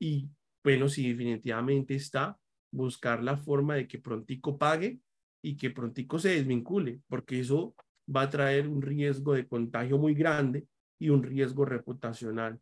y 0.00 0.28
bueno, 0.62 0.88
si 0.88 1.08
definitivamente 1.08 1.94
está, 1.94 2.38
buscar 2.70 3.22
la 3.22 3.36
forma 3.36 3.76
de 3.76 3.88
que 3.88 3.98
prontico 3.98 4.58
pague 4.58 5.00
y 5.42 5.56
que 5.56 5.70
prontico 5.70 6.18
se 6.18 6.30
desvincule, 6.30 7.00
porque 7.08 7.40
eso 7.40 7.74
va 8.14 8.22
a 8.22 8.30
traer 8.30 8.68
un 8.68 8.82
riesgo 8.82 9.32
de 9.34 9.46
contagio 9.46 9.98
muy 9.98 10.14
grande 10.14 10.66
y 10.98 11.08
un 11.08 11.22
riesgo 11.22 11.64
reputacional 11.64 12.60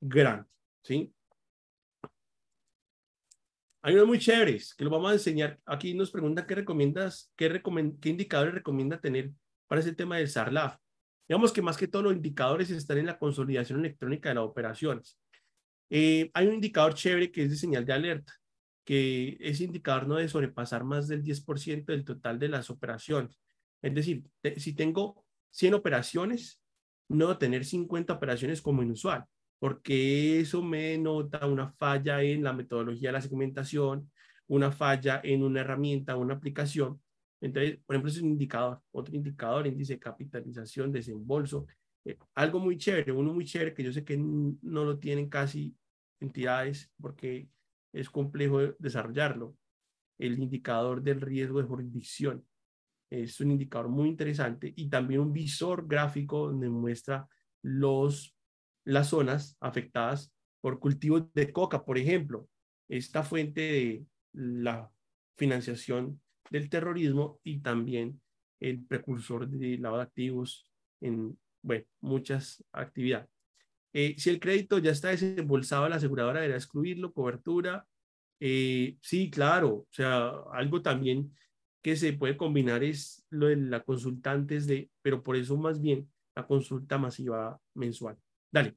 grande, 0.00 0.48
¿sí? 0.82 1.12
Hay 3.84 3.94
unos 3.94 4.06
muy 4.06 4.20
chéveres 4.20 4.74
que 4.74 4.84
lo 4.84 4.90
vamos 4.90 5.10
a 5.10 5.14
enseñar. 5.14 5.58
Aquí 5.66 5.92
nos 5.94 6.12
pregunta 6.12 6.46
qué 6.46 6.54
recomiendas, 6.54 7.32
qué, 7.36 7.60
qué 8.00 8.08
indicadores 8.08 8.54
recomienda 8.54 9.00
tener 9.00 9.32
para 9.66 9.80
ese 9.80 9.92
tema 9.92 10.18
del 10.18 10.28
SARLAF. 10.28 10.76
Digamos 11.28 11.52
que 11.52 11.62
más 11.62 11.76
que 11.76 11.88
todos 11.88 12.04
los 12.04 12.14
indicadores 12.14 12.70
están 12.70 12.98
en 12.98 13.06
la 13.06 13.18
consolidación 13.18 13.80
electrónica 13.80 14.28
de 14.28 14.36
las 14.36 14.44
operaciones. 14.44 15.18
Eh, 15.90 16.30
hay 16.32 16.46
un 16.46 16.54
indicador 16.54 16.94
chévere 16.94 17.32
que 17.32 17.42
es 17.42 17.50
de 17.50 17.56
señal 17.56 17.84
de 17.84 17.92
alerta, 17.92 18.32
que 18.84 19.36
ese 19.40 19.64
indicador 19.64 20.06
no 20.06 20.14
debe 20.14 20.28
sobrepasar 20.28 20.84
más 20.84 21.08
del 21.08 21.22
10% 21.24 21.86
del 21.86 22.04
total 22.04 22.38
de 22.38 22.48
las 22.48 22.70
operaciones. 22.70 23.40
Es 23.82 23.94
decir, 23.94 24.22
si 24.58 24.74
tengo 24.74 25.24
100 25.50 25.74
operaciones, 25.74 26.60
no 27.08 27.36
tener 27.36 27.64
50 27.64 28.12
operaciones 28.12 28.62
como 28.62 28.82
inusual, 28.82 29.24
porque 29.62 30.40
eso 30.40 30.60
me 30.60 30.98
nota 30.98 31.46
una 31.46 31.70
falla 31.70 32.20
en 32.20 32.42
la 32.42 32.52
metodología 32.52 33.10
de 33.10 33.12
la 33.12 33.20
segmentación, 33.20 34.10
una 34.48 34.72
falla 34.72 35.20
en 35.22 35.44
una 35.44 35.60
herramienta, 35.60 36.16
una 36.16 36.34
aplicación, 36.34 37.00
entonces, 37.40 37.78
por 37.86 37.94
ejemplo, 37.94 38.10
es 38.10 38.20
un 38.20 38.30
indicador, 38.30 38.80
otro 38.90 39.14
indicador, 39.14 39.68
índice 39.68 39.92
de 39.92 40.00
capitalización, 40.00 40.90
desembolso, 40.90 41.68
eh, 42.04 42.18
algo 42.34 42.58
muy 42.58 42.76
chévere, 42.76 43.12
uno 43.12 43.32
muy 43.32 43.44
chévere 43.44 43.72
que 43.72 43.84
yo 43.84 43.92
sé 43.92 44.04
que 44.04 44.16
no 44.16 44.84
lo 44.84 44.98
tienen 44.98 45.28
casi 45.28 45.76
entidades 46.18 46.90
porque 47.00 47.48
es 47.92 48.10
complejo 48.10 48.58
desarrollarlo, 48.80 49.56
el 50.18 50.40
indicador 50.40 51.04
del 51.04 51.20
riesgo 51.20 51.62
de 51.62 51.68
jurisdicción. 51.68 52.44
Es 53.08 53.38
un 53.40 53.52
indicador 53.52 53.88
muy 53.88 54.08
interesante 54.08 54.74
y 54.74 54.88
también 54.88 55.20
un 55.20 55.32
visor 55.32 55.86
gráfico 55.86 56.48
donde 56.48 56.68
muestra 56.68 57.28
los, 57.62 58.34
las 58.84 59.08
zonas 59.08 59.56
afectadas 59.60 60.32
por 60.60 60.78
cultivos 60.78 61.32
de 61.34 61.52
coca, 61.52 61.84
por 61.84 61.98
ejemplo. 61.98 62.48
Esta 62.88 63.22
fuente 63.22 63.60
de 63.60 64.06
la 64.32 64.90
financiación 65.36 66.20
del 66.50 66.68
terrorismo 66.68 67.40
y 67.42 67.60
también 67.60 68.20
el 68.60 68.84
precursor 68.84 69.48
de 69.48 69.78
lavado 69.78 70.02
de 70.02 70.08
activos 70.08 70.68
en, 71.00 71.38
bueno, 71.62 71.84
muchas 72.00 72.64
actividades. 72.72 73.28
Eh, 73.92 74.14
si 74.18 74.30
el 74.30 74.40
crédito 74.40 74.78
ya 74.78 74.92
está 74.92 75.08
desembolsado, 75.08 75.88
la 75.88 75.96
aseguradora 75.96 76.40
deberá 76.40 76.56
excluirlo, 76.56 77.12
cobertura. 77.12 77.86
Eh, 78.40 78.96
sí, 79.02 79.30
claro, 79.30 79.68
o 79.68 79.88
sea, 79.90 80.30
algo 80.52 80.80
también 80.80 81.34
que 81.82 81.96
se 81.96 82.12
puede 82.12 82.36
combinar 82.36 82.84
es 82.84 83.24
lo 83.30 83.46
de 83.46 83.56
la 83.56 83.82
consulta 83.82 84.30
antes 84.32 84.66
de, 84.66 84.90
pero 85.02 85.22
por 85.22 85.36
eso 85.36 85.56
más 85.56 85.80
bien 85.80 86.10
la 86.34 86.46
consulta 86.46 86.96
masiva 86.98 87.60
mensual. 87.74 88.16
Dale. 88.52 88.76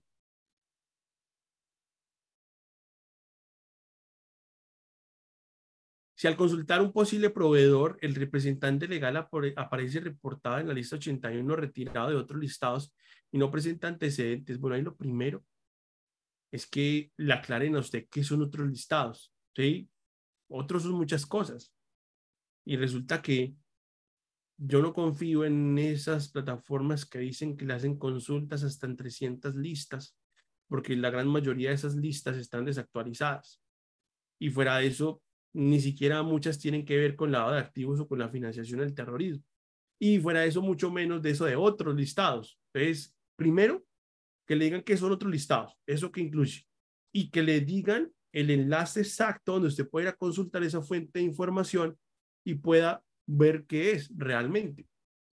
Si 6.17 6.27
al 6.27 6.37
consultar 6.37 6.81
un 6.81 6.93
posible 6.93 7.29
proveedor, 7.29 7.97
el 8.01 8.15
representante 8.15 8.87
legal 8.87 9.17
aparece 9.17 9.99
reportado 9.99 10.59
en 10.59 10.67
la 10.67 10.73
lista 10.73 10.95
81 10.95 11.55
retirado 11.57 12.09
de 12.09 12.15
otros 12.15 12.39
listados 12.39 12.93
y 13.31 13.37
no 13.37 13.51
presenta 13.51 13.89
antecedentes, 13.89 14.59
bueno, 14.59 14.75
ahí 14.75 14.81
lo 14.81 14.95
primero 14.95 15.43
es 16.51 16.65
que 16.67 17.11
le 17.17 17.33
aclaren 17.33 17.75
a 17.75 17.79
usted 17.79 18.07
qué 18.09 18.23
son 18.23 18.41
otros 18.41 18.67
listados, 18.67 19.33
¿sí? 19.53 19.89
Otros 20.47 20.83
son 20.83 20.93
muchas 20.93 21.25
cosas. 21.25 21.73
Y 22.63 22.77
resulta 22.77 23.21
que 23.21 23.53
yo 24.57 24.81
no 24.81 24.93
confío 24.93 25.45
en 25.45 25.77
esas 25.77 26.29
plataformas 26.29 27.05
que 27.05 27.19
dicen 27.19 27.57
que 27.57 27.65
le 27.65 27.73
hacen 27.73 27.97
consultas 27.97 28.63
hasta 28.63 28.87
en 28.87 28.95
300 28.95 29.55
listas, 29.55 30.17
porque 30.67 30.95
la 30.95 31.09
gran 31.09 31.27
mayoría 31.27 31.69
de 31.69 31.75
esas 31.75 31.95
listas 31.95 32.37
están 32.37 32.65
desactualizadas. 32.65 33.61
Y 34.39 34.49
fuera 34.49 34.77
de 34.77 34.87
eso, 34.87 35.21
ni 35.53 35.79
siquiera 35.79 36.23
muchas 36.23 36.59
tienen 36.59 36.85
que 36.85 36.97
ver 36.97 37.15
con 37.15 37.31
lavado 37.31 37.53
de 37.53 37.61
activos 37.61 37.99
o 37.99 38.07
con 38.07 38.19
la 38.19 38.29
financiación 38.29 38.79
del 38.79 38.93
terrorismo. 38.93 39.43
Y 39.99 40.19
fuera 40.19 40.41
de 40.41 40.47
eso, 40.47 40.61
mucho 40.61 40.91
menos 40.91 41.21
de 41.21 41.31
eso 41.31 41.45
de 41.45 41.55
otros 41.55 41.95
listados. 41.95 42.59
Entonces, 42.73 43.15
primero, 43.37 43.85
que 44.45 44.55
le 44.55 44.65
digan 44.65 44.83
que 44.83 44.97
son 44.97 45.11
otros 45.11 45.31
listados, 45.31 45.73
eso 45.85 46.11
que 46.11 46.21
incluye, 46.21 46.65
y 47.13 47.29
que 47.29 47.41
le 47.41 47.61
digan 47.61 48.11
el 48.33 48.49
enlace 48.51 48.99
exacto 48.99 49.53
donde 49.53 49.69
usted 49.69 49.89
pueda 49.89 50.13
consultar 50.13 50.63
esa 50.63 50.81
fuente 50.81 51.19
de 51.19 51.25
información 51.25 51.97
y 52.43 52.55
pueda 52.55 53.04
ver 53.25 53.65
qué 53.65 53.91
es 53.91 54.11
realmente. 54.15 54.87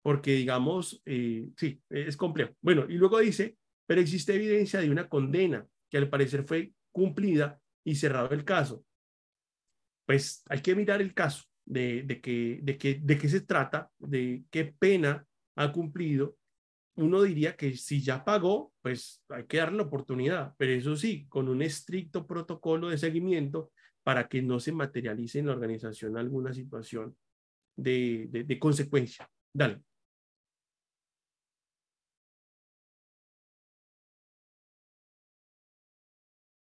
Porque, 0.01 0.31
digamos, 0.33 1.01
eh, 1.05 1.49
sí, 1.57 1.81
es 1.89 2.15
complejo. 2.15 2.53
Bueno, 2.61 2.85
y 2.87 2.93
luego 2.93 3.19
dice, 3.19 3.57
pero 3.85 4.01
existe 4.01 4.33
evidencia 4.33 4.79
de 4.79 4.89
una 4.89 5.09
condena 5.09 5.67
que 5.89 5.97
al 5.97 6.09
parecer 6.09 6.43
fue 6.45 6.73
cumplida 6.91 7.59
y 7.83 7.95
cerrado 7.95 8.29
el 8.31 8.45
caso 8.45 8.85
pues 10.07 10.41
hay 10.47 10.61
que 10.61 10.73
mirar 10.73 11.01
el 11.01 11.13
caso 11.13 11.43
de, 11.65 12.03
de, 12.03 12.21
que, 12.21 12.59
de, 12.63 12.77
que, 12.77 12.95
de 13.03 13.17
qué 13.17 13.27
se 13.29 13.41
trata, 13.41 13.91
de 13.99 14.45
qué 14.49 14.73
pena 14.79 15.27
ha 15.55 15.71
cumplido. 15.71 16.37
Uno 16.95 17.21
diría 17.21 17.57
que 17.57 17.75
si 17.75 18.01
ya 18.01 18.23
pagó, 18.23 18.73
pues 18.81 19.21
hay 19.27 19.45
que 19.45 19.57
darle 19.57 19.77
la 19.77 19.83
oportunidad, 19.83 20.55
pero 20.57 20.71
eso 20.71 20.95
sí, 20.95 21.27
con 21.27 21.49
un 21.49 21.61
estricto 21.61 22.25
protocolo 22.25 22.89
de 22.89 22.97
seguimiento 22.97 23.71
para 24.01 24.29
que 24.29 24.41
no 24.41 24.61
se 24.61 24.71
materialice 24.71 25.39
en 25.39 25.47
la 25.47 25.53
organización 25.53 26.17
alguna 26.17 26.53
situación 26.53 27.15
de, 27.77 28.27
de, 28.45 28.59
consecuencia. 28.59 29.29
Dale. 29.53 29.81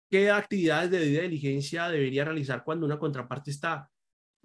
¿Qué 0.08 0.30
actividades 0.30 0.90
de 0.90 1.00
debida 1.00 1.22
diligencia 1.22 1.88
debería 1.88 2.24
realizar 2.24 2.62
cuando 2.64 2.86
una 2.86 2.98
contraparte 2.98 3.50
está? 3.50 3.90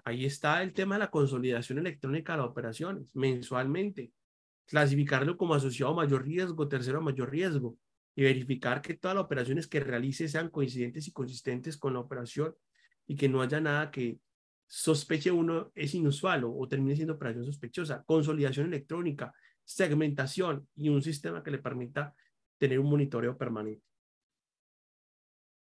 Ahí 0.03 0.25
está 0.25 0.63
el 0.63 0.73
tema 0.73 0.95
de 0.95 0.99
la 0.99 1.11
consolidación 1.11 1.77
electrónica 1.77 2.33
de 2.33 2.39
las 2.39 2.47
operaciones, 2.47 3.09
mensualmente. 3.13 4.11
Clasificarlo 4.65 5.37
como 5.37 5.53
asociado 5.53 5.91
a 5.93 5.95
mayor 5.95 6.25
riesgo, 6.25 6.67
tercero 6.67 6.99
a 6.99 7.01
mayor 7.01 7.29
riesgo, 7.29 7.77
y 8.15 8.23
verificar 8.23 8.81
que 8.81 8.95
todas 8.95 9.15
las 9.15 9.25
operaciones 9.25 9.67
que 9.67 9.79
realice 9.79 10.27
sean 10.27 10.49
coincidentes 10.49 11.07
y 11.07 11.11
consistentes 11.11 11.77
con 11.77 11.93
la 11.93 11.99
operación 11.99 12.55
y 13.07 13.15
que 13.15 13.29
no 13.29 13.41
haya 13.41 13.61
nada 13.61 13.91
que 13.91 14.19
sospeche 14.73 15.29
uno 15.29 15.69
es 15.75 15.93
inusual 15.95 16.45
o, 16.45 16.57
o 16.57 16.65
termine 16.65 16.95
siendo 16.95 17.15
operación 17.15 17.45
sospechosa. 17.45 18.03
Consolidación 18.05 18.67
electrónica, 18.67 19.33
segmentación 19.65 20.65
y 20.77 20.87
un 20.87 21.01
sistema 21.01 21.43
que 21.43 21.51
le 21.51 21.57
permita 21.57 22.15
tener 22.57 22.79
un 22.79 22.89
monitoreo 22.89 23.37
permanente. 23.37 23.83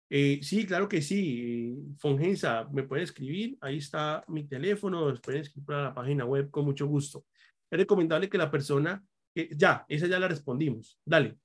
Eh, 0.08 0.40
sí, 0.42 0.64
claro 0.64 0.88
que 0.88 1.02
sí. 1.02 1.76
Fongensa, 1.98 2.66
me 2.72 2.84
puede 2.84 3.02
escribir. 3.02 3.58
Ahí 3.60 3.78
está 3.78 4.24
mi 4.28 4.46
teléfono. 4.48 5.10
Nos 5.10 5.20
pueden 5.20 5.42
escribir 5.42 5.74
a 5.74 5.82
la 5.82 5.94
página 5.94 6.24
web 6.24 6.50
con 6.50 6.64
mucho 6.64 6.86
gusto. 6.86 7.26
Es 7.70 7.78
recomendable 7.78 8.30
que 8.30 8.38
la 8.38 8.50
persona. 8.50 9.04
ya, 9.34 9.84
esa 9.88 10.06
ya 10.06 10.18
la 10.18 10.28
respondimos. 10.28 10.98
Dale. 11.04 11.38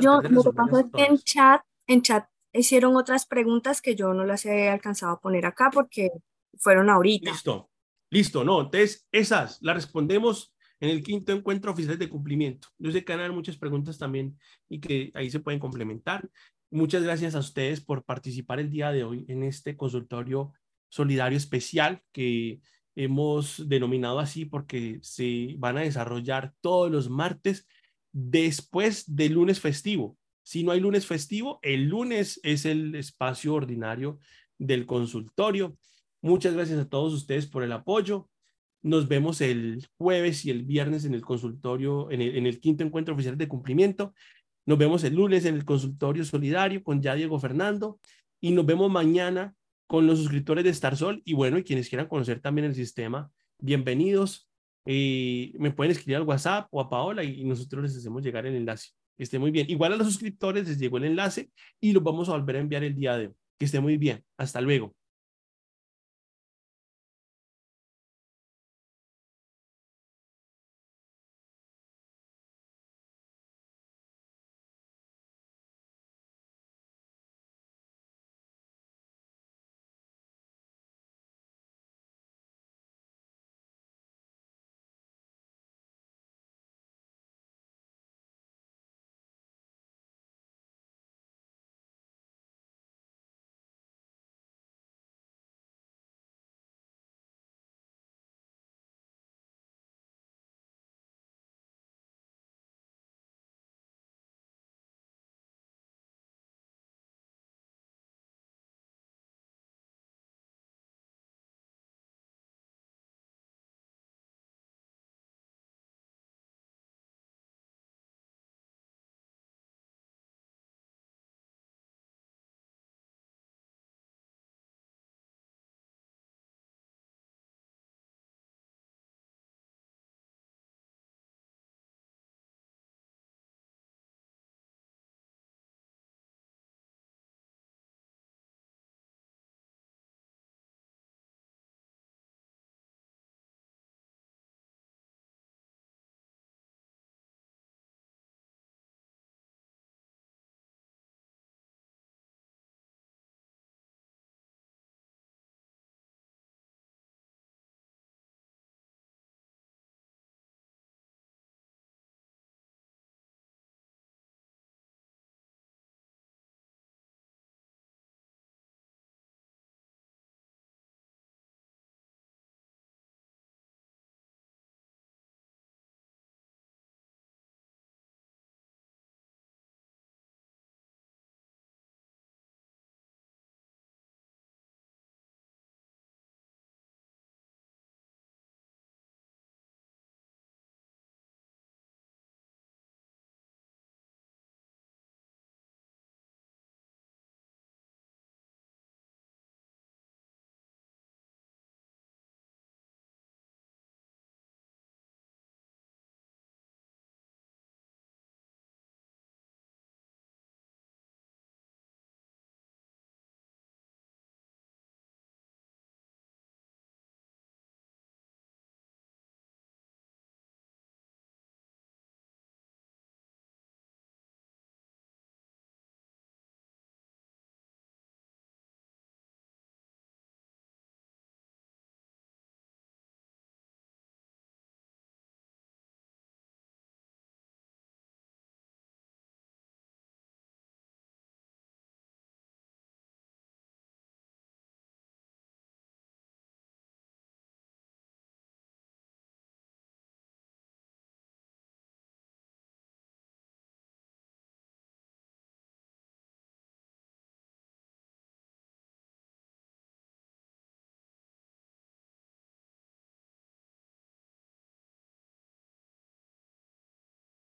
Yo, 0.00 0.20
lo 0.20 0.42
que 0.42 0.52
pasa 0.52 0.80
es 0.80 0.90
que 0.90 1.04
en 1.04 1.18
chat, 1.18 1.62
en 1.86 2.02
chat 2.02 2.28
hicieron 2.54 2.96
otras 2.96 3.26
preguntas 3.26 3.82
que 3.82 3.94
yo 3.94 4.14
no 4.14 4.24
las 4.24 4.46
he 4.46 4.68
alcanzado 4.68 5.12
a 5.12 5.20
poner 5.20 5.44
acá 5.46 5.70
porque 5.72 6.10
fueron 6.58 6.88
ahorita. 6.88 7.32
Listo, 7.32 7.70
listo, 8.10 8.44
no. 8.44 8.62
Entonces, 8.62 9.06
esas 9.12 9.58
las 9.60 9.74
respondemos 9.76 10.54
en 10.80 10.90
el 10.90 11.02
quinto 11.02 11.32
encuentro 11.32 11.72
oficial 11.72 11.98
de 11.98 12.08
cumplimiento. 12.08 12.68
Yo 12.78 12.92
sé 12.92 13.04
que 13.04 13.12
van 13.12 13.20
a 13.20 13.24
haber 13.24 13.36
muchas 13.36 13.56
preguntas 13.56 13.98
también 13.98 14.38
y 14.68 14.80
que 14.80 15.10
ahí 15.14 15.30
se 15.30 15.40
pueden 15.40 15.60
complementar. 15.60 16.28
Muchas 16.70 17.02
gracias 17.02 17.34
a 17.34 17.40
ustedes 17.40 17.80
por 17.80 18.04
participar 18.04 18.60
el 18.60 18.70
día 18.70 18.92
de 18.92 19.04
hoy 19.04 19.24
en 19.28 19.42
este 19.42 19.76
consultorio 19.76 20.52
solidario 20.88 21.36
especial 21.36 22.02
que 22.12 22.60
hemos 22.96 23.68
denominado 23.68 24.20
así 24.20 24.44
porque 24.44 24.98
se 25.02 25.56
van 25.58 25.78
a 25.78 25.82
desarrollar 25.82 26.54
todos 26.60 26.90
los 26.90 27.10
martes 27.10 27.66
después 28.12 29.04
del 29.06 29.34
lunes 29.34 29.60
festivo. 29.60 30.16
Si 30.44 30.62
no 30.62 30.72
hay 30.72 30.80
lunes 30.80 31.06
festivo, 31.06 31.58
el 31.62 31.88
lunes 31.88 32.38
es 32.42 32.66
el 32.66 32.94
espacio 32.94 33.54
ordinario 33.54 34.18
del 34.58 34.84
consultorio. 34.84 35.78
Muchas 36.20 36.54
gracias 36.54 36.78
a 36.78 36.88
todos 36.88 37.14
ustedes 37.14 37.46
por 37.46 37.62
el 37.62 37.72
apoyo. 37.72 38.28
Nos 38.82 39.08
vemos 39.08 39.40
el 39.40 39.86
jueves 39.96 40.44
y 40.44 40.50
el 40.50 40.64
viernes 40.64 41.06
en 41.06 41.14
el 41.14 41.22
consultorio, 41.22 42.10
en 42.10 42.20
el, 42.20 42.60
quinto 42.60 42.84
encuentro 42.84 43.14
oficial 43.14 43.38
de 43.38 43.48
cumplimiento. 43.48 44.14
Nos 44.66 44.76
vemos 44.76 45.02
el 45.04 45.14
lunes 45.14 45.46
en 45.46 45.54
el 45.54 45.64
consultorio 45.64 46.26
solidario 46.26 46.84
con 46.84 47.00
ya 47.00 47.14
Diego 47.14 47.40
Fernando 47.40 47.98
y 48.38 48.50
nos 48.50 48.66
vemos 48.66 48.90
mañana 48.90 49.54
con 49.86 50.06
los 50.06 50.18
suscriptores 50.18 50.64
de 50.64 50.74
Starsol 50.74 51.22
y 51.24 51.32
bueno, 51.32 51.56
y 51.56 51.64
quienes 51.64 51.88
quieran 51.88 52.06
conocer 52.06 52.40
también 52.40 52.66
el 52.66 52.74
sistema, 52.74 53.30
bienvenidos. 53.58 54.46
Eh, 54.84 55.54
me 55.58 55.70
pueden 55.70 55.92
escribir 55.92 56.16
al 56.16 56.24
WhatsApp 56.24 56.68
o 56.70 56.82
a 56.82 56.90
Paola 56.90 57.24
y 57.24 57.44
nosotros 57.44 57.82
les 57.82 57.96
hacemos 57.96 58.22
llegar 58.22 58.44
el 58.44 58.56
enlace. 58.56 58.90
Esté 59.18 59.38
muy 59.38 59.50
bien. 59.50 59.68
Igual 59.70 59.92
a 59.92 59.96
los 59.96 60.06
suscriptores 60.08 60.68
les 60.68 60.78
llegó 60.78 60.98
el 60.98 61.04
enlace 61.04 61.50
y 61.80 61.92
los 61.92 62.02
vamos 62.02 62.28
a 62.28 62.32
volver 62.32 62.56
a 62.56 62.60
enviar 62.60 62.84
el 62.84 62.94
día 62.94 63.16
de 63.16 63.28
hoy. 63.28 63.34
Que 63.58 63.66
esté 63.66 63.80
muy 63.80 63.96
bien. 63.96 64.24
Hasta 64.36 64.60
luego. 64.60 64.94